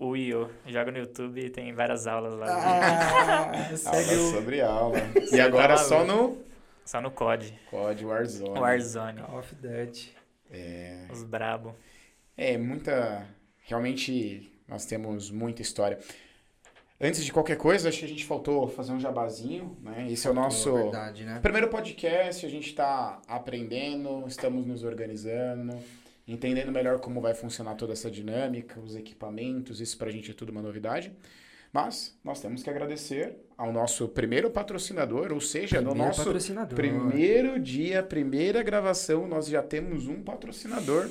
WYUIO. 0.00 0.50
Joga 0.66 0.92
no 0.92 0.98
YouTube 0.98 1.44
e 1.44 1.50
tem 1.50 1.72
várias 1.74 2.06
aulas 2.06 2.34
lá. 2.34 2.46
Ah, 2.48 3.52
segue 3.76 4.14
Aula 4.14 4.22
o 4.28 4.30
sobre 4.32 4.60
aula. 4.60 4.98
E 5.16 5.26
Você 5.26 5.40
agora 5.40 5.74
tá 5.74 5.78
só 5.78 6.04
no 6.04 6.38
Só 6.84 7.00
no 7.00 7.10
COD. 7.10 7.58
COD 7.70 8.04
Warzone. 8.04 8.60
Warzone. 8.60 9.22
Call 9.22 9.38
of 9.38 9.54
Duty. 9.54 10.14
É, 10.50 11.06
Os 11.10 11.22
brabo. 11.22 11.74
é 12.36 12.56
muita... 12.58 13.26
Realmente, 13.66 14.52
nós 14.68 14.84
temos 14.84 15.30
muita 15.30 15.62
história. 15.62 15.98
Antes 17.00 17.24
de 17.24 17.32
qualquer 17.32 17.56
coisa, 17.56 17.88
acho 17.88 18.00
que 18.00 18.04
a 18.04 18.08
gente 18.08 18.24
faltou 18.24 18.68
fazer 18.68 18.92
um 18.92 19.00
jabazinho, 19.00 19.76
né? 19.82 20.06
Esse 20.10 20.26
é 20.28 20.30
o 20.30 20.34
nosso... 20.34 20.70
Pô, 20.70 20.76
verdade, 20.76 21.24
né? 21.24 21.40
Primeiro 21.40 21.68
podcast, 21.68 22.44
a 22.44 22.48
gente 22.48 22.68
está 22.68 23.20
aprendendo, 23.26 24.24
estamos 24.28 24.66
nos 24.66 24.84
organizando, 24.84 25.76
entendendo 26.28 26.70
melhor 26.70 27.00
como 27.00 27.20
vai 27.20 27.34
funcionar 27.34 27.74
toda 27.74 27.94
essa 27.94 28.10
dinâmica, 28.10 28.78
os 28.78 28.94
equipamentos, 28.94 29.80
isso 29.80 29.96
pra 29.98 30.10
gente 30.10 30.30
é 30.30 30.34
tudo 30.34 30.50
uma 30.50 30.62
novidade. 30.62 31.10
Mas 31.74 32.16
nós 32.22 32.40
temos 32.40 32.62
que 32.62 32.70
agradecer 32.70 33.34
ao 33.58 33.72
nosso 33.72 34.06
primeiro 34.08 34.48
patrocinador, 34.48 35.32
ou 35.32 35.40
seja, 35.40 35.80
no 35.80 35.88
Primeiro 35.88 36.06
nosso 36.08 36.24
patrocinador. 36.24 36.76
primeiro 36.76 37.58
dia, 37.58 38.00
primeira 38.00 38.62
gravação, 38.62 39.26
nós 39.26 39.48
já 39.48 39.60
temos 39.60 40.06
um 40.06 40.22
patrocinador. 40.22 41.10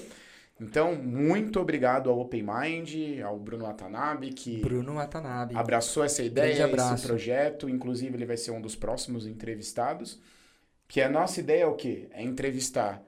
Então, 0.61 0.95
muito 0.95 1.59
obrigado 1.59 2.09
ao 2.09 2.17
Open 2.17 2.43
Mind, 2.43 3.19
ao 3.21 3.37
Bruno 3.37 3.65
Watanabe, 3.65 4.29
que 4.31 4.61
Bruno 4.61 4.93
Watanabe. 4.93 5.53
abraçou 5.53 6.01
essa 6.01 6.23
ideia, 6.23 6.65
esse 6.95 7.07
projeto. 7.07 7.67
Inclusive, 7.67 8.15
ele 8.15 8.25
vai 8.25 8.37
ser 8.37 8.51
um 8.51 8.61
dos 8.61 8.73
próximos 8.75 9.27
entrevistados. 9.27 10.21
Que 10.87 11.01
a 11.01 11.09
nossa 11.09 11.41
ideia 11.41 11.63
é 11.63 11.67
o 11.67 11.75
quê? 11.75 12.07
É 12.11 12.23
entrevistar 12.23 13.03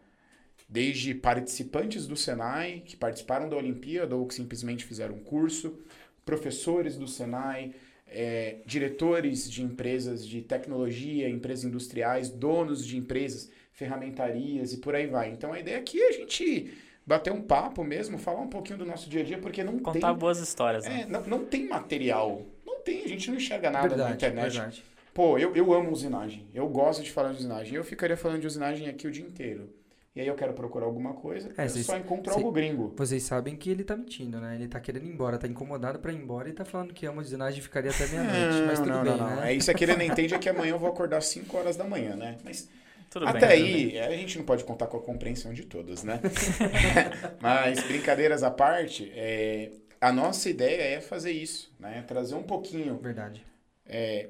desde 0.67 1.13
participantes 1.13 2.05
do 2.05 2.17
Senai, 2.17 2.81
que 2.85 2.97
participaram 2.97 3.47
da 3.47 3.55
Olimpíada 3.55 4.13
ou 4.15 4.25
que 4.27 4.33
simplesmente 4.33 4.83
fizeram 4.83 5.15
um 5.15 5.23
curso, 5.23 5.79
professores 6.25 6.97
do 6.97 7.07
Senai, 7.07 7.73
eh, 8.07 8.57
diretores 8.65 9.49
de 9.49 9.63
empresas 9.63 10.27
de 10.27 10.41
tecnologia, 10.41 11.29
empresas 11.29 11.63
industriais, 11.63 12.29
donos 12.29 12.85
de 12.85 12.97
empresas, 12.97 13.49
ferramentarias 13.71 14.73
e 14.73 14.77
por 14.77 14.95
aí 14.95 15.07
vai. 15.07 15.29
Então, 15.29 15.53
a 15.53 15.59
ideia 15.59 15.77
aqui 15.77 16.01
é 16.01 16.09
a 16.09 16.11
gente 16.13 16.73
bater 17.05 17.31
um 17.31 17.41
papo 17.41 17.83
mesmo, 17.83 18.17
falar 18.17 18.41
um 18.41 18.49
pouquinho 18.49 18.79
do 18.79 18.85
nosso 18.85 19.09
dia 19.09 19.21
a 19.21 19.23
dia, 19.23 19.37
porque 19.37 19.63
não 19.63 19.77
Contar 19.79 20.09
tem 20.09 20.17
boas 20.17 20.39
histórias, 20.39 20.85
né? 20.85 21.01
é, 21.01 21.05
não, 21.05 21.21
não 21.21 21.45
tem 21.45 21.67
material. 21.67 22.41
Não 22.65 22.79
tem, 22.79 23.03
a 23.03 23.07
gente 23.07 23.29
não 23.29 23.37
enxerga 23.37 23.69
nada 23.69 23.83
na 23.83 23.95
verdade, 23.95 24.13
internet. 24.15 24.53
verdade. 24.53 24.83
Pô, 25.13 25.37
eu, 25.37 25.55
eu 25.55 25.73
amo 25.73 25.91
usinagem. 25.91 26.45
Eu 26.53 26.67
gosto 26.67 27.01
de 27.01 27.11
falar 27.11 27.31
de 27.31 27.37
usinagem. 27.39 27.75
Eu 27.75 27.83
ficaria 27.83 28.17
falando 28.17 28.41
de 28.41 28.47
usinagem 28.47 28.89
aqui 28.89 29.07
o 29.07 29.11
dia 29.11 29.25
inteiro. 29.25 29.69
E 30.15 30.21
aí 30.21 30.27
eu 30.27 30.35
quero 30.35 30.53
procurar 30.53 30.85
alguma 30.85 31.13
coisa, 31.13 31.51
É, 31.57 31.65
eu 31.65 31.69
vocês- 31.69 31.85
só 31.85 31.97
encontro 31.97 32.31
cê- 32.31 32.39
algo 32.39 32.49
gringo. 32.51 32.93
Vocês 32.95 33.21
sabem 33.23 33.55
que 33.57 33.69
ele 33.69 33.83
tá 33.83 33.97
mentindo, 33.97 34.39
né? 34.39 34.55
Ele 34.55 34.67
tá 34.67 34.79
querendo 34.79 35.05
ir 35.05 35.09
embora, 35.09 35.37
tá 35.37 35.45
incomodado 35.45 35.99
pra 35.99 36.13
ir 36.13 36.15
embora 36.15 36.47
e 36.47 36.53
tá 36.53 36.63
falando 36.63 36.93
que 36.93 37.05
ama 37.05 37.21
usinagem 37.21 37.59
e 37.59 37.61
ficaria 37.61 37.91
até 37.91 38.07
meia-noite. 38.07 38.65
Mas 38.65 38.79
tudo 38.79 38.89
não, 38.91 39.03
bem, 39.03 39.11
não, 39.17 39.29
não. 39.29 39.35
né? 39.41 39.51
É 39.51 39.53
isso 39.53 39.73
que 39.73 39.83
ele 39.83 39.95
não 39.95 40.01
entende 40.05 40.33
é 40.33 40.39
que 40.39 40.47
amanhã 40.47 40.71
eu 40.71 40.79
vou 40.79 40.87
acordar 40.89 41.17
às 41.17 41.25
5 41.27 41.57
horas 41.57 41.75
da 41.75 41.83
manhã, 41.83 42.15
né? 42.15 42.37
Mas 42.45 42.69
Tudo 43.09 43.27
até 43.27 43.47
bem. 43.47 43.97
aí, 43.97 43.99
a 43.99 44.11
gente 44.11 44.37
não 44.37 44.45
pode 44.45 44.63
contar 44.63 44.87
com 44.87 44.95
a 44.97 45.01
compreensão 45.01 45.53
de 45.53 45.65
todos, 45.65 46.01
né? 46.03 46.21
Mas 47.41 47.83
brincadeiras 47.83 48.41
à 48.41 48.49
parte, 48.51 49.11
é, 49.15 49.71
a 49.99 50.13
nossa 50.13 50.49
ideia 50.49 50.95
é 50.97 51.01
fazer 51.01 51.31
isso, 51.31 51.73
né? 51.77 52.03
Trazer 52.07 52.35
um 52.35 52.43
pouquinho 52.43 52.97
Verdade. 52.99 53.45
É, 53.85 54.29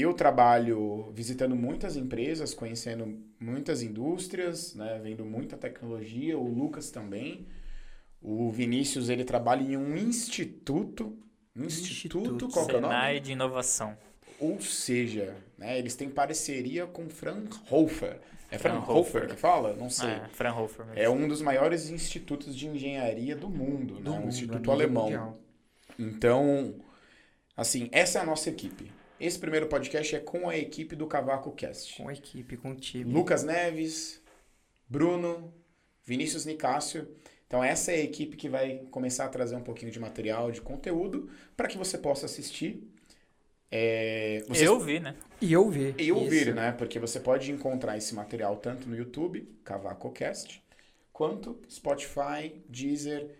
eu 0.00 0.12
trabalho 0.14 1.10
visitando 1.12 1.54
muitas 1.54 1.96
empresas, 1.96 2.52
conhecendo 2.54 3.18
muitas 3.38 3.82
indústrias, 3.82 4.74
né, 4.74 5.00
vendo 5.02 5.24
muita 5.24 5.56
tecnologia, 5.56 6.38
o 6.38 6.46
Lucas 6.48 6.90
também. 6.90 7.46
O 8.20 8.50
Vinícius, 8.50 9.08
ele 9.08 9.24
trabalha 9.24 9.62
em 9.62 9.76
um 9.76 9.96
instituto, 9.96 11.16
um 11.54 11.64
instituto, 11.64 12.30
Instituto. 12.34 12.48
qual 12.52 12.68
é 12.70 12.76
o 12.76 12.80
nome? 12.80 13.20
De 13.20 13.32
inovação. 13.32 13.96
Ou 14.40 14.60
seja, 14.60 15.36
né, 15.56 15.78
eles 15.78 15.94
têm 15.94 16.08
parceria 16.08 16.86
com 16.86 17.08
Fraunhofer. 17.08 18.18
É 18.50 18.58
Fraunhofer 18.58 19.28
que 19.28 19.36
fala? 19.36 19.74
Não 19.74 19.90
sei. 19.90 20.08
É, 20.10 20.28
Fraunhofer 20.32 20.86
mesmo. 20.86 21.00
É 21.00 21.08
um 21.08 21.28
dos 21.28 21.40
maiores 21.42 21.88
institutos 21.90 22.56
de 22.56 22.66
engenharia 22.68 23.34
do 23.36 23.48
mundo, 23.48 23.94
Do 23.96 24.10
né? 24.10 24.10
um 24.10 24.20
mundo, 24.20 24.28
instituto 24.28 24.70
alemão. 24.70 25.04
mundial. 25.04 25.38
Então, 25.98 26.74
assim, 27.56 27.88
essa 27.92 28.18
é 28.18 28.22
a 28.22 28.26
nossa 28.26 28.48
equipe. 28.50 28.90
Esse 29.24 29.38
primeiro 29.38 29.66
podcast 29.68 30.14
é 30.14 30.20
com 30.20 30.50
a 30.50 30.54
equipe 30.54 30.94
do 30.94 31.06
Cavaco 31.06 31.50
Cast. 31.52 31.96
Com 31.96 32.10
a 32.10 32.12
equipe, 32.12 32.58
com 32.58 32.72
o 32.72 32.74
time. 32.74 33.10
Lucas 33.10 33.42
Neves, 33.42 34.20
Bruno, 34.86 35.50
Vinícius 36.04 36.44
Nicásio. 36.44 37.08
Então, 37.46 37.64
essa 37.64 37.90
é 37.90 37.94
a 37.94 38.00
equipe 38.02 38.36
que 38.36 38.50
vai 38.50 38.80
começar 38.90 39.24
a 39.24 39.28
trazer 39.30 39.56
um 39.56 39.62
pouquinho 39.62 39.90
de 39.90 39.98
material, 39.98 40.50
de 40.50 40.60
conteúdo, 40.60 41.30
para 41.56 41.68
que 41.68 41.78
você 41.78 41.96
possa 41.96 42.26
assistir. 42.26 42.86
É, 43.70 44.44
vocês- 44.46 44.66
Eu 44.66 44.78
vi, 44.78 45.00
né? 45.00 45.16
E 45.40 45.56
ouvir. 45.56 45.94
e 45.98 46.12
ouvir, 46.12 46.48
Isso. 46.48 46.54
né? 46.54 46.72
Porque 46.72 46.98
você 46.98 47.18
pode 47.18 47.50
encontrar 47.50 47.96
esse 47.96 48.14
material 48.14 48.56
tanto 48.56 48.86
no 48.86 48.94
YouTube, 48.94 49.48
CavacoCast, 49.64 50.62
quanto 51.14 51.58
Spotify, 51.70 52.60
Deezer, 52.68 53.30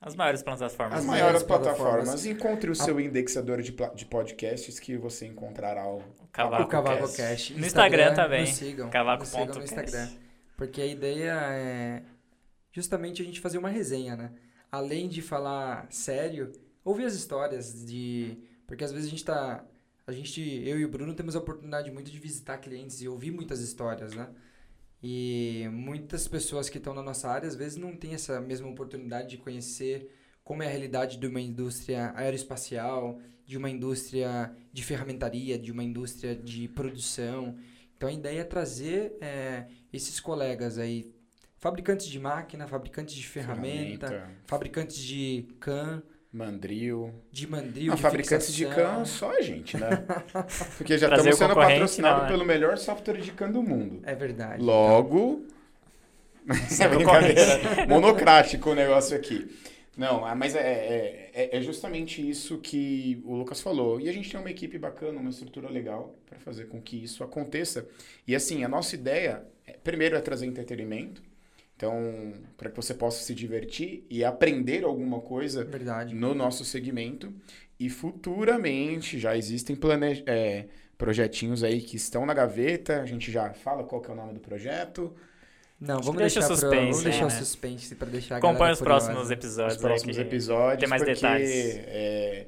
As 0.00 0.14
maiores 0.14 0.42
plataformas. 0.42 0.98
As 1.00 1.04
maiores 1.04 1.42
plataformas. 1.42 2.04
plataformas. 2.04 2.26
Encontre 2.26 2.70
o 2.70 2.74
seu 2.74 3.00
indexador 3.00 3.60
de, 3.60 3.74
de 3.94 4.04
podcasts 4.04 4.78
que 4.78 4.96
você 4.96 5.26
encontrará 5.26 5.88
o 5.88 6.02
Cavaco 6.32 6.62
O 6.62 6.66
Cavaco 6.68 7.00
Cast. 7.00 7.16
Cast. 7.16 7.54
No 7.54 7.66
Instagram 7.66 8.14
também. 8.14 8.42
Nos 8.42 8.50
sigam. 8.50 8.90
Cavaco 8.90 9.20
nos 9.20 9.28
sigam 9.28 9.46
ponto 9.46 9.58
no 9.58 9.66
cast. 9.66 9.74
Instagram. 9.74 10.08
Porque 10.56 10.80
a 10.80 10.86
ideia 10.86 11.32
é 11.52 12.02
justamente 12.70 13.22
a 13.22 13.24
gente 13.24 13.40
fazer 13.40 13.58
uma 13.58 13.68
resenha, 13.68 14.14
né? 14.14 14.30
Além 14.70 15.08
de 15.08 15.20
falar 15.20 15.86
sério, 15.90 16.52
ouvir 16.84 17.04
as 17.06 17.14
histórias 17.14 17.84
de... 17.84 18.38
Porque 18.66 18.84
às 18.84 18.92
vezes 18.92 19.08
a 19.08 19.10
gente 19.10 19.24
tá... 19.24 19.64
A 20.06 20.12
gente, 20.12 20.40
eu 20.40 20.78
e 20.78 20.84
o 20.84 20.88
Bruno, 20.88 21.12
temos 21.12 21.34
a 21.34 21.38
oportunidade 21.38 21.90
muito 21.90 22.10
de 22.10 22.18
visitar 22.18 22.58
clientes 22.58 23.02
e 23.02 23.08
ouvir 23.08 23.30
muitas 23.30 23.60
histórias, 23.60 24.14
né? 24.14 24.28
E 25.02 25.68
muitas 25.72 26.26
pessoas 26.26 26.68
que 26.68 26.78
estão 26.78 26.92
na 26.92 27.02
nossa 27.02 27.28
área, 27.28 27.46
às 27.46 27.54
vezes, 27.54 27.76
não 27.76 27.96
têm 27.96 28.14
essa 28.14 28.40
mesma 28.40 28.68
oportunidade 28.68 29.28
de 29.28 29.38
conhecer 29.38 30.10
como 30.42 30.62
é 30.62 30.66
a 30.66 30.70
realidade 30.70 31.18
de 31.18 31.26
uma 31.26 31.40
indústria 31.40 32.12
aeroespacial, 32.16 33.20
de 33.46 33.56
uma 33.56 33.70
indústria 33.70 34.52
de 34.72 34.82
ferramentaria, 34.82 35.58
de 35.58 35.70
uma 35.70 35.84
indústria 35.84 36.34
de 36.34 36.68
produção. 36.68 37.56
Então, 37.96 38.08
a 38.08 38.12
ideia 38.12 38.40
é 38.40 38.44
trazer 38.44 39.16
eh, 39.20 39.66
esses 39.92 40.18
colegas 40.20 40.78
aí, 40.78 41.14
fabricantes 41.56 42.06
de 42.06 42.18
máquina, 42.18 42.66
fabricantes 42.66 43.14
de 43.14 43.26
ferramenta, 43.26 44.30
fabricantes 44.46 44.96
de 44.96 45.48
CAN, 45.60 46.02
Mandril. 46.38 47.12
de 47.32 47.46
mandril, 47.48 47.88
Não, 47.88 47.96
de 47.96 48.02
fabricantes 48.02 48.52
de 48.54 48.64
fixação. 48.64 48.96
CAN 48.98 49.04
só 49.04 49.30
a 49.32 49.40
gente, 49.42 49.76
né? 49.76 49.88
Porque 50.78 50.96
já 50.96 51.08
Trazer 51.08 51.30
estamos 51.30 51.54
sendo 51.54 51.54
patrocinados 51.68 52.22
né? 52.22 52.28
pelo 52.28 52.44
melhor 52.44 52.78
software 52.78 53.20
de 53.20 53.32
CAN 53.32 53.50
do 53.50 53.62
mundo. 53.62 54.00
É 54.04 54.14
verdade. 54.14 54.62
Logo. 54.62 55.44
Isso 56.70 56.82
é 56.82 56.88
brincadeira. 56.88 57.86
Monocrático 57.88 58.70
o 58.70 58.74
negócio 58.74 59.16
aqui. 59.16 59.48
Não, 59.96 60.24
ah, 60.24 60.34
mas 60.34 60.54
é, 60.54 60.60
é, 60.60 61.30
é- 61.34 61.56
é 61.56 61.60
justamente 61.60 62.26
isso 62.26 62.58
que 62.58 63.20
o 63.24 63.34
Lucas 63.34 63.60
falou. 63.60 64.00
E 64.00 64.08
a 64.08 64.12
gente 64.12 64.30
tem 64.30 64.38
uma 64.38 64.48
equipe 64.50 64.78
bacana, 64.78 65.18
uma 65.18 65.28
estrutura 65.30 65.68
legal 65.68 66.14
para 66.24 66.38
fazer 66.38 66.66
com 66.68 66.80
que 66.80 67.02
isso 67.02 67.24
aconteça. 67.24 67.84
E 68.24 68.32
assim, 68.34 68.62
a 68.62 68.68
nossa 68.68 68.94
ideia, 68.94 69.42
é, 69.66 69.72
primeiro, 69.72 70.14
é 70.14 70.20
trazer 70.20 70.46
entretenimento. 70.46 71.20
Então, 71.78 72.32
para 72.56 72.68
que 72.70 72.74
você 72.76 72.92
possa 72.92 73.22
se 73.22 73.32
divertir 73.32 74.04
e 74.10 74.24
aprender 74.24 74.82
alguma 74.82 75.20
coisa 75.20 75.60
É 75.60 75.64
verdade. 75.64 76.12
no 76.12 76.34
nosso 76.34 76.64
segmento. 76.64 77.32
E 77.78 77.88
futuramente 77.88 79.16
já 79.16 79.36
existem 79.36 79.76
plane... 79.76 80.24
é, 80.26 80.64
projetinhos 80.98 81.62
aí 81.62 81.80
que 81.80 81.94
estão 81.96 82.26
na 82.26 82.34
gaveta. 82.34 83.00
A 83.00 83.06
gente 83.06 83.30
já 83.30 83.52
fala 83.54 83.84
qual 83.84 84.00
que 84.02 84.10
é 84.10 84.12
o 84.12 84.16
nome 84.16 84.34
do 84.34 84.40
projeto. 84.40 85.14
Não, 85.80 86.00
vamos 86.00 86.16
deixa 86.20 86.40
deixar, 86.40 86.52
o 86.52 86.56
pro- 86.58 86.66
suspense 86.68 86.90
vamos 86.90 87.04
deixar 87.04 87.24
né? 87.26 87.30
suspense 87.30 87.94
pra 87.94 88.08
deixar 88.08 88.36
Acompanhe 88.38 88.72
os 88.72 88.80
próximos 88.80 89.30
episódios. 89.30 89.76
Os 89.76 89.80
próximos 89.80 90.16
que 90.16 90.22
episódios. 90.22 90.80
Tem 90.80 90.88
mais 90.88 91.00
porque, 91.00 91.14
detalhes. 91.14 91.76
é, 91.86 92.46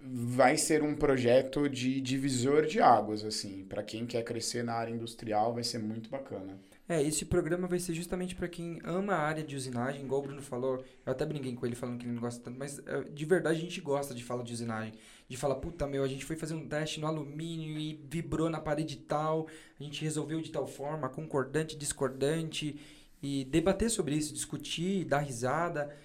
vai 0.00 0.56
ser 0.56 0.80
um 0.84 0.94
projeto 0.94 1.68
de 1.68 2.00
divisor 2.00 2.66
de 2.66 2.80
águas, 2.80 3.24
assim. 3.24 3.64
Para 3.68 3.82
quem 3.82 4.06
quer 4.06 4.22
crescer 4.22 4.62
na 4.62 4.74
área 4.74 4.92
industrial, 4.92 5.52
vai 5.52 5.64
ser 5.64 5.78
muito 5.80 6.08
bacana. 6.08 6.56
É, 6.90 7.00
esse 7.00 7.24
programa 7.24 7.68
vai 7.68 7.78
ser 7.78 7.94
justamente 7.94 8.34
para 8.34 8.48
quem 8.48 8.80
ama 8.82 9.12
a 9.14 9.20
área 9.20 9.44
de 9.44 9.54
usinagem, 9.54 10.02
igual 10.02 10.20
o 10.20 10.24
Bruno 10.24 10.42
falou. 10.42 10.84
Eu 11.06 11.12
até 11.12 11.24
brinquei 11.24 11.54
com 11.54 11.64
ele 11.64 11.76
falando 11.76 11.98
que 12.00 12.04
ele 12.04 12.14
não 12.14 12.20
gosta 12.20 12.42
tanto, 12.42 12.58
mas 12.58 12.80
é, 12.84 13.04
de 13.04 13.24
verdade 13.24 13.58
a 13.58 13.60
gente 13.60 13.80
gosta 13.80 14.12
de 14.12 14.24
falar 14.24 14.42
de 14.42 14.52
usinagem. 14.52 14.94
De 15.28 15.36
falar, 15.36 15.54
puta 15.54 15.86
meu, 15.86 16.02
a 16.02 16.08
gente 16.08 16.24
foi 16.24 16.34
fazer 16.34 16.54
um 16.54 16.66
teste 16.66 16.98
no 16.98 17.06
alumínio 17.06 17.78
e 17.78 18.04
vibrou 18.10 18.50
na 18.50 18.60
parede 18.60 18.96
tal, 18.96 19.46
a 19.78 19.84
gente 19.84 20.02
resolveu 20.02 20.40
de 20.40 20.50
tal 20.50 20.66
forma, 20.66 21.08
concordante, 21.08 21.76
discordante, 21.78 22.80
e 23.22 23.44
debater 23.44 23.88
sobre 23.88 24.16
isso, 24.16 24.34
discutir, 24.34 25.04
dar 25.04 25.20
risada. 25.20 25.96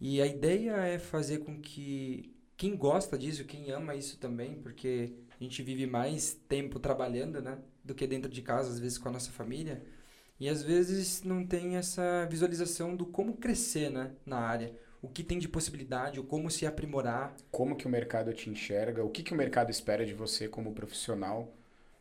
E 0.00 0.20
a 0.20 0.26
ideia 0.26 0.72
é 0.78 0.98
fazer 0.98 1.44
com 1.44 1.60
que 1.60 2.34
quem 2.56 2.76
gosta 2.76 3.16
disso, 3.16 3.44
quem 3.44 3.70
ama 3.70 3.94
isso 3.94 4.18
também, 4.18 4.56
porque 4.56 5.12
a 5.40 5.44
gente 5.44 5.62
vive 5.62 5.86
mais 5.86 6.34
tempo 6.48 6.80
trabalhando, 6.80 7.40
né? 7.40 7.56
Do 7.84 7.94
que 7.94 8.04
dentro 8.04 8.28
de 8.28 8.42
casa, 8.42 8.70
às 8.70 8.80
vezes 8.80 8.98
com 8.98 9.08
a 9.08 9.12
nossa 9.12 9.30
família. 9.30 9.93
E 10.38 10.48
às 10.48 10.62
vezes 10.62 11.22
não 11.22 11.46
tem 11.46 11.76
essa 11.76 12.26
visualização 12.30 12.96
do 12.96 13.06
como 13.06 13.36
crescer 13.36 13.90
né, 13.90 14.12
na 14.26 14.38
área. 14.38 14.72
O 15.00 15.08
que 15.08 15.22
tem 15.22 15.38
de 15.38 15.48
possibilidade, 15.48 16.18
o 16.18 16.24
como 16.24 16.50
se 16.50 16.66
aprimorar. 16.66 17.34
Como 17.50 17.76
que 17.76 17.86
o 17.86 17.90
mercado 17.90 18.32
te 18.32 18.48
enxerga, 18.50 19.04
o 19.04 19.10
que, 19.10 19.22
que 19.22 19.32
o 19.32 19.36
mercado 19.36 19.70
espera 19.70 20.04
de 20.04 20.14
você 20.14 20.48
como 20.48 20.72
profissional. 20.72 21.52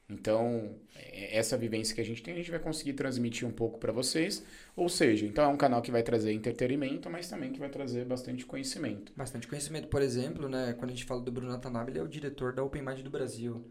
Então, 0.10 0.76
é- 0.96 1.38
essa 1.38 1.58
vivência 1.58 1.94
que 1.96 2.02
a 2.02 2.06
gente 2.06 2.22
tem, 2.22 2.34
a 2.34 2.38
gente 2.38 2.52
vai 2.52 2.60
conseguir 2.60 2.94
transmitir 2.94 3.48
um 3.48 3.52
pouco 3.52 3.80
para 3.80 3.92
vocês. 3.92 4.44
Ou 4.76 4.90
seja, 4.90 5.26
então 5.26 5.44
é 5.44 5.48
um 5.48 5.58
canal 5.58 5.82
que 5.82 5.92
vai 5.92 6.04
trazer 6.04 6.32
entretenimento, 6.34 7.10
mas 7.10 7.28
também 7.30 7.52
que 7.52 7.60
vai 7.60 7.70
trazer 7.70 8.06
bastante 8.06 8.46
conhecimento. 8.46 9.12
Bastante 9.16 9.48
conhecimento. 9.48 9.88
Por 9.88 10.02
exemplo, 10.02 10.48
né, 10.50 10.74
quando 10.74 10.92
a 10.92 10.94
gente 10.94 11.06
fala 11.06 11.22
do 11.22 11.32
Bruno 11.32 11.52
Watanabe, 11.52 11.92
ele 11.92 12.00
é 12.00 12.04
o 12.04 12.08
diretor 12.08 12.54
da 12.54 12.64
Open 12.64 12.82
Mind 12.82 13.00
do 13.00 13.10
Brasil. 13.10 13.66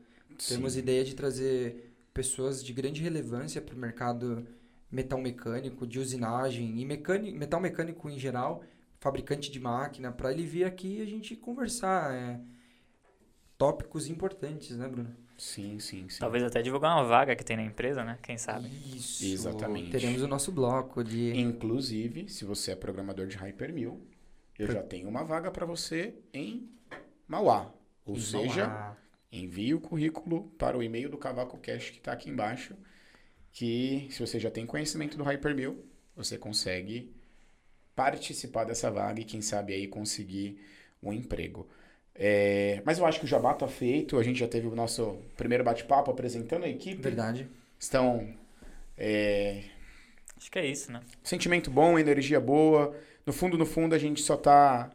Temos 0.49 0.73
Sim. 0.73 0.79
ideia 0.79 1.05
de 1.05 1.15
trazer 1.15 1.92
pessoas 2.15 2.63
de 2.65 2.73
grande 2.73 3.03
relevância 3.03 3.61
para 3.63 3.75
o 3.75 3.79
mercado 3.79 4.47
metal 4.91 5.19
mecânico, 5.21 5.87
de 5.87 5.99
usinagem 5.99 6.79
e 6.81 6.85
mecânico, 6.85 7.39
metal 7.39 7.61
mecânico 7.61 8.09
em 8.11 8.19
geral, 8.19 8.63
fabricante 9.01 9.51
de 9.51 9.59
máquina, 9.59 10.13
para 10.13 10.31
ele 10.33 10.45
vir 10.45 10.65
aqui 10.65 10.99
e 10.99 11.03
a 11.03 11.07
gente 11.07 11.35
conversar. 11.37 12.13
é, 12.15 12.41
tópicos 13.57 14.09
importantes, 14.09 14.77
né, 14.77 14.89
Bruno? 14.89 15.15
Sim, 15.39 15.79
sim, 15.79 16.09
sim. 16.09 16.21
Talvez 16.21 16.43
até 16.45 16.63
divulgar 16.63 16.95
uma 16.97 17.05
vaga 17.05 17.35
que 17.35 17.45
tem 17.45 17.57
na 17.57 17.65
empresa, 17.65 18.05
né? 18.05 18.19
Quem 18.23 18.37
sabe. 18.39 18.69
Isso. 18.95 19.25
Exatamente. 19.25 19.91
Teremos 19.91 20.23
o 20.23 20.29
nosso 20.29 20.53
bloco 20.53 21.03
de. 21.03 21.33
Inclusive, 21.37 22.29
se 22.29 22.45
você 22.45 22.73
é 22.73 22.77
programador 22.77 23.27
de 23.27 23.37
Hypermill, 23.37 24.01
eu 24.59 24.67
Pro- 24.67 24.75
já 24.77 24.83
tenho 24.83 25.09
uma 25.09 25.25
vaga 25.25 25.51
para 25.51 25.67
você 25.67 26.15
em 26.33 26.69
Mauá. 27.27 27.73
Ou 28.05 28.17
seja, 28.17 28.67
Ah, 28.67 28.97
envie 29.33 29.75
o 29.75 29.81
currículo 29.81 30.53
para 30.59 30.77
o 30.77 30.83
e-mail 30.83 31.09
do 31.09 31.19
Cavaco 31.19 31.59
Cash 31.59 31.91
que 31.91 31.99
está 31.99 32.13
aqui 32.13 32.31
embaixo, 32.31 32.77
que 33.51 34.07
se 34.11 34.21
você 34.21 34.39
já 34.39 34.51
tem 34.51 34.67
conhecimento 34.67 35.17
do 35.17 35.25
Hypermill, 35.25 35.85
você 36.15 36.37
consegue 36.37 37.15
participar 37.97 38.65
dessa 38.65 38.91
vaga 38.91 39.21
e 39.21 39.25
quem 39.25 39.41
sabe 39.41 39.73
aí 39.73 39.89
conseguir 39.89 40.61
um 41.03 41.13
emprego. 41.13 41.67
É, 42.15 42.83
mas 42.85 42.99
eu 42.99 43.07
acho 43.07 43.19
que 43.19 43.25
o 43.25 43.29
jabá 43.29 43.55
tá 43.55 43.67
feito, 43.67 44.19
a 44.19 44.23
gente 44.23 44.39
já 44.39 44.47
teve 44.47 44.67
o 44.67 44.75
nosso 44.75 45.19
primeiro 45.37 45.65
bate-papo 45.65 46.11
apresentando 46.11 46.65
a 46.65 46.69
equipe. 46.69 47.01
verdade. 47.01 47.49
Estão 47.79 48.35
é, 48.97 49.65
Acho 50.43 50.51
que 50.51 50.59
é 50.59 50.67
isso, 50.67 50.91
né? 50.91 51.01
sentimento 51.23 51.71
bom, 51.71 51.97
energia 51.97 52.41
boa. 52.41 52.97
No 53.25 53.33
fundo, 53.33 53.57
no 53.57 53.65
fundo, 53.65 53.95
a 53.95 53.99
gente 53.99 54.21
só 54.21 54.37
tá 54.37 54.91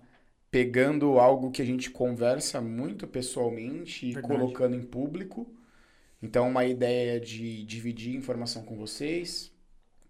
pegando 0.49 1.19
algo 1.19 1.51
que 1.51 1.61
a 1.61 1.65
gente 1.65 1.89
conversa 1.89 2.61
muito 2.61 3.05
pessoalmente 3.05 4.05
e 4.05 4.13
Verdade. 4.13 4.33
colocando 4.33 4.75
em 4.75 4.81
público. 4.81 5.47
Então, 6.21 6.47
uma 6.47 6.65
ideia 6.65 7.19
de 7.19 7.63
dividir 7.63 8.15
informação 8.15 8.63
com 8.63 8.75
vocês. 8.75 9.51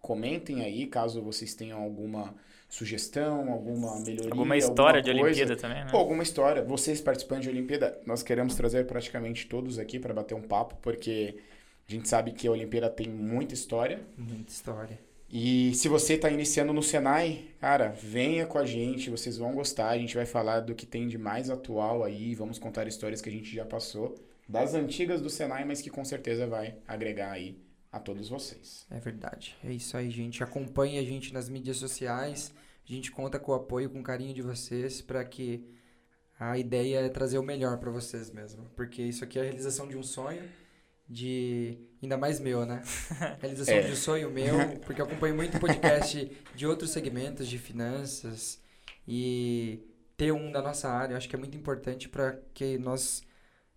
Comentem 0.00 0.62
aí 0.62 0.86
caso 0.86 1.20
vocês 1.20 1.54
tenham 1.54 1.82
alguma 1.82 2.34
sugestão, 2.68 3.50
alguma 3.50 3.98
melhoria. 4.00 4.30
Alguma 4.30 4.56
história 4.56 5.02
de 5.02 5.10
alguma 5.10 5.26
coisa. 5.26 5.40
Olimpíada 5.40 5.60
também, 5.60 5.84
né? 5.84 5.90
Pô, 5.90 5.96
alguma 5.96 6.22
história. 6.22 6.62
Vocês 6.62 7.00
participantes 7.00 7.44
de 7.44 7.50
Olimpíada, 7.50 8.00
nós 8.06 8.22
queremos 8.22 8.54
trazer 8.54 8.86
praticamente 8.86 9.46
todos 9.46 9.78
aqui 9.78 9.98
para 9.98 10.14
bater 10.14 10.34
um 10.34 10.42
papo, 10.42 10.76
porque 10.80 11.38
a 11.88 11.92
gente 11.92 12.08
sabe 12.08 12.32
que 12.32 12.46
a 12.46 12.52
Olimpíada 12.52 12.88
tem 12.88 13.08
muita 13.08 13.54
história. 13.54 14.00
Muita 14.16 14.52
história. 14.52 14.98
E 15.30 15.74
se 15.74 15.88
você 15.88 16.14
está 16.14 16.30
iniciando 16.30 16.72
no 16.72 16.82
Senai, 16.82 17.48
cara, 17.60 17.88
venha 17.88 18.46
com 18.46 18.58
a 18.58 18.64
gente, 18.64 19.10
vocês 19.10 19.36
vão 19.36 19.54
gostar. 19.54 19.90
A 19.90 19.98
gente 19.98 20.16
vai 20.16 20.24
falar 20.24 20.60
do 20.60 20.74
que 20.74 20.86
tem 20.86 21.06
de 21.06 21.18
mais 21.18 21.50
atual 21.50 22.02
aí, 22.02 22.34
vamos 22.34 22.58
contar 22.58 22.88
histórias 22.88 23.20
que 23.20 23.28
a 23.28 23.32
gente 23.32 23.54
já 23.54 23.64
passou, 23.64 24.14
das 24.48 24.74
antigas 24.74 25.20
do 25.20 25.28
Senai, 25.28 25.64
mas 25.64 25.82
que 25.82 25.90
com 25.90 26.04
certeza 26.04 26.46
vai 26.46 26.76
agregar 26.86 27.32
aí 27.32 27.60
a 27.92 28.00
todos 28.00 28.28
vocês. 28.30 28.86
É 28.90 28.98
verdade. 28.98 29.54
É 29.62 29.70
isso 29.70 29.96
aí, 29.96 30.10
gente. 30.10 30.42
Acompanhe 30.42 30.98
a 30.98 31.02
gente 31.02 31.32
nas 31.34 31.48
mídias 31.48 31.76
sociais. 31.76 32.52
A 32.88 32.90
gente 32.92 33.10
conta 33.10 33.38
com 33.38 33.52
o 33.52 33.54
apoio, 33.54 33.90
com 33.90 34.00
o 34.00 34.02
carinho 34.02 34.32
de 34.32 34.40
vocês 34.40 35.02
para 35.02 35.22
que 35.24 35.62
a 36.40 36.56
ideia 36.56 37.00
é 37.00 37.08
trazer 37.08 37.38
o 37.38 37.42
melhor 37.42 37.78
para 37.78 37.90
vocês 37.90 38.30
mesmo. 38.30 38.64
Porque 38.74 39.02
isso 39.02 39.24
aqui 39.24 39.38
é 39.38 39.42
a 39.42 39.44
realização 39.44 39.86
de 39.86 39.96
um 39.96 40.02
sonho, 40.02 40.42
de. 41.08 41.78
Ainda 42.02 42.16
mais 42.16 42.38
meu, 42.38 42.64
né? 42.66 42.82
Realização 43.40 43.74
É. 43.74 43.80
de 43.82 43.92
um 43.92 43.96
sonho 43.96 44.30
meu, 44.30 44.54
porque 44.84 45.00
eu 45.00 45.06
acompanho 45.06 45.34
muito 45.34 45.58
podcast 45.58 46.30
de 46.54 46.66
outros 46.66 46.90
segmentos 46.90 47.48
de 47.48 47.58
finanças 47.58 48.60
e 49.06 49.80
ter 50.16 50.32
um 50.32 50.50
da 50.52 50.60
nossa 50.60 50.88
área, 50.88 51.14
eu 51.14 51.16
acho 51.16 51.28
que 51.28 51.34
é 51.34 51.38
muito 51.38 51.56
importante 51.56 52.08
para 52.08 52.38
que 52.52 52.76
nós 52.78 53.22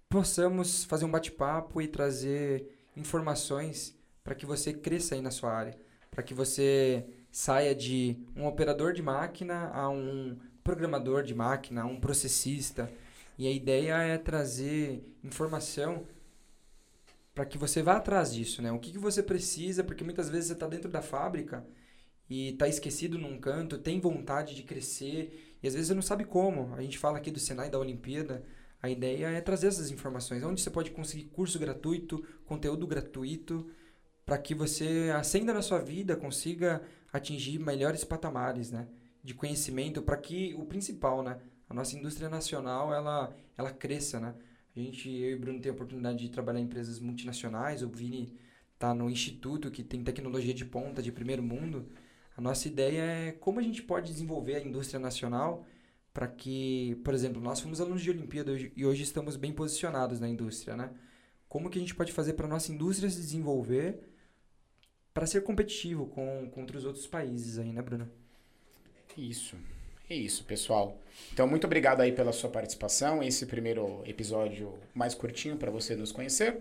possamos 0.10 0.84
fazer 0.84 1.06
um 1.06 1.12
bate-papo 1.12 1.82
e 1.82 1.88
trazer 1.88 2.68
informações 2.98 3.96
para 4.24 4.36
que 4.36 4.46
você 4.46 4.74
cresça 4.74 5.16
aí 5.16 5.22
na 5.22 5.32
sua 5.32 5.52
área, 5.54 5.78
para 6.10 6.22
que 6.22 6.34
você 6.34 7.06
saia 7.32 7.74
de 7.74 8.18
um 8.36 8.46
operador 8.46 8.94
de 8.94 9.02
máquina 9.02 9.70
a 9.74 9.90
um 9.90 10.38
programador 10.64 11.24
de 11.24 11.34
máquina, 11.34 11.84
a 11.84 11.86
um 11.86 12.00
processista. 12.00 12.92
E 13.38 13.48
a 13.48 13.52
ideia 13.52 13.94
é 14.04 14.18
trazer 14.18 15.04
informação 15.24 16.06
para 17.34 17.46
que 17.46 17.58
você 17.58 17.82
vá 17.82 17.98
atrás 17.98 18.34
disso, 18.34 18.62
né? 18.62 18.72
O 18.72 18.80
que, 18.80 18.92
que 18.92 18.98
você 18.98 19.24
precisa, 19.24 19.84
porque 19.84 20.04
muitas 20.04 20.30
vezes 20.30 20.48
você 20.48 20.54
está 20.54 20.68
dentro 20.68 20.90
da 20.90 21.02
fábrica 21.02 21.66
e 22.30 22.50
está 22.50 22.68
esquecido 22.68 23.18
num 23.18 23.40
canto, 23.40 23.78
tem 23.78 24.00
vontade 24.00 24.56
de 24.56 24.64
crescer 24.64 25.58
e 25.64 25.68
às 25.68 25.74
vezes 25.74 25.88
você 25.88 25.94
não 25.94 26.02
sabe 26.02 26.26
como. 26.26 26.74
A 26.76 26.82
gente 26.82 26.98
fala 26.98 27.18
aqui 27.18 27.32
do 27.32 27.40
Senai 27.40 27.70
da 27.70 27.80
Olimpíada, 27.80 28.44
a 28.82 28.90
ideia 28.90 29.28
é 29.28 29.40
trazer 29.42 29.68
essas 29.68 29.92
informações, 29.92 30.44
onde 30.44 30.62
você 30.62 30.70
pode 30.70 30.92
conseguir 30.92 31.26
curso 31.26 31.60
gratuito, 31.60 32.26
conteúdo 32.46 32.88
gratuito, 32.88 33.70
para 34.26 34.38
que 34.38 34.56
você 34.56 35.12
ascenda 35.16 35.54
na 35.54 35.62
sua 35.62 35.80
vida, 35.80 36.16
consiga 36.16 36.82
atingir 37.14 37.60
melhores 37.60 38.04
patamares, 38.04 38.72
né? 38.72 38.88
De 39.24 39.34
conhecimento, 39.34 40.02
para 40.02 40.18
que 40.18 40.56
o 40.56 40.66
principal, 40.66 41.22
né? 41.22 41.40
A 41.70 41.74
nossa 41.74 41.96
indústria 41.96 42.28
nacional, 42.28 42.94
ela, 42.94 43.34
ela 43.58 43.72
cresça, 43.72 44.20
né? 44.20 44.34
A 44.76 44.80
gente, 44.80 45.10
eu 45.10 45.32
e 45.32 45.36
o 45.36 45.40
Bruno 45.40 45.60
tem 45.60 45.70
a 45.70 45.74
oportunidade 45.74 46.20
de 46.20 46.30
trabalhar 46.30 46.60
em 46.60 46.64
empresas 46.64 47.00
multinacionais, 47.00 47.82
o 47.82 47.90
Vini 47.90 48.34
está 48.74 48.94
no 48.94 49.10
instituto 49.10 49.70
que 49.70 49.84
tem 49.84 50.04
tecnologia 50.04 50.54
de 50.54 50.66
ponta, 50.66 51.02
de 51.02 51.12
primeiro 51.12 51.44
mundo. 51.44 51.88
A 52.36 52.42
nossa 52.42 52.68
ideia 52.68 53.02
é 53.02 53.32
como 53.34 53.60
a 53.60 53.64
gente 53.64 53.84
pode 53.84 54.12
desenvolver 54.12 54.56
a 54.56 54.64
indústria 54.64 55.00
nacional 55.00 55.66
para 56.14 56.28
que, 56.28 57.00
por 57.04 57.14
exemplo, 57.14 57.42
nós 57.42 57.60
fomos 57.60 57.80
alunos 57.80 58.02
de 58.02 58.10
Olimpíada 58.10 58.52
e 58.76 58.86
hoje 58.86 59.04
estamos 59.04 59.36
bem 59.36 59.54
posicionados 59.54 60.20
na 60.20 60.28
indústria, 60.28 60.76
né? 60.76 60.92
Como 61.48 61.70
que 61.70 61.78
a 61.78 61.82
gente 61.82 61.96
pode 61.96 62.12
fazer 62.12 62.34
para 62.34 62.46
a 62.46 62.50
nossa 62.50 62.72
indústria 62.72 63.10
se 63.10 63.18
desenvolver 63.18 64.00
para 65.14 65.28
ser 65.28 65.42
competitivo 65.44 66.08
com, 66.08 66.50
contra 66.50 66.78
os 66.78 66.86
outros 66.86 67.06
países 67.06 67.60
aí, 67.60 67.72
né, 67.72 67.82
Bruno? 67.82 68.10
Isso. 69.18 69.58
É 70.12 70.14
isso, 70.14 70.44
pessoal. 70.44 71.00
Então, 71.32 71.48
muito 71.48 71.64
obrigado 71.64 72.02
aí 72.02 72.12
pela 72.12 72.34
sua 72.34 72.50
participação. 72.50 73.24
Esse 73.24 73.46
primeiro 73.46 74.04
episódio 74.06 74.74
mais 74.94 75.16
curtinho 75.16 75.56
para 75.56 75.72
você 75.72 75.96
nos 75.96 76.12
conhecer. 76.12 76.58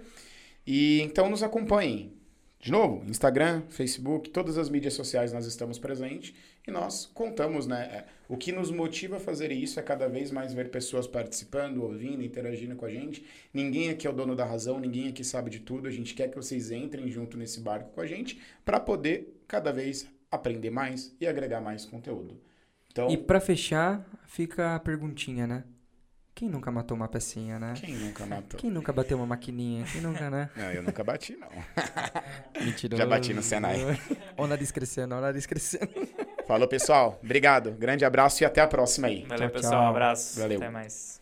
E 0.64 1.00
então 1.00 1.28
nos 1.28 1.42
acompanhem. 1.42 2.12
De 2.60 2.70
novo, 2.70 3.04
Instagram, 3.10 3.62
Facebook, 3.68 4.30
todas 4.30 4.56
as 4.56 4.70
mídias 4.70 4.94
sociais 4.94 5.32
nós 5.32 5.46
estamos 5.46 5.80
presentes 5.80 6.32
e 6.64 6.70
nós 6.70 7.06
contamos, 7.06 7.66
né? 7.66 7.90
é, 7.92 8.04
O 8.28 8.36
que 8.36 8.52
nos 8.52 8.70
motiva 8.70 9.16
a 9.16 9.20
fazer 9.20 9.50
isso 9.50 9.80
é 9.80 9.82
cada 9.82 10.06
vez 10.08 10.30
mais 10.30 10.54
ver 10.54 10.70
pessoas 10.70 11.08
participando, 11.08 11.82
ouvindo, 11.82 12.22
interagindo 12.22 12.76
com 12.76 12.84
a 12.84 12.90
gente. 12.90 13.26
Ninguém 13.52 13.90
aqui 13.90 14.06
é 14.06 14.10
o 14.10 14.12
dono 14.12 14.36
da 14.36 14.44
razão, 14.44 14.78
ninguém 14.78 15.08
aqui 15.08 15.24
sabe 15.24 15.50
de 15.50 15.58
tudo. 15.58 15.88
A 15.88 15.90
gente 15.90 16.14
quer 16.14 16.28
que 16.28 16.36
vocês 16.36 16.70
entrem 16.70 17.10
junto 17.10 17.36
nesse 17.36 17.58
barco 17.58 17.90
com 17.90 18.00
a 18.00 18.06
gente 18.06 18.40
para 18.64 18.78
poder 18.78 19.42
cada 19.48 19.72
vez 19.72 20.06
aprender 20.30 20.70
mais 20.70 21.12
e 21.20 21.26
agregar 21.26 21.60
mais 21.60 21.84
conteúdo. 21.84 22.48
Então, 22.90 23.08
E 23.10 23.16
para 23.16 23.40
fechar, 23.40 24.04
fica 24.26 24.74
a 24.74 24.80
perguntinha, 24.80 25.46
né? 25.46 25.64
Quem 26.34 26.48
nunca 26.48 26.70
matou 26.70 26.96
uma 26.96 27.06
pecinha, 27.08 27.58
né? 27.58 27.74
Quem 27.76 27.94
nunca 27.94 28.24
matou? 28.24 28.58
Quem 28.58 28.70
nunca 28.70 28.92
bateu 28.92 29.18
uma 29.18 29.26
maquininha? 29.26 29.84
Quem 29.84 30.00
nunca, 30.00 30.30
né? 30.30 30.48
Não, 30.56 30.72
eu 30.72 30.82
nunca 30.82 31.04
bati, 31.04 31.36
não. 31.36 31.48
Mentira. 32.64 32.96
Já 32.96 33.04
bati 33.04 33.34
no 33.34 33.42
Senai. 33.42 33.78
Ó, 34.38 34.44
o 34.44 34.46
nariz 34.46 34.70
crescendo, 34.70 35.14
ó, 35.14 35.18
o 35.18 35.20
nariz 35.20 35.44
crescendo. 35.44 35.90
Falou, 36.46 36.66
pessoal. 36.66 37.20
Obrigado. 37.22 37.72
Grande 37.72 38.04
abraço 38.04 38.42
e 38.42 38.46
até 38.46 38.60
a 38.62 38.66
próxima 38.66 39.08
aí. 39.08 39.24
Valeu, 39.24 39.50
Tchau, 39.50 39.60
pessoal. 39.60 39.74
Um 39.74 39.84
tchau. 39.84 39.90
abraço. 39.90 40.40
Valeu. 40.40 40.58
Até 40.58 40.70
mais. 40.70 41.19